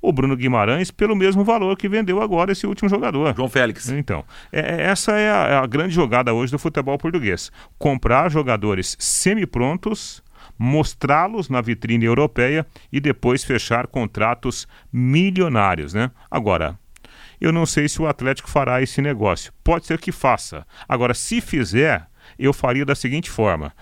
o 0.01 0.11
Bruno 0.11 0.35
Guimarães 0.35 0.89
pelo 0.89 1.15
mesmo 1.15 1.43
valor 1.43 1.77
que 1.77 1.87
vendeu 1.87 2.21
agora 2.21 2.51
esse 2.51 2.65
último 2.65 2.89
jogador. 2.89 3.35
João 3.35 3.49
Félix. 3.49 3.89
Então, 3.89 4.25
é, 4.51 4.59
é 4.59 4.81
essa 4.83 5.11
é 5.11 5.29
a, 5.31 5.47
é 5.47 5.55
a 5.57 5.65
grande 5.67 5.93
jogada 5.93 6.33
hoje 6.33 6.51
do 6.51 6.59
futebol 6.59 6.97
português. 6.97 7.51
Comprar 7.77 8.29
jogadores 8.31 8.95
semi-prontos 8.99 10.23
mostrá-los 10.57 11.49
na 11.49 11.59
vitrine 11.59 12.05
europeia 12.05 12.65
e 12.91 12.99
depois 12.99 13.43
fechar 13.43 13.87
contratos 13.87 14.67
milionários, 14.93 15.93
né? 15.93 16.11
Agora, 16.29 16.77
eu 17.39 17.51
não 17.51 17.65
sei 17.65 17.89
se 17.89 17.99
o 17.99 18.07
Atlético 18.07 18.49
fará 18.49 18.81
esse 18.81 19.01
negócio. 19.01 19.51
Pode 19.63 19.87
ser 19.87 19.99
que 19.99 20.11
faça. 20.11 20.65
Agora, 20.87 21.15
se 21.15 21.41
fizer, 21.41 22.07
eu 22.37 22.53
faria 22.53 22.85
da 22.85 22.93
seguinte 22.93 23.29
forma: 23.29 23.73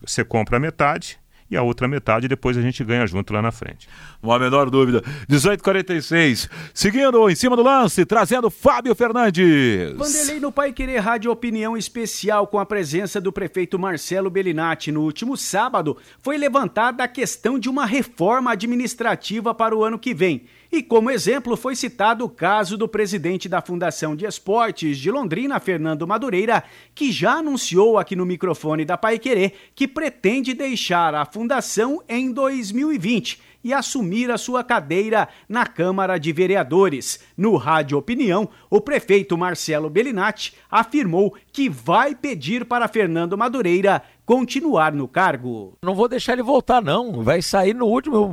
você 0.00 0.24
compra 0.24 0.60
metade 0.60 1.19
e 1.50 1.56
a 1.56 1.62
outra 1.62 1.88
metade 1.88 2.28
depois 2.28 2.56
a 2.56 2.62
gente 2.62 2.84
ganha 2.84 3.06
junto 3.06 3.32
lá 3.32 3.42
na 3.42 3.50
frente. 3.50 3.88
Uma 4.22 4.38
menor 4.38 4.70
dúvida. 4.70 5.02
18:46. 5.28 6.48
Seguindo 6.72 7.28
em 7.28 7.34
cima 7.34 7.56
do 7.56 7.62
lance, 7.62 8.04
trazendo 8.04 8.50
Fábio 8.50 8.94
Fernandes. 8.94 9.96
Vanderlei 9.96 10.38
no 10.38 10.52
Pai 10.52 10.72
Querer 10.72 10.98
Rádio 10.98 11.30
Opinião 11.30 11.76
Especial 11.76 12.46
com 12.46 12.58
a 12.58 12.66
presença 12.66 13.20
do 13.20 13.32
prefeito 13.32 13.78
Marcelo 13.78 14.30
Bellinati. 14.30 14.92
No 14.92 15.02
último 15.02 15.36
sábado, 15.36 15.96
foi 16.22 16.36
levantada 16.36 17.02
a 17.02 17.08
questão 17.08 17.58
de 17.58 17.68
uma 17.68 17.84
reforma 17.84 18.52
administrativa 18.52 19.54
para 19.54 19.74
o 19.74 19.82
ano 19.82 19.98
que 19.98 20.14
vem. 20.14 20.44
E 20.72 20.84
como 20.84 21.10
exemplo 21.10 21.56
foi 21.56 21.74
citado 21.74 22.24
o 22.24 22.28
caso 22.28 22.78
do 22.78 22.86
presidente 22.86 23.48
da 23.48 23.60
Fundação 23.60 24.14
de 24.14 24.24
Esportes 24.24 24.98
de 24.98 25.10
Londrina, 25.10 25.58
Fernando 25.58 26.06
Madureira, 26.06 26.62
que 26.94 27.10
já 27.10 27.38
anunciou 27.38 27.98
aqui 27.98 28.14
no 28.14 28.24
microfone 28.24 28.84
da 28.84 28.96
Pai 28.96 29.18
Querer 29.18 29.52
que 29.74 29.88
pretende 29.88 30.54
deixar 30.54 31.12
a 31.12 31.24
fundação 31.24 32.00
em 32.08 32.30
2020 32.30 33.49
e 33.62 33.72
assumir 33.72 34.30
a 34.30 34.38
sua 34.38 34.64
cadeira 34.64 35.28
na 35.48 35.66
Câmara 35.66 36.18
de 36.18 36.32
Vereadores. 36.32 37.20
No 37.36 37.56
Rádio 37.56 37.98
Opinião, 37.98 38.48
o 38.68 38.80
prefeito 38.80 39.36
Marcelo 39.36 39.90
Bellinati 39.90 40.54
afirmou 40.70 41.34
que 41.52 41.68
vai 41.68 42.14
pedir 42.14 42.64
para 42.64 42.88
Fernando 42.88 43.36
Madureira 43.36 44.02
continuar 44.30 44.92
no 44.92 45.08
cargo. 45.08 45.76
Não 45.82 45.92
vou 45.92 46.08
deixar 46.08 46.34
ele 46.34 46.42
voltar, 46.44 46.80
não. 46.80 47.24
Vai 47.24 47.42
sair 47.42 47.74
no 47.74 47.86
último. 47.86 48.32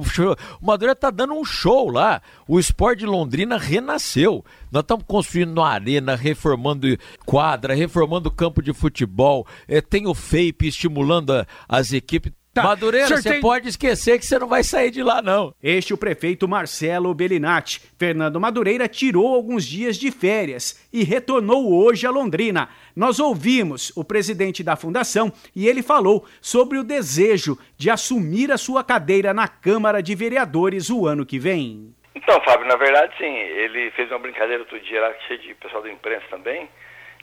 O 0.62 0.66
Madureira 0.66 0.96
tá 0.96 1.10
dando 1.10 1.34
um 1.34 1.44
show 1.44 1.90
lá. 1.90 2.22
O 2.48 2.60
esporte 2.60 3.00
de 3.00 3.08
Londrina 3.08 3.58
renasceu. 3.58 4.46
Nós 4.72 4.84
estamos 4.84 5.06
construindo 5.08 5.58
uma 5.58 5.70
arena, 5.70 6.16
reformando 6.16 6.88
quadra, 7.26 7.74
reformando 7.74 8.30
campo 8.30 8.62
de 8.62 8.74
futebol. 8.74 9.48
É, 9.68 9.82
tem 9.82 10.06
o 10.06 10.14
FAPE 10.14 10.68
estimulando 10.68 11.34
a, 11.34 11.48
as 11.68 11.92
equipes. 11.92 12.32
Tá. 12.58 12.64
Madureira, 12.64 13.08
você 13.08 13.34
tem... 13.34 13.40
pode 13.40 13.70
esquecer 13.70 14.18
que 14.18 14.26
você 14.26 14.40
não 14.40 14.48
vai 14.48 14.64
sair 14.64 14.90
de 14.90 15.04
lá, 15.04 15.22
não. 15.22 15.54
Este 15.62 15.92
é 15.92 15.96
o 15.96 15.98
prefeito 15.98 16.48
Marcelo 16.48 17.14
Bellinati. 17.14 17.80
Fernando 18.00 18.40
Madureira 18.40 18.88
tirou 18.88 19.36
alguns 19.36 19.64
dias 19.64 19.96
de 19.96 20.10
férias 20.10 20.88
e 20.92 21.04
retornou 21.04 21.72
hoje 21.72 22.08
a 22.08 22.10
Londrina. 22.10 22.68
Nós 22.96 23.20
ouvimos 23.20 23.96
o 23.96 24.04
presidente 24.04 24.64
da 24.64 24.76
fundação 24.76 25.32
e 25.56 25.68
ele 25.68 25.84
falou 25.84 26.26
sobre 26.42 26.80
o 26.80 26.84
desejo 26.84 27.60
de 27.78 27.92
assumir 27.92 28.52
a 28.52 28.58
sua 28.58 28.84
cadeira 28.84 29.36
na 29.36 29.48
Câmara 29.48 30.02
de 30.02 30.16
Vereadores 30.16 30.90
o 30.90 31.06
ano 31.06 31.26
que 31.26 31.38
vem. 31.38 31.94
Então, 32.16 32.42
Fábio, 32.42 32.68
na 32.68 32.76
verdade, 32.76 33.14
sim. 33.20 33.36
Ele 33.36 33.92
fez 33.92 34.10
uma 34.10 34.18
brincadeira 34.18 34.64
outro 34.64 34.80
dia 34.80 35.00
lá, 35.00 35.14
cheio 35.28 35.40
de 35.42 35.54
pessoal 35.54 35.84
da 35.84 35.92
imprensa 35.92 36.26
também, 36.32 36.68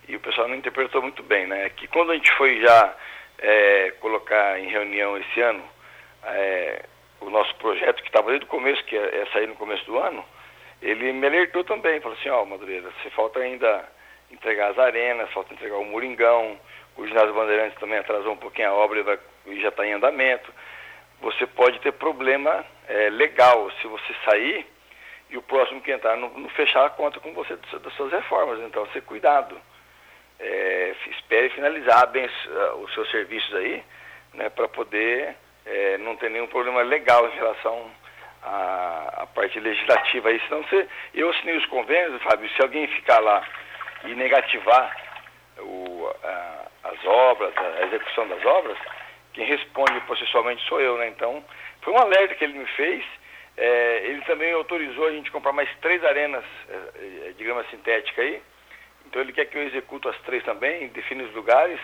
e 0.09 0.14
o 0.14 0.20
pessoal 0.20 0.47
não 0.47 0.55
interpretou 0.55 1.03
muito 1.03 1.24
bem, 1.24 1.49
né? 1.49 1.68
Que 1.70 1.89
quando 1.89 2.12
a 2.12 2.14
gente 2.14 2.30
foi 2.37 2.61
já 2.61 2.95
é, 3.45 3.90
colocar 4.01 4.59
em 4.59 4.68
reunião 4.68 5.18
esse 5.18 5.40
ano 5.42 5.62
é, 6.24 6.82
o 7.20 7.28
nosso 7.28 7.55
projeto, 7.57 8.03
que 8.03 8.09
estava 8.09 8.28
desde 8.28 8.47
o 8.47 8.49
começo, 8.49 8.82
que 8.84 8.97
é, 8.97 9.22
é, 9.22 9.26
sair 9.32 9.47
no 9.47 9.55
começo 9.57 9.84
do 9.84 9.99
ano, 9.99 10.24
ele 10.80 11.12
me 11.12 11.26
alertou 11.26 11.62
também, 11.62 12.01
falou 12.01 12.16
assim, 12.18 12.30
ó, 12.30 12.42
oh, 12.42 12.47
Madureira, 12.47 12.90
você 13.03 13.11
falta 13.11 13.40
ainda 13.40 13.86
entregar 14.30 14.70
as 14.70 14.78
arenas, 14.78 15.30
falta 15.32 15.53
entregar 15.53 15.76
o 15.76 15.84
Moringão, 15.84 16.59
o 16.97 17.07
ginásio 17.07 17.34
Bandeirantes 17.34 17.78
também 17.78 17.99
atrasou 17.99 18.32
um 18.32 18.36
pouquinho 18.36 18.70
a 18.70 18.74
obra 18.74 19.20
e, 19.47 19.61
já 19.61 19.68
está 19.68 19.86
em 19.86 19.92
andamento. 19.92 20.53
Você 21.20 21.47
pode 21.47 21.78
ter 21.80 21.92
problema 21.92 22.64
é, 22.88 23.11
legal 23.11 23.70
se 23.80 23.86
você 23.86 24.14
sair 24.24 24.66
e 25.28 25.36
o 25.36 25.42
próximo 25.42 25.82
que 25.82 25.92
entrar 25.92 26.16
não, 26.16 26.30
não 26.30 26.49
fechar 26.51 26.86
a 26.86 26.90
conta 26.90 27.20
com 27.20 27.32
você 27.34 27.57
das 27.57 27.92
suas 27.95 28.11
reformas. 28.11 28.59
Então, 28.61 28.86
ser 28.88 29.03
cuidado 29.03 29.61
é, 30.39 30.95
espere 31.11 31.49
finalizar 31.51 32.07
bem 32.09 32.26
uh, 32.26 32.76
os 32.82 32.93
seus 32.95 33.11
serviços 33.11 33.55
aí, 33.55 33.82
né, 34.35 34.49
para 34.51 34.68
poder 34.68 35.35
é, 35.64 35.99
não 35.99 36.16
ter 36.16 36.30
nenhum 36.30 36.47
problema 36.47 36.82
legal 36.82 37.26
em 37.28 37.35
relação 37.35 37.91
à, 38.43 39.22
à 39.22 39.26
parte 39.26 39.59
legislativa 39.61 40.28
aí. 40.28 40.41
Senão 40.41 40.62
você, 40.64 40.89
eu 41.14 41.30
assinei 41.30 41.57
os 41.57 41.66
convênios, 41.66 42.22
Fábio, 42.22 42.49
se 42.51 42.62
alguém 42.62 42.87
ficar 42.89 43.20
lá 43.20 43.47
e 44.05 44.14
negativar 44.14 44.97
o, 45.59 46.11
a, 46.22 46.68
as 46.85 47.05
obras, 47.05 47.55
a 47.57 47.87
execução 47.87 48.28
das 48.28 48.45
obras, 48.45 48.76
quem 49.32 49.47
responde 49.47 50.01
processualmente 50.03 50.62
sou 50.68 50.80
eu, 50.80 50.97
né? 50.99 51.09
Então, 51.09 51.45
foi 51.82 51.93
um 51.93 51.99
alerta 51.99 52.35
que 52.35 52.45
ele 52.45 52.59
me 52.59 52.66
fez. 52.66 53.05
É, 53.57 54.03
ele 54.05 54.20
também 54.22 54.53
autorizou 54.53 55.07
a 55.07 55.12
gente 55.12 55.30
comprar 55.30 55.53
mais 55.53 55.68
três 55.80 56.05
arenas 56.05 56.45
de 57.37 57.45
grama 57.45 57.64
sintética 57.70 58.20
aí, 58.20 58.43
então 59.15 59.23
ele 59.23 59.33
quer 59.33 59.45
que 59.45 59.57
eu 59.57 59.62
execute 59.62 60.09
as 60.09 60.19
três 60.23 60.43
também, 60.43 60.89
define 60.89 61.23
os 61.23 61.33
lugares. 61.37 61.79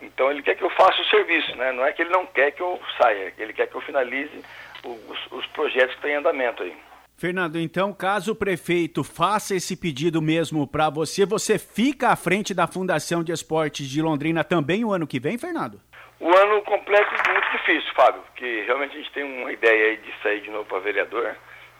Então 0.00 0.30
ele 0.30 0.40
quer 0.40 0.54
que 0.54 0.62
eu 0.62 0.70
faça 0.70 1.02
o 1.02 1.04
serviço, 1.06 1.56
né? 1.56 1.72
Não 1.72 1.84
é 1.84 1.92
que 1.92 2.00
ele 2.00 2.12
não 2.12 2.24
quer 2.24 2.52
que 2.52 2.62
eu 2.62 2.80
saia, 2.96 3.34
ele 3.36 3.52
quer 3.52 3.66
que 3.66 3.74
eu 3.74 3.80
finalize 3.80 4.40
os, 4.84 5.32
os 5.32 5.46
projetos 5.48 5.90
que 5.90 5.96
estão 5.96 6.10
em 6.10 6.14
andamento 6.14 6.62
aí. 6.62 6.72
Fernando, 7.16 7.58
então, 7.58 7.92
caso 7.92 8.32
o 8.32 8.36
prefeito 8.36 9.02
faça 9.02 9.56
esse 9.56 9.76
pedido 9.76 10.22
mesmo 10.22 10.64
para 10.64 10.88
você, 10.88 11.26
você 11.26 11.58
fica 11.58 12.10
à 12.10 12.16
frente 12.16 12.54
da 12.54 12.68
Fundação 12.68 13.24
de 13.24 13.32
Esportes 13.32 13.88
de 13.88 14.00
Londrina 14.00 14.44
também 14.44 14.84
o 14.84 14.92
ano 14.92 15.08
que 15.08 15.18
vem, 15.18 15.36
Fernando? 15.36 15.80
O 16.20 16.32
ano 16.32 16.62
completo 16.62 17.12
é 17.12 17.32
muito 17.32 17.50
difícil, 17.50 17.92
Fábio, 17.94 18.22
porque 18.22 18.62
realmente 18.64 18.94
a 18.94 18.98
gente 19.00 19.10
tem 19.10 19.24
uma 19.24 19.52
ideia 19.52 19.88
aí 19.88 19.96
de 19.96 20.14
sair 20.22 20.40
de 20.40 20.50
novo 20.50 20.66
para 20.66 20.78
vereador. 20.78 21.34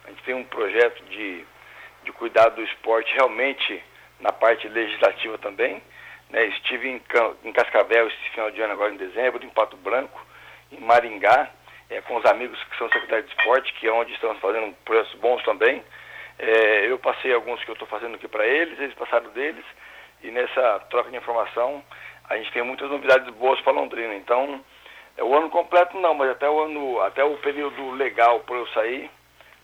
A 0.04 0.10
gente 0.10 0.22
tem 0.24 0.34
um 0.34 0.44
projeto 0.44 1.00
de, 1.04 1.44
de 2.04 2.12
cuidar 2.12 2.48
do 2.48 2.62
esporte 2.64 3.14
realmente 3.14 3.80
na 4.20 4.32
parte 4.32 4.68
legislativa 4.68 5.38
também. 5.38 5.82
Né? 6.30 6.46
Estive 6.46 6.88
em, 6.88 7.02
em 7.44 7.52
Cascavel 7.52 8.06
esse 8.06 8.30
final 8.30 8.50
de 8.50 8.60
ano, 8.60 8.72
agora 8.72 8.92
em 8.92 8.96
dezembro, 8.96 9.44
em 9.44 9.50
Pato 9.50 9.76
Branco, 9.76 10.24
em 10.72 10.80
Maringá, 10.80 11.50
é, 11.88 12.00
com 12.02 12.16
os 12.16 12.24
amigos 12.24 12.62
que 12.64 12.78
são 12.78 12.88
secretários 12.88 13.28
de 13.28 13.36
esporte, 13.36 13.72
que 13.74 13.86
é 13.86 13.92
onde 13.92 14.12
estamos 14.12 14.38
fazendo 14.38 14.74
projetos 14.84 15.14
bons 15.14 15.42
também. 15.42 15.82
É, 16.38 16.86
eu 16.86 16.98
passei 16.98 17.32
alguns 17.34 17.62
que 17.64 17.70
eu 17.70 17.74
estou 17.74 17.88
fazendo 17.88 18.14
aqui 18.14 18.28
para 18.28 18.46
eles, 18.46 18.78
eles 18.78 18.94
passaram 18.94 19.30
deles, 19.30 19.64
e 20.22 20.30
nessa 20.30 20.80
troca 20.90 21.10
de 21.10 21.16
informação 21.16 21.82
a 22.28 22.36
gente 22.36 22.52
tem 22.52 22.62
muitas 22.62 22.88
novidades 22.88 23.28
boas 23.34 23.60
para 23.60 23.72
Londrina. 23.72 24.14
Então, 24.14 24.64
é, 25.16 25.24
o 25.24 25.36
ano 25.36 25.50
completo 25.50 25.98
não, 25.98 26.14
mas 26.14 26.30
até 26.30 26.48
o 26.48 26.60
ano, 26.60 27.00
até 27.00 27.24
o 27.24 27.36
período 27.38 27.90
legal 27.90 28.40
para 28.40 28.56
eu 28.56 28.66
sair, 28.68 29.10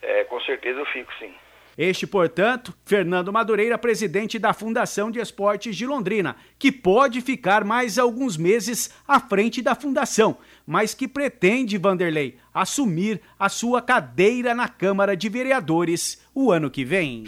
é, 0.03 0.25
com 0.25 0.41
certeza 0.41 0.81
eu 0.81 0.87
fico 0.87 1.13
sim. 1.15 1.33
Este, 1.77 2.07
portanto, 2.07 2.73
Fernando 2.85 3.33
Madureira, 3.33 3.77
presidente 3.77 4.39
da 4.39 4.55
Fundação 4.55 5.11
de 5.11 5.19
Esportes 5.19 5.77
de 5.77 5.87
Londrina, 5.87 6.37
que 6.59 6.73
pode 6.73 7.21
ficar 7.21 7.65
mais 7.65 7.99
alguns 7.99 8.37
meses 8.37 8.91
à 9.07 9.21
frente 9.21 9.61
da 9.61 9.75
fundação, 9.75 10.39
mas 10.67 10.95
que 10.95 11.07
pretende, 11.07 11.77
Vanderlei, 11.77 12.39
assumir 12.55 13.21
a 13.39 13.51
sua 13.51 13.83
cadeira 13.83 14.55
na 14.55 14.69
Câmara 14.69 15.15
de 15.15 15.29
Vereadores 15.29 16.19
o 16.35 16.51
ano 16.51 16.71
que 16.71 16.85
vem. 16.85 17.25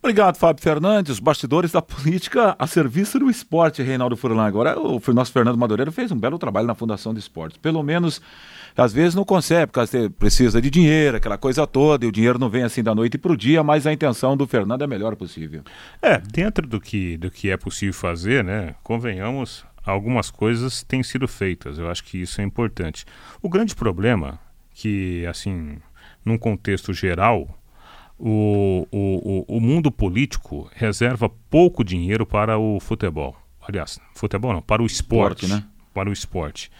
Obrigado, 0.00 0.36
Fábio 0.36 0.62
Fernandes. 0.62 1.18
Bastidores 1.18 1.72
da 1.72 1.82
política 1.82 2.54
a 2.56 2.66
serviço 2.68 3.18
do 3.18 3.28
esporte, 3.28 3.82
Reinaldo 3.82 4.16
Furlan. 4.16 4.46
Agora, 4.46 4.78
o 4.78 5.00
nosso 5.12 5.32
Fernando 5.32 5.58
Madureira 5.58 5.90
fez 5.90 6.12
um 6.12 6.16
belo 6.16 6.38
trabalho 6.38 6.68
na 6.68 6.74
Fundação 6.74 7.12
de 7.12 7.18
Esportes. 7.18 7.58
Pelo 7.58 7.82
menos, 7.82 8.22
às 8.80 8.92
vezes 8.92 9.14
não 9.14 9.24
consegue, 9.24 9.72
porque 9.72 10.08
precisa 10.10 10.60
de 10.62 10.70
dinheiro, 10.70 11.16
aquela 11.16 11.36
coisa 11.36 11.66
toda, 11.66 12.04
e 12.04 12.08
o 12.08 12.12
dinheiro 12.12 12.38
não 12.38 12.48
vem 12.48 12.62
assim 12.62 12.82
da 12.82 12.94
noite 12.94 13.18
para 13.18 13.32
o 13.32 13.36
dia, 13.36 13.62
mas 13.62 13.86
a 13.86 13.92
intenção 13.92 14.36
do 14.36 14.46
Fernando 14.46 14.82
é 14.82 14.84
a 14.84 14.88
melhor 14.88 15.16
possível. 15.16 15.62
É, 16.00 16.18
dentro 16.18 16.66
do 16.66 16.80
que, 16.80 17.16
do 17.16 17.30
que 17.30 17.50
é 17.50 17.56
possível 17.56 17.94
fazer, 17.94 18.44
né? 18.44 18.74
Convenhamos, 18.82 19.64
algumas 19.84 20.30
coisas 20.30 20.82
têm 20.82 21.02
sido 21.02 21.26
feitas. 21.26 21.78
Eu 21.78 21.90
acho 21.90 22.04
que 22.04 22.18
isso 22.18 22.40
é 22.40 22.44
importante. 22.44 23.04
O 23.42 23.48
grande 23.48 23.74
problema 23.74 24.38
que, 24.72 25.26
assim, 25.26 25.78
num 26.24 26.38
contexto 26.38 26.92
geral, 26.92 27.58
o, 28.18 28.86
o, 28.92 29.56
o 29.56 29.60
mundo 29.60 29.90
político 29.90 30.70
reserva 30.74 31.28
pouco 31.50 31.82
dinheiro 31.82 32.26
para 32.26 32.58
o 32.58 32.78
futebol. 32.80 33.36
Aliás, 33.60 33.98
futebol 34.14 34.52
não, 34.52 34.62
para 34.62 34.82
o 34.82 34.86
esporte. 34.86 35.44
esporte 35.44 35.64
né? 35.64 35.77
Para 35.98 36.10
o 36.10 36.12
esporte. 36.12 36.70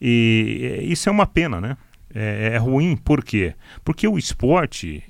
E 0.00 0.84
isso 0.84 1.08
é 1.08 1.12
uma 1.12 1.26
pena, 1.26 1.60
né? 1.60 1.76
É, 2.14 2.52
é 2.54 2.56
ruim, 2.58 2.96
por 2.96 3.24
quê? 3.24 3.54
Porque 3.84 4.06
o 4.06 4.16
esporte 4.16 5.02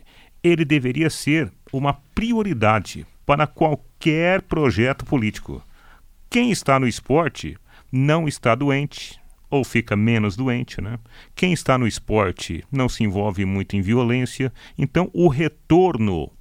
ele 0.42 0.64
deveria 0.64 1.10
ser 1.10 1.52
uma 1.70 1.92
prioridade 2.14 3.06
para 3.26 3.46
qualquer 3.46 4.40
projeto 4.40 5.04
político. 5.04 5.62
Quem 6.30 6.50
está 6.50 6.80
no 6.80 6.88
esporte 6.88 7.58
não 7.92 8.26
está 8.26 8.54
doente, 8.54 9.20
ou 9.50 9.62
fica 9.62 9.94
menos 9.94 10.34
doente, 10.34 10.80
né? 10.80 10.98
Quem 11.34 11.52
está 11.52 11.76
no 11.76 11.86
esporte 11.86 12.64
não 12.72 12.88
se 12.88 13.04
envolve 13.04 13.44
muito 13.44 13.76
em 13.76 13.82
violência, 13.82 14.50
então 14.78 15.10
o 15.12 15.28
retorno. 15.28 16.32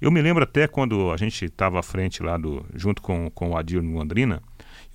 Eu 0.00 0.12
me 0.12 0.22
lembro 0.22 0.44
até 0.44 0.68
quando 0.68 1.10
a 1.10 1.16
gente 1.16 1.46
estava 1.46 1.80
à 1.80 1.82
frente 1.82 2.22
lá 2.22 2.38
do, 2.38 2.64
junto 2.76 3.02
com, 3.02 3.28
com 3.30 3.50
o 3.50 3.56
Adir 3.56 3.82
no 3.82 3.98
Londrina, 3.98 4.40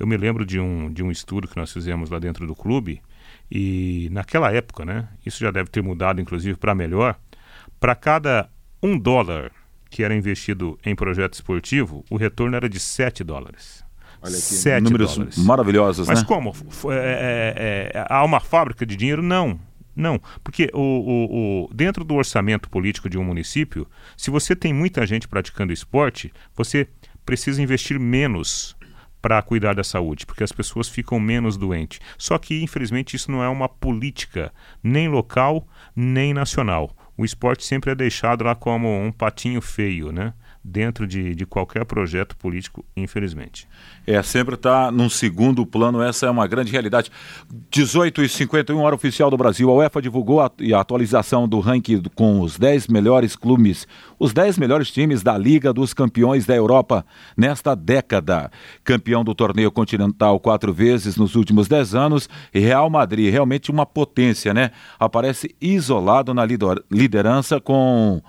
eu 0.02 0.08
me 0.08 0.18
lembro 0.18 0.43
de 0.43 0.60
um, 0.60 0.91
de 0.91 1.04
um 1.04 1.12
estudo 1.12 1.47
que 1.47 1.56
nós 1.56 1.72
fizemos 1.72 2.10
lá 2.10 2.18
dentro 2.18 2.47
do 2.47 2.56
clube, 2.56 3.04
e 3.52 4.10
naquela 4.12 4.52
época, 4.52 4.84
né? 4.84 5.08
Isso 5.24 5.39
já 5.39 5.52
deve 5.52 5.70
ter 5.70 5.84
mudado, 5.84 6.20
inclusive, 6.20 6.58
para 6.58 6.74
melhor. 6.74 7.16
Para 7.80 7.93
cada 7.93 8.49
um 8.82 8.97
dólar 8.97 9.52
que 9.91 10.04
era 10.04 10.16
investido 10.16 10.80
em 10.84 10.95
projeto 10.95 11.36
esportivo, 11.36 12.04
o 12.10 12.18
retorno 12.18 12.56
era 12.56 12.68
de 12.68 12.80
7 12.80 13.24
dólares. 13.24 13.86
Olha 14.24 14.32
aqui, 14.32 14.41
Sete 14.41 14.84
números 14.84 15.16
dólares. 15.16 15.38
maravilhosos, 15.38 16.08
Mas 16.08 16.22
né? 16.22 16.28
como? 16.28 16.52
É, 16.91 17.91
é, 17.93 17.99
é, 17.99 18.06
há 18.10 18.24
uma 18.24 18.39
fábrica 18.39 18.84
de 18.86 18.95
dinheiro? 18.95 19.22
Não. 19.22 19.60
Não, 19.95 20.20
porque 20.43 20.72
o, 20.74 20.80
o, 20.80 21.66
o, 21.66 21.74
dentro 21.74 22.04
do 22.04 22.16
orçamento 22.16 22.70
político 22.70 23.10
de 23.10 23.20
um 23.20 23.24
município, 23.24 23.86
se 24.16 24.32
você 24.32 24.56
tem 24.56 24.74
muita 24.74 25.06
gente 25.06 25.28
praticando 25.28 25.74
esporte, 25.74 26.32
você 26.56 26.88
precisa 27.26 27.62
investir 27.62 27.99
menos 27.99 28.76
para 29.22 29.42
cuidar 29.42 29.76
da 29.76 29.84
saúde, 29.84 30.26
porque 30.26 30.44
as 30.44 30.52
pessoas 30.52 30.90
ficam 30.90 31.20
menos 31.20 31.58
doentes. 31.58 32.00
Só 32.18 32.38
que, 32.38 32.64
infelizmente, 32.64 33.16
isso 33.16 33.32
não 33.32 33.44
é 33.44 33.48
uma 33.48 33.70
política 33.70 34.52
nem 34.84 35.08
local 35.08 35.68
nem 35.96 36.34
nacional. 36.34 36.96
O 37.18 37.24
esporte 37.24 37.66
sempre 37.66 37.92
é 37.92 37.96
deixado 37.96 38.44
lá 38.44 38.56
como 38.56 38.88
um 38.88 39.12
patinho 39.12 39.62
feio, 39.62 40.12
né? 40.12 40.34
Dentro 40.64 41.07
de, 41.07 41.34
de 41.34 41.45
qualquer 41.45 41.86
projeto 41.86 42.36
político, 42.38 42.86
infelizmente. 42.95 43.68
É, 44.05 44.22
sempre 44.22 44.55
está 44.55 44.91
num 44.91 45.09
segundo 45.09 45.66
plano, 45.66 46.01
essa 46.01 46.28
é 46.28 46.30
uma 46.30 46.45
grande 46.47 46.72
realidade. 46.72 47.12
18 47.72 48.24
e 48.24 48.30
51 48.30 48.78
hora 48.80 48.95
oficial 48.95 49.30
do 49.32 49.38
Brasil. 49.38 49.70
A 49.70 49.74
UEFA 49.74 50.01
divulgou 50.01 50.39
a, 50.39 50.51
a 50.76 50.80
atualização 50.80 51.47
do 51.47 51.59
ranking 51.59 52.03
com 52.14 52.41
os 52.41 52.57
10 52.57 52.88
melhores 52.88 53.36
clubes, 53.36 53.88
os 54.20 54.34
10 54.34 54.59
melhores 54.59 54.91
times 54.91 55.24
da 55.24 55.38
Liga 55.38 55.74
dos 55.74 55.93
Campeões 55.93 56.45
da 56.45 56.55
Europa 56.55 57.05
nesta 57.36 57.76
década. 57.76 58.51
Campeão 58.84 59.24
do 59.24 59.34
torneio 59.34 59.72
continental 59.72 60.39
quatro 60.39 60.72
vezes 60.72 61.18
nos 61.18 61.36
últimos 61.36 61.68
10 61.68 61.95
anos, 61.95 62.30
Real 62.53 62.89
Madrid, 62.89 63.32
realmente 63.32 63.72
uma 63.72 63.86
potência, 63.86 64.53
né? 64.53 64.72
Aparece 64.99 65.55
isolado 65.59 66.34
na 66.34 66.45
liderança 66.91 67.59
com 67.59 68.22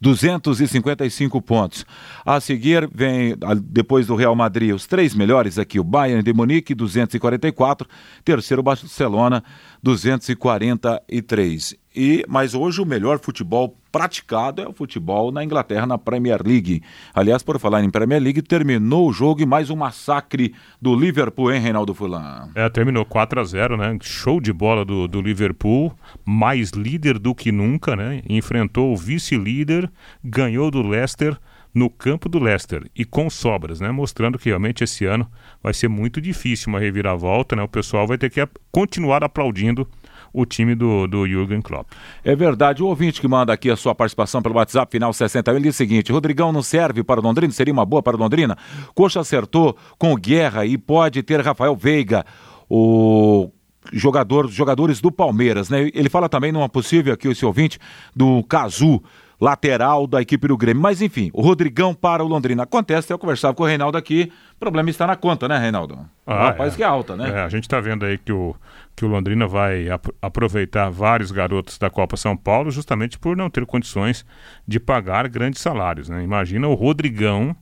255 0.00 1.40
pontos. 1.42 1.84
A 2.24 2.40
seguir 2.40 2.88
vem, 2.92 3.34
depois 3.62 4.06
do 4.06 4.14
Real 4.14 4.34
Madrid, 4.34 4.74
os 4.74 4.86
três 4.86 5.14
melhores 5.14 5.58
aqui, 5.58 5.78
o 5.78 5.84
Bayern 5.84 6.22
de 6.22 6.32
Munique, 6.32 6.74
244, 6.74 7.88
terceiro 8.24 8.62
Barcelona, 8.62 9.42
243. 9.82 11.76
E, 11.94 12.24
mas 12.28 12.54
hoje 12.54 12.80
o 12.80 12.86
melhor 12.86 13.18
futebol 13.18 13.76
praticado 13.90 14.62
é 14.62 14.66
o 14.66 14.72
futebol 14.72 15.30
na 15.30 15.44
Inglaterra, 15.44 15.84
na 15.84 15.98
Premier 15.98 16.40
League. 16.42 16.82
Aliás, 17.12 17.42
por 17.42 17.58
falar 17.58 17.84
em 17.84 17.90
Premier 17.90 18.22
League, 18.22 18.40
terminou 18.40 19.08
o 19.08 19.12
jogo 19.12 19.42
e 19.42 19.46
mais 19.46 19.68
um 19.68 19.76
massacre 19.76 20.54
do 20.80 20.94
Liverpool, 20.94 21.52
hein, 21.52 21.60
Reinaldo 21.60 21.92
Fulan? 21.92 22.48
É, 22.54 22.68
terminou 22.70 23.04
4 23.04 23.40
a 23.40 23.44
0 23.44 23.76
né? 23.76 23.98
Show 24.00 24.40
de 24.40 24.52
bola 24.52 24.84
do, 24.84 25.06
do 25.06 25.20
Liverpool, 25.20 25.92
mais 26.24 26.70
líder 26.70 27.18
do 27.18 27.34
que 27.34 27.52
nunca, 27.52 27.94
né? 27.94 28.22
Enfrentou 28.26 28.92
o 28.92 28.96
vice-líder, 28.96 29.90
ganhou 30.24 30.70
do 30.70 30.80
Leicester 30.80 31.38
no 31.74 31.88
campo 31.88 32.28
do 32.28 32.38
Leicester 32.38 32.88
e 32.94 33.04
com 33.04 33.30
sobras, 33.30 33.80
né? 33.80 33.90
Mostrando 33.90 34.38
que 34.38 34.48
realmente 34.48 34.84
esse 34.84 35.04
ano 35.04 35.26
vai 35.62 35.72
ser 35.72 35.88
muito 35.88 36.20
difícil 36.20 36.68
uma 36.68 36.78
reviravolta, 36.78 37.56
né? 37.56 37.62
O 37.62 37.68
pessoal 37.68 38.06
vai 38.06 38.18
ter 38.18 38.30
que 38.30 38.46
continuar 38.70 39.24
aplaudindo 39.24 39.88
o 40.32 40.46
time 40.46 40.74
do, 40.74 41.06
do 41.06 41.26
Jürgen 41.26 41.60
Klopp. 41.60 41.90
É 42.24 42.34
verdade. 42.34 42.82
O 42.82 42.86
ouvinte 42.86 43.20
que 43.20 43.28
manda 43.28 43.52
aqui 43.52 43.70
a 43.70 43.76
sua 43.76 43.94
participação 43.94 44.40
pelo 44.42 44.54
WhatsApp 44.54 44.90
final 44.90 45.12
61, 45.12 45.54
ele 45.54 45.64
diz 45.64 45.74
o 45.74 45.78
seguinte: 45.78 46.12
Rodrigão 46.12 46.52
não 46.52 46.62
serve 46.62 47.02
para 47.02 47.20
o 47.20 47.22
Londrina? 47.22 47.52
Seria 47.52 47.72
uma 47.72 47.84
boa 47.84 48.02
para 48.02 48.16
o 48.16 48.20
Londrina? 48.20 48.56
Coxa 48.94 49.20
acertou 49.20 49.76
com 49.98 50.14
Guerra 50.14 50.64
e 50.66 50.78
pode 50.78 51.22
ter 51.22 51.40
Rafael 51.40 51.76
Veiga, 51.76 52.24
o 52.68 53.50
jogador, 53.92 54.48
jogadores 54.48 55.00
do 55.00 55.10
Palmeiras, 55.10 55.68
né? 55.68 55.90
Ele 55.94 56.08
fala 56.08 56.28
também 56.28 56.52
numa 56.52 56.68
possível 56.68 57.12
aqui, 57.12 57.28
esse 57.28 57.44
ouvinte, 57.44 57.78
do 58.14 58.42
Cazu 58.44 59.02
lateral 59.42 60.06
da 60.06 60.22
equipe 60.22 60.46
do 60.46 60.56
Grêmio. 60.56 60.80
Mas 60.80 61.02
enfim, 61.02 61.28
o 61.32 61.42
Rodrigão 61.42 61.92
para 61.92 62.22
o 62.22 62.28
Londrina. 62.28 62.62
Acontece, 62.62 63.12
eu 63.12 63.18
conversava 63.18 63.52
com 63.52 63.64
o 63.64 63.66
Reinaldo 63.66 63.98
aqui, 63.98 64.32
o 64.54 64.60
problema 64.60 64.88
está 64.88 65.04
na 65.04 65.16
conta, 65.16 65.48
né, 65.48 65.58
Reinaldo? 65.58 65.98
Ah, 66.24 66.50
rapaz 66.50 66.74
é. 66.74 66.76
que 66.76 66.82
é 66.84 66.86
alta, 66.86 67.16
né? 67.16 67.28
É, 67.28 67.40
a 67.40 67.48
gente 67.48 67.64
está 67.64 67.80
vendo 67.80 68.06
aí 68.06 68.16
que 68.18 68.32
o, 68.32 68.54
que 68.94 69.04
o 69.04 69.08
Londrina 69.08 69.48
vai 69.48 69.90
ap 69.90 70.06
aproveitar 70.22 70.88
vários 70.90 71.32
garotos 71.32 71.76
da 71.76 71.90
Copa 71.90 72.16
São 72.16 72.36
Paulo 72.36 72.70
justamente 72.70 73.18
por 73.18 73.36
não 73.36 73.50
ter 73.50 73.66
condições 73.66 74.24
de 74.66 74.78
pagar 74.78 75.28
grandes 75.28 75.60
salários, 75.60 76.08
né? 76.08 76.22
Imagina 76.22 76.68
o 76.68 76.74
Rodrigão 76.74 77.56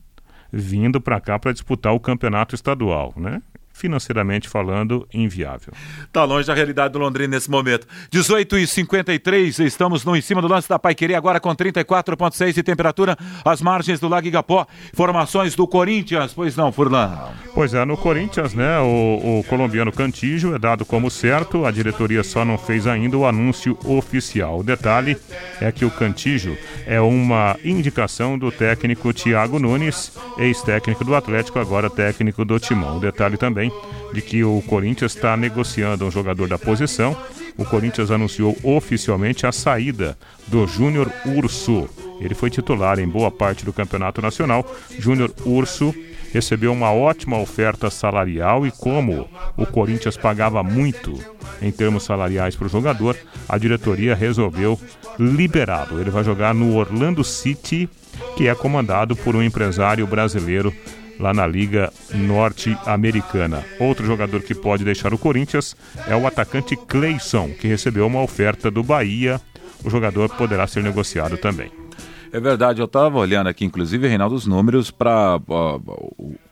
vindo 0.53 1.01
para 1.01 1.19
cá 1.19 1.39
para 1.39 1.51
disputar 1.51 1.93
o 1.93 1.99
campeonato 1.99 2.53
estadual, 2.53 3.11
né? 3.17 3.41
Financeiramente 3.73 4.47
falando, 4.47 5.07
inviável. 5.13 5.73
Está 6.03 6.23
longe 6.23 6.47
da 6.47 6.53
realidade 6.53 6.93
do 6.93 6.99
Londrina 6.99 7.35
nesse 7.35 7.49
momento. 7.49 7.87
18 8.11 8.57
e 8.57 8.67
53 8.67 9.59
estamos 9.59 10.05
no 10.05 10.15
em 10.15 10.21
cima 10.21 10.41
do 10.41 10.47
lance 10.47 10.67
da 10.67 10.77
Pai 10.77 10.95
Querer, 10.95 11.15
agora 11.15 11.39
com 11.39 11.55
34,6 11.55 12.53
de 12.53 12.63
temperatura, 12.63 13.17
às 13.43 13.61
margens 13.61 13.99
do 13.99 14.07
Lago 14.07 14.27
Igapó. 14.27 14.65
Informações 14.93 15.55
do 15.55 15.67
Corinthians, 15.67 16.33
pois 16.33 16.55
não, 16.55 16.71
Furlan? 16.71 17.29
Pois 17.53 17.73
é, 17.73 17.83
no 17.85 17.97
Corinthians, 17.97 18.53
né, 18.53 18.79
o, 18.79 19.39
o 19.39 19.43
colombiano 19.45 19.91
Cantígio 19.91 20.55
é 20.55 20.59
dado 20.59 20.85
como 20.85 21.09
certo, 21.09 21.65
a 21.65 21.71
diretoria 21.71 22.23
só 22.23 22.45
não 22.45 22.57
fez 22.57 22.87
ainda 22.87 23.17
o 23.17 23.25
anúncio 23.25 23.77
oficial. 23.85 24.59
O 24.59 24.63
detalhe 24.63 25.17
é 25.59 25.71
que 25.71 25.85
o 25.85 25.91
Cantígio 25.91 26.57
é 26.85 26.99
uma 26.99 27.57
indicação 27.63 28.37
do 28.37 28.51
técnico 28.51 29.13
Thiago 29.13 29.59
Nunes, 29.59 30.17
ex-técnico 30.37 31.03
do 31.03 31.15
Atlético, 31.15 31.59
agora 31.59 31.89
técnico 31.89 32.45
do 32.45 32.59
Timão. 32.59 32.97
O 32.97 32.99
detalhe 32.99 33.37
também 33.37 33.60
de 34.13 34.21
que 34.21 34.43
o 34.43 34.63
Corinthians 34.67 35.13
está 35.13 35.35
negociando 35.35 36.05
um 36.05 36.11
jogador 36.11 36.47
da 36.47 36.57
posição. 36.57 37.15
O 37.57 37.65
Corinthians 37.65 38.09
anunciou 38.09 38.57
oficialmente 38.63 39.45
a 39.45 39.51
saída 39.51 40.17
do 40.47 40.65
Júnior 40.65 41.11
Urso. 41.25 41.89
Ele 42.21 42.33
foi 42.33 42.49
titular 42.49 42.99
em 42.99 43.07
boa 43.07 43.29
parte 43.29 43.65
do 43.65 43.73
Campeonato 43.73 44.21
Nacional. 44.21 44.65
Júnior 44.97 45.33
Urso 45.45 45.93
recebeu 46.31 46.71
uma 46.71 46.91
ótima 46.93 47.37
oferta 47.37 47.89
salarial 47.89 48.65
e 48.65 48.71
como 48.71 49.29
o 49.57 49.65
Corinthians 49.65 50.15
pagava 50.15 50.63
muito 50.63 51.19
em 51.61 51.71
termos 51.71 52.03
salariais 52.03 52.55
para 52.55 52.65
o 52.65 52.69
jogador, 52.69 53.17
a 53.47 53.57
diretoria 53.57 54.15
resolveu 54.15 54.79
liberá-lo. 55.19 55.99
Ele 55.99 56.09
vai 56.09 56.23
jogar 56.23 56.53
no 56.53 56.75
Orlando 56.75 57.23
City, 57.23 57.89
que 58.37 58.47
é 58.47 58.55
comandado 58.55 59.15
por 59.15 59.35
um 59.35 59.43
empresário 59.43 60.07
brasileiro 60.07 60.73
lá 61.21 61.33
na 61.33 61.45
Liga 61.45 61.93
Norte-Americana. 62.13 63.63
Outro 63.79 64.05
jogador 64.05 64.41
que 64.41 64.55
pode 64.55 64.83
deixar 64.83 65.13
o 65.13 65.17
Corinthians 65.17 65.75
é 66.07 66.15
o 66.15 66.25
atacante 66.25 66.75
Cleison, 66.75 67.51
que 67.51 67.67
recebeu 67.67 68.07
uma 68.07 68.21
oferta 68.21 68.71
do 68.71 68.83
Bahia. 68.83 69.39
O 69.83 69.89
jogador 69.89 70.29
poderá 70.29 70.67
ser 70.67 70.83
negociado 70.83 71.37
também. 71.37 71.71
É 72.33 72.39
verdade, 72.39 72.79
eu 72.79 72.85
estava 72.85 73.17
olhando 73.17 73.47
aqui, 73.47 73.65
inclusive, 73.65 74.07
Reinaldo, 74.07 74.35
os 74.35 74.47
números 74.47 74.89
para. 74.89 75.37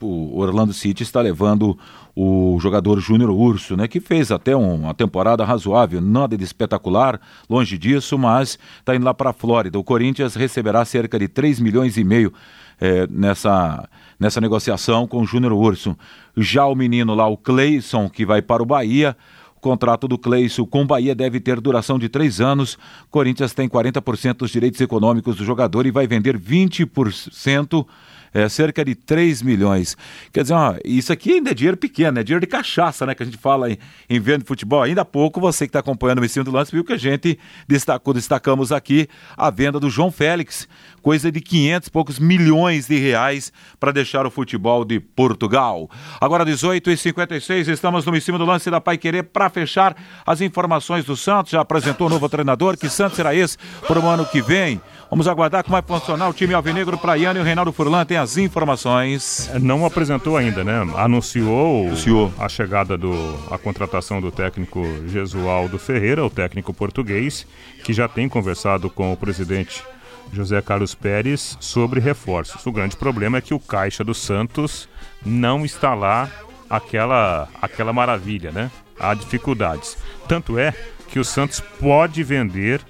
O 0.02 0.40
Orlando 0.40 0.74
City 0.74 1.04
está 1.04 1.22
levando 1.22 1.78
o 2.14 2.58
jogador 2.60 3.00
Júnior 3.00 3.30
Urso, 3.30 3.78
né, 3.78 3.88
que 3.88 4.02
fez 4.02 4.30
até 4.30 4.54
um, 4.54 4.74
uma 4.74 4.94
temporada 4.94 5.46
razoável, 5.46 6.02
nada 6.02 6.38
de 6.38 6.44
espetacular, 6.44 7.18
longe 7.50 7.78
disso, 7.78 8.18
mas 8.18 8.60
está 8.78 8.94
indo 8.94 9.06
lá 9.06 9.14
para 9.14 9.30
a 9.30 9.34
Flórida. 9.34 9.80
O 9.80 9.84
Corinthians 9.84 10.36
receberá 10.36 10.84
cerca 10.84 11.18
de 11.18 11.30
3 11.30 11.62
milhões 11.62 11.96
e 11.96 12.04
meio 12.04 12.34
é, 12.82 13.08
nessa, 13.08 13.88
nessa 14.20 14.42
negociação 14.42 15.08
com 15.08 15.22
o 15.22 15.26
Júnior 15.26 15.54
Urso. 15.54 15.98
Já 16.36 16.66
o 16.66 16.76
menino 16.76 17.16
lá, 17.16 17.28
o 17.28 17.38
Cleison, 17.38 18.10
que 18.10 18.26
vai 18.26 18.42
para 18.42 18.62
o 18.62 18.66
Bahia. 18.66 19.16
O 19.56 19.60
contrato 19.60 20.08
do 20.08 20.18
Cleison 20.18 20.66
com 20.66 20.84
o 20.84 20.86
Bahia 20.86 21.16
deve 21.16 21.40
ter 21.40 21.60
duração 21.60 21.98
de 21.98 22.10
três 22.10 22.42
anos. 22.42 22.78
Corinthians 23.10 23.54
tem 23.54 23.68
40% 23.68 24.38
dos 24.38 24.52
direitos 24.52 24.80
econômicos 24.82 25.38
do 25.38 25.46
jogador 25.46 25.86
e 25.86 25.92
vai 25.92 26.08
vender 26.08 26.38
20% 26.38 27.86
é, 28.34 28.48
cerca 28.48 28.84
de 28.86 28.96
3 28.96 29.42
milhões. 29.42 29.98
Quer 30.32 30.44
dizer, 30.44 30.54
ó, 30.54 30.76
isso 30.86 31.12
aqui 31.12 31.34
ainda 31.34 31.52
é 31.52 31.54
dinheiro 31.54 31.78
pequeno, 31.78 32.20
é 32.20 32.24
dinheiro 32.24 32.46
de 32.46 32.48
cachaça, 32.48 33.06
né? 33.06 33.16
Que 33.16 33.24
a 33.24 33.26
gente 33.26 33.38
fala 33.38 33.72
em, 33.72 33.78
em 34.10 34.20
venda 34.20 34.40
de 34.40 34.46
futebol. 34.46 34.84
Ainda 34.84 35.02
há 35.02 35.06
pouco, 35.06 35.40
você 35.40 35.66
que 35.66 35.70
está 35.70 35.80
acompanhando 35.80 36.20
o 36.20 36.26
ensino 36.26 36.46
do 36.46 36.52
lance, 36.52 36.72
viu 36.72 36.84
que 36.84 36.94
a 36.94 36.98
gente 36.98 37.40
destacou, 37.68 38.14
destacamos 38.14 38.72
aqui 38.72 39.08
a 39.36 39.50
venda 39.50 39.80
do 39.80 39.90
João 39.90 40.12
Félix, 40.12 40.68
coisa 41.02 41.32
de 41.32 41.42
500 41.42 41.88
e 41.88 41.92
poucos 41.92 42.20
milhões 42.20 42.88
de 42.88 42.98
reais 42.98 43.52
para 43.80 43.92
deixar 43.92 44.26
o 44.26 44.32
futebol 44.32 44.86
de 44.86 45.00
Portugal. 45.00 45.90
Agora, 46.20 46.46
18 46.46 46.92
e 46.92 46.98
56 46.98 47.68
estamos 47.68 48.06
no 48.06 48.20
em 48.20 48.22
cima 48.22 48.38
do 48.38 48.46
lance 48.46 48.70
da 48.70 48.82
Pai 48.82 48.98
Querer 48.98 49.24
para 49.24 49.50
fechar 49.50 49.96
as 50.26 50.42
informações 50.42 51.06
do 51.06 51.16
Santos. 51.16 51.52
Já 51.52 51.62
apresentou 51.62 52.08
o 52.08 52.10
novo 52.10 52.28
treinador, 52.28 52.78
que 52.78 52.90
Santos 52.90 53.16
será 53.16 53.34
esse 53.34 53.58
para 53.88 54.00
o 54.00 54.08
ano 54.08 54.26
que 54.26 54.42
vem. 54.42 54.82
Vamos 55.10 55.28
aguardar 55.28 55.64
como 55.64 55.74
vai 55.74 55.82
funcionar 55.82 56.30
o 56.30 56.34
time 56.34 56.54
Alvinegro 56.54 56.96
Praiano 56.96 57.40
e 57.40 57.42
o 57.42 57.46
Reinaldo 57.46 57.74
Furlan 57.74 58.06
tem 58.06 58.18
as 58.18 58.38
informações. 58.38 59.50
Não 59.60 59.84
apresentou 59.84 60.38
ainda, 60.38 60.64
né? 60.64 60.82
Anunciou, 60.96 61.88
Anunciou. 61.88 62.32
a 62.38 62.48
chegada 62.48 62.96
do 62.96 63.12
a 63.50 63.58
contratação 63.58 64.22
do 64.22 64.32
técnico 64.32 64.84
Jesualdo 65.08 65.80
Ferreira, 65.80 66.24
o 66.24 66.30
técnico 66.30 66.72
português, 66.76 67.48
que 67.84 67.92
já 67.92 68.08
tem 68.08 68.30
conversado 68.30 68.88
com 68.88 69.12
o 69.12 69.18
presidente 69.18 69.84
José 70.32 70.62
Carlos 70.62 70.94
Pérez 70.94 71.58
sobre 71.60 72.00
reforços. 72.00 72.64
O 72.68 72.72
grande 72.72 72.96
problema 72.96 73.40
é 73.40 73.42
que 73.42 73.54
o 73.54 73.60
caixa 73.60 74.04
do 74.04 74.14
Santos 74.14 74.88
não 75.26 75.66
está 75.66 75.96
lá 75.96 76.30
aquela 76.70 77.48
aquela 77.60 77.92
maravilha, 77.92 78.52
né? 78.52 78.70
Há 79.00 79.16
dificuldades. 79.16 79.98
Tanto 80.28 80.60
é 80.60 80.72
que 81.08 81.18
o 81.18 81.26
Santos 81.26 81.60
pode 81.60 82.22
vender 82.22 82.82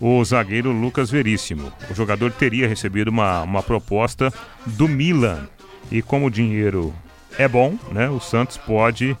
o 0.00 0.24
zagueiro 0.24 0.72
Lucas 0.72 1.10
Veríssimo. 1.10 1.72
O 1.90 1.94
jogador 1.94 2.32
teria 2.32 2.66
recebido 2.66 3.08
uma, 3.08 3.42
uma 3.42 3.62
proposta 3.62 4.32
do 4.64 4.88
Milan. 4.88 5.46
E 5.90 6.00
como 6.00 6.26
o 6.26 6.30
dinheiro 6.30 6.94
é 7.38 7.46
bom, 7.46 7.78
né, 7.92 8.08
o 8.08 8.20
Santos 8.20 8.56
pode 8.56 9.16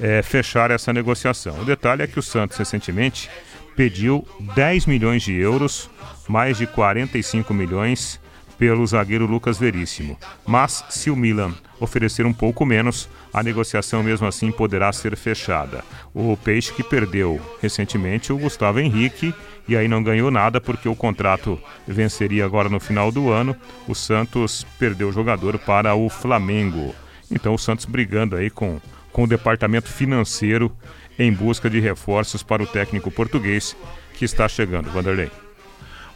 é, 0.00 0.22
fechar 0.22 0.70
essa 0.70 0.92
negociação. 0.92 1.60
O 1.60 1.64
detalhe 1.64 2.02
é 2.02 2.06
que 2.06 2.18
o 2.18 2.22
Santos 2.22 2.56
recentemente 2.56 3.28
pediu 3.76 4.26
10 4.54 4.86
milhões 4.86 5.22
de 5.22 5.34
euros, 5.34 5.90
mais 6.28 6.58
de 6.58 6.66
45 6.66 7.52
milhões 7.52 8.20
pelo 8.58 8.86
zagueiro 8.86 9.26
Lucas 9.26 9.58
Veríssimo. 9.58 10.18
Mas 10.46 10.84
se 10.90 11.10
o 11.10 11.16
Milan 11.16 11.54
oferecer 11.80 12.26
um 12.26 12.32
pouco 12.32 12.64
menos, 12.66 13.08
a 13.32 13.42
negociação 13.42 14.02
mesmo 14.02 14.26
assim 14.26 14.52
poderá 14.52 14.92
ser 14.92 15.16
fechada. 15.16 15.82
O 16.14 16.36
Peixe 16.36 16.72
que 16.72 16.82
perdeu 16.82 17.40
recentemente 17.60 18.32
o 18.32 18.38
Gustavo 18.38 18.78
Henrique 18.78 19.34
e 19.66 19.76
aí 19.76 19.88
não 19.88 20.02
ganhou 20.02 20.30
nada 20.30 20.60
porque 20.60 20.88
o 20.88 20.94
contrato 20.94 21.58
venceria 21.86 22.44
agora 22.44 22.68
no 22.68 22.78
final 22.78 23.10
do 23.10 23.30
ano. 23.30 23.56
O 23.88 23.94
Santos 23.94 24.66
perdeu 24.78 25.08
o 25.08 25.12
jogador 25.12 25.58
para 25.58 25.94
o 25.94 26.08
Flamengo. 26.08 26.94
Então 27.30 27.54
o 27.54 27.58
Santos 27.58 27.86
brigando 27.86 28.36
aí 28.36 28.50
com, 28.50 28.80
com 29.12 29.24
o 29.24 29.28
departamento 29.28 29.88
financeiro 29.88 30.70
em 31.18 31.32
busca 31.32 31.70
de 31.70 31.80
reforços 31.80 32.42
para 32.42 32.62
o 32.62 32.66
técnico 32.66 33.10
português 33.10 33.76
que 34.14 34.24
está 34.24 34.48
chegando. 34.48 34.90
Vanderlei. 34.90 35.30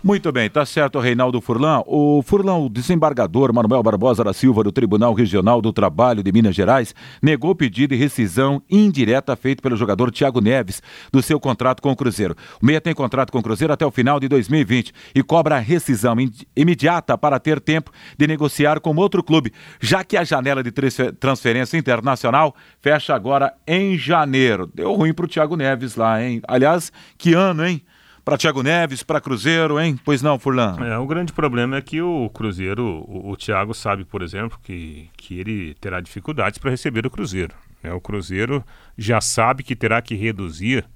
Muito 0.06 0.30
bem, 0.30 0.50
tá 0.50 0.66
certo, 0.66 0.98
Reinaldo 0.98 1.40
Furlan. 1.40 1.82
O 1.86 2.20
Furlan, 2.20 2.58
o 2.58 2.68
desembargador 2.68 3.54
Manuel 3.54 3.82
Barbosa 3.82 4.22
da 4.22 4.34
Silva, 4.34 4.62
do 4.62 4.70
Tribunal 4.70 5.14
Regional 5.14 5.62
do 5.62 5.72
Trabalho 5.72 6.22
de 6.22 6.30
Minas 6.30 6.54
Gerais, 6.54 6.94
negou 7.22 7.52
o 7.52 7.54
pedido 7.54 7.94
de 7.94 7.96
rescisão 7.96 8.62
indireta 8.70 9.34
feito 9.34 9.62
pelo 9.62 9.76
jogador 9.76 10.12
Thiago 10.12 10.42
Neves 10.42 10.82
do 11.10 11.22
seu 11.22 11.40
contrato 11.40 11.80
com 11.80 11.90
o 11.90 11.96
Cruzeiro. 11.96 12.36
O 12.60 12.66
Meia 12.66 12.82
tem 12.82 12.92
contrato 12.92 13.32
com 13.32 13.38
o 13.38 13.42
Cruzeiro 13.42 13.72
até 13.72 13.86
o 13.86 13.90
final 13.90 14.20
de 14.20 14.28
2020 14.28 14.92
e 15.14 15.22
cobra 15.22 15.58
rescisão 15.58 16.14
imediata 16.54 17.16
para 17.16 17.40
ter 17.40 17.58
tempo 17.58 17.90
de 18.18 18.26
negociar 18.26 18.80
com 18.80 18.94
outro 18.96 19.24
clube, 19.24 19.54
já 19.80 20.04
que 20.04 20.18
a 20.18 20.24
janela 20.24 20.62
de 20.62 20.70
transferência 21.18 21.78
internacional 21.78 22.54
fecha 22.78 23.14
agora 23.14 23.54
em 23.66 23.96
janeiro. 23.96 24.70
Deu 24.74 24.92
ruim 24.92 25.14
pro 25.14 25.26
Thiago 25.26 25.56
Neves 25.56 25.96
lá, 25.96 26.22
hein? 26.22 26.42
Aliás, 26.46 26.92
que 27.16 27.32
ano, 27.32 27.64
hein? 27.64 27.80
Para 28.24 28.38
Thiago 28.38 28.62
Neves, 28.62 29.02
para 29.02 29.20
Cruzeiro, 29.20 29.78
hein? 29.78 30.00
Pois 30.02 30.22
não, 30.22 30.38
Furlan? 30.38 30.76
É, 30.80 30.96
o 30.96 31.06
grande 31.06 31.32
problema 31.32 31.76
é 31.76 31.82
que 31.82 32.00
o 32.00 32.30
Cruzeiro, 32.30 33.04
o, 33.06 33.30
o 33.30 33.36
Thiago 33.36 33.74
sabe, 33.74 34.04
por 34.04 34.22
exemplo, 34.22 34.58
que, 34.62 35.10
que 35.16 35.38
ele 35.38 35.74
terá 35.74 36.00
dificuldades 36.00 36.58
para 36.58 36.70
receber 36.70 37.06
o 37.06 37.10
Cruzeiro. 37.10 37.54
Né? 37.82 37.92
O 37.92 38.00
Cruzeiro 38.00 38.64
já 38.96 39.20
sabe 39.20 39.62
que 39.62 39.76
terá 39.76 40.00
que 40.00 40.14
reduzir 40.14 40.86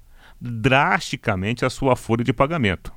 drasticamente 0.41 1.63
a 1.63 1.69
sua 1.69 1.95
folha 1.95 2.23
de 2.23 2.33
pagamento. 2.33 2.91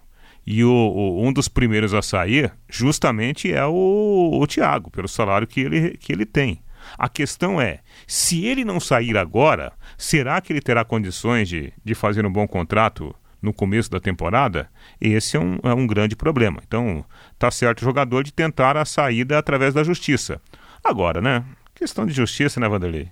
E 0.47 0.65
o, 0.65 0.71
o, 0.71 1.27
um 1.27 1.33
dos 1.33 1.47
primeiros 1.47 1.93
a 1.93 2.01
sair 2.01 2.53
justamente 2.69 3.53
é 3.53 3.65
o, 3.67 4.41
o 4.41 4.47
Thiago, 4.47 4.91
pelo 4.91 5.09
salário 5.09 5.47
que 5.47 5.61
ele, 5.61 5.91
que 5.99 6.11
ele 6.11 6.25
tem. 6.25 6.63
A 6.99 7.09
questão 7.09 7.61
é, 7.61 7.81
se 8.07 8.45
ele 8.45 8.65
não 8.65 8.81
sair 8.81 9.17
agora, 9.17 9.73
será 9.97 10.41
que 10.41 10.53
ele 10.53 10.61
terá 10.61 10.85
condições 10.85 11.49
de, 11.49 11.73
de 11.85 11.95
fazer 11.95 12.27
um 12.27 12.33
bom 12.33 12.49
contrato 12.49 13.15
no 13.43 13.53
começo 13.53 13.91
da 13.91 13.99
temporada, 13.99 14.69
esse 15.01 15.37
é 15.37 15.41
um, 15.41 15.59
é 15.65 15.75
um 15.75 15.87
grande 15.87 16.15
problema. 16.15 16.61
Então, 16.67 17.05
tá 17.39 17.51
certo 17.51 17.83
o 17.83 17.85
jogador 17.85 18.23
de 18.23 18.33
tentar 18.33 18.77
a 18.77 18.85
saída 18.85 19.37
através 19.37 19.75
da 19.75 19.83
justiça. 19.83 20.41
Agora, 20.85 21.21
né? 21.21 21.45
Questão 21.75 22.07
de 22.07 22.13
justiça, 22.13 22.61
né, 22.61 22.69
Vanderlei? 22.69 23.09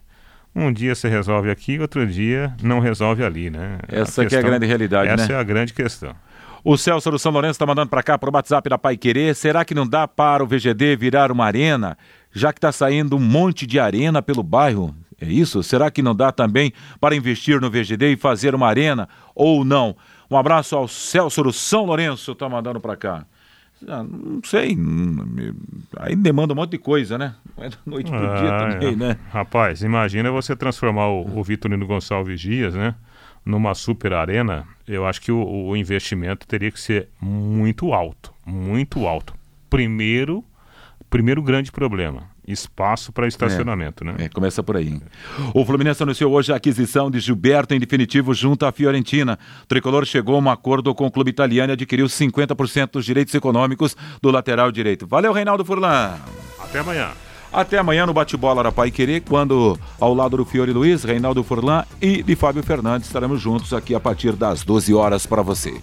Um 0.55 0.73
dia 0.73 0.95
você 0.95 1.09
resolve 1.09 1.51
aqui, 1.51 1.79
outro 1.79 2.07
dia 2.07 2.55
não 2.63 2.81
resolve 2.81 3.25
ali, 3.25 3.51
né? 3.51 3.79
Essa 3.89 4.23
a 4.23 4.25
questão, 4.25 4.41
é 4.41 4.43
a 4.43 4.49
grande 4.49 4.67
realidade, 4.67 5.09
essa 5.09 5.17
né? 5.17 5.23
Essa 5.23 5.33
é 5.33 5.37
a 5.37 5.43
grande 5.43 5.73
questão. 5.73 6.15
O 6.63 6.77
Celso 6.77 7.11
do 7.11 7.19
São 7.19 7.33
Lourenço 7.33 7.53
está 7.53 7.65
mandando 7.65 7.89
para 7.89 8.03
cá, 8.03 8.19
para 8.19 8.29
o 8.29 8.35
WhatsApp 8.35 8.69
da 8.69 8.77
Pai 8.77 8.97
Querer. 8.97 9.35
Será 9.35 9.65
que 9.65 9.75
não 9.75 9.87
dá 9.87 10.07
para 10.07 10.45
o 10.45 10.47
VGD 10.47 10.95
virar 10.97 11.33
uma 11.33 11.47
arena, 11.47 11.97
já 12.33 12.53
que 12.53 12.59
está 12.59 12.71
saindo 12.71 13.17
um 13.17 13.21
monte 13.21 13.67
de 13.67 13.79
arena 13.79 14.21
pelo 14.21 14.43
bairro? 14.43 14.95
É 15.21 15.27
isso? 15.27 15.63
Será 15.63 15.91
que 15.91 16.03
não 16.03 16.15
dá 16.15 16.33
também 16.33 16.73
para 17.01 17.15
investir 17.15 17.61
no 17.61 17.71
VGD 17.71 18.13
e 18.13 18.17
fazer 18.17 18.55
uma 18.55 18.67
arena 18.67 19.09
ou 19.35 19.65
não? 19.65 19.97
Um 20.31 20.37
abraço 20.37 20.77
ao 20.77 20.87
Celso 20.87 21.43
do 21.43 21.53
São 21.53 21.85
Lourenço, 21.85 22.35
tá 22.35 22.49
mandando 22.49 22.81
para 22.81 22.97
cá. 22.97 23.27
Ah, 23.89 24.05
não 24.05 24.43
sei, 24.45 24.77
aí 25.97 26.15
demanda 26.15 26.53
um 26.53 26.57
monte 26.57 26.73
de 26.73 26.79
coisa, 26.79 27.17
né? 27.17 27.35
Não 27.57 27.65
é 27.65 27.71
da 27.71 27.79
noite 27.87 28.11
pro 28.11 28.31
ah, 28.31 28.35
dia 28.37 28.59
também, 28.59 28.95
né? 28.97 29.17
Rapaz, 29.31 29.83
imagina 29.83 30.31
você 30.31 30.55
transformar 30.55 31.09
o, 31.09 31.39
o 31.39 31.43
Vitorino 31.43 31.87
Gonçalves 31.87 32.41
Dias, 32.41 32.75
né? 32.75 32.95
Numa 33.45 33.75
super 33.75 34.13
arena, 34.13 34.67
eu 34.87 35.07
acho 35.07 35.23
que 35.23 35.33
o, 35.33 35.43
o 35.43 35.75
investimento 35.75 36.47
teria 36.47 36.71
que 36.71 36.79
ser 36.79 37.09
muito 37.21 37.95
alto, 37.95 38.35
muito 38.45 39.07
alto. 39.07 39.35
Primeiro, 39.71 40.45
primeiro 41.09 41.43
grande 41.43 41.73
problema, 41.73 42.25
espaço 42.53 43.13
para 43.13 43.27
estacionamento, 43.27 44.05
é, 44.05 44.07
né? 44.07 44.15
É, 44.19 44.29
começa 44.29 44.63
por 44.63 44.77
aí. 44.77 45.01
O 45.55 45.65
Fluminense 45.65 46.03
anunciou 46.03 46.33
hoje 46.33 46.53
a 46.53 46.57
aquisição 46.57 47.11
de 47.11 47.21
Gilberto 47.21 47.75
em 47.75 47.81
definitivo 47.81 48.35
junto 48.35 48.67
à 48.67 48.73
Fiorentina. 48.73 49.39
O 49.63 49.67
tricolor 49.67 50.05
chegou 50.05 50.37
a 50.37 50.39
um 50.39 50.51
acordo 50.51 50.95
com 50.95 51.07
o 51.07 51.11
clube 51.11 51.31
italiano 51.31 51.73
e 51.73 51.75
adquiriu 51.75 52.07
50% 52.07 52.93
dos 52.93 53.05
direitos 53.05 53.35
econômicos 53.35 53.97
do 54.21 54.31
lateral 54.31 54.71
direito. 54.71 55.07
Valeu, 55.07 55.33
Reinaldo 55.33 55.65
Furlan. 55.65 56.17
Até 56.59 56.81
amanhã. 56.81 57.11
Até 57.53 57.79
amanhã 57.79 58.07
no 58.07 58.13
Bate-Bola 58.13 58.63
da 58.63 58.71
Pai 58.71 58.93
Querer, 58.93 59.23
quando 59.23 59.77
ao 59.99 60.15
lado 60.15 60.37
do 60.37 60.45
Fiore 60.45 60.73
Luiz, 60.73 61.03
Reinaldo 61.03 61.43
Furlan 61.43 61.85
e 62.01 62.23
de 62.23 62.37
Fábio 62.37 62.63
Fernandes 62.63 63.09
estaremos 63.09 63.41
juntos 63.41 63.75
aqui 63.75 63.93
a 63.93 63.99
partir 63.99 64.35
das 64.35 64.63
12 64.63 64.95
horas 64.95 65.27
para 65.27 65.43
você. 65.43 65.75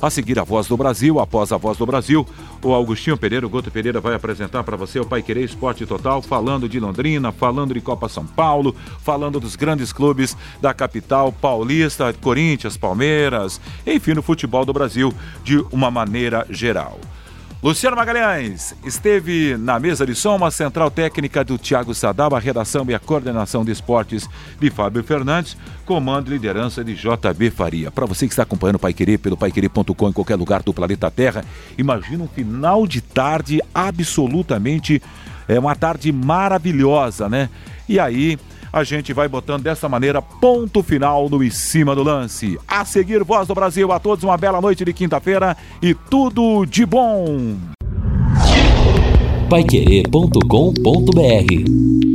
A 0.00 0.08
seguir 0.08 0.38
a 0.38 0.44
Voz 0.44 0.68
do 0.68 0.76
Brasil, 0.76 1.18
após 1.18 1.50
a 1.50 1.56
Voz 1.56 1.78
do 1.78 1.84
Brasil, 1.84 2.24
o 2.62 2.72
Augustinho 2.72 3.16
Pereira, 3.16 3.44
o 3.44 3.50
Goto 3.50 3.72
Pereira 3.72 4.00
vai 4.00 4.14
apresentar 4.14 4.62
para 4.62 4.76
você 4.76 5.00
o 5.00 5.04
Pai 5.04 5.20
Querer 5.20 5.42
Esporte 5.42 5.84
Total, 5.84 6.22
falando 6.22 6.68
de 6.68 6.78
Londrina, 6.78 7.32
falando 7.32 7.74
de 7.74 7.80
Copa 7.80 8.08
São 8.08 8.24
Paulo, 8.24 8.72
falando 9.02 9.40
dos 9.40 9.56
grandes 9.56 9.92
clubes 9.92 10.36
da 10.60 10.72
capital 10.72 11.32
paulista, 11.32 12.12
Corinthians, 12.12 12.76
Palmeiras, 12.76 13.60
enfim, 13.84 14.14
no 14.14 14.22
futebol 14.22 14.64
do 14.64 14.72
Brasil 14.72 15.12
de 15.42 15.58
uma 15.72 15.90
maneira 15.90 16.46
geral. 16.48 17.00
Luciano 17.62 17.96
Magalhães 17.96 18.76
esteve 18.84 19.56
na 19.56 19.80
mesa 19.80 20.06
de 20.06 20.14
som, 20.14 20.44
a 20.44 20.50
central 20.50 20.90
técnica 20.90 21.42
do 21.42 21.56
Thiago 21.56 21.94
Sadal, 21.94 22.34
a 22.34 22.38
redação 22.38 22.84
e 22.86 22.94
a 22.94 22.98
coordenação 22.98 23.64
de 23.64 23.72
esportes 23.72 24.28
de 24.60 24.70
Fábio 24.70 25.02
Fernandes, 25.02 25.56
comando 25.86 26.28
e 26.28 26.34
liderança 26.34 26.84
de 26.84 26.94
JB 26.94 27.50
Faria. 27.50 27.90
Para 27.90 28.04
você 28.04 28.26
que 28.26 28.32
está 28.32 28.42
acompanhando 28.42 28.76
o 28.76 28.78
Pai 28.78 28.92
Querer 28.92 29.18
pelo 29.18 29.38
paiquerer.com 29.38 30.08
em 30.08 30.12
qualquer 30.12 30.36
lugar 30.36 30.62
do 30.62 30.74
planeta 30.74 31.10
Terra, 31.10 31.44
imagina 31.78 32.24
um 32.24 32.28
final 32.28 32.86
de 32.86 33.00
tarde 33.00 33.62
absolutamente, 33.74 35.02
é 35.48 35.58
uma 35.58 35.74
tarde 35.74 36.12
maravilhosa, 36.12 37.26
né? 37.26 37.48
E 37.88 37.98
aí, 37.98 38.38
a 38.76 38.84
gente 38.84 39.14
vai 39.14 39.26
botando 39.26 39.62
dessa 39.62 39.88
maneira 39.88 40.20
ponto 40.20 40.82
final 40.82 41.30
no 41.30 41.42
Em 41.42 41.48
Cima 41.48 41.94
do 41.94 42.02
Lance. 42.02 42.58
A 42.68 42.84
seguir, 42.84 43.24
Voz 43.24 43.48
do 43.48 43.54
Brasil, 43.54 43.90
a 43.90 43.98
todos 43.98 44.22
uma 44.22 44.36
bela 44.36 44.60
noite 44.60 44.84
de 44.84 44.92
quinta-feira 44.92 45.56
e 45.80 45.94
tudo 45.94 46.66
de 46.66 46.84
bom. 46.84 47.56
Paiquerê.com.br 49.48 52.05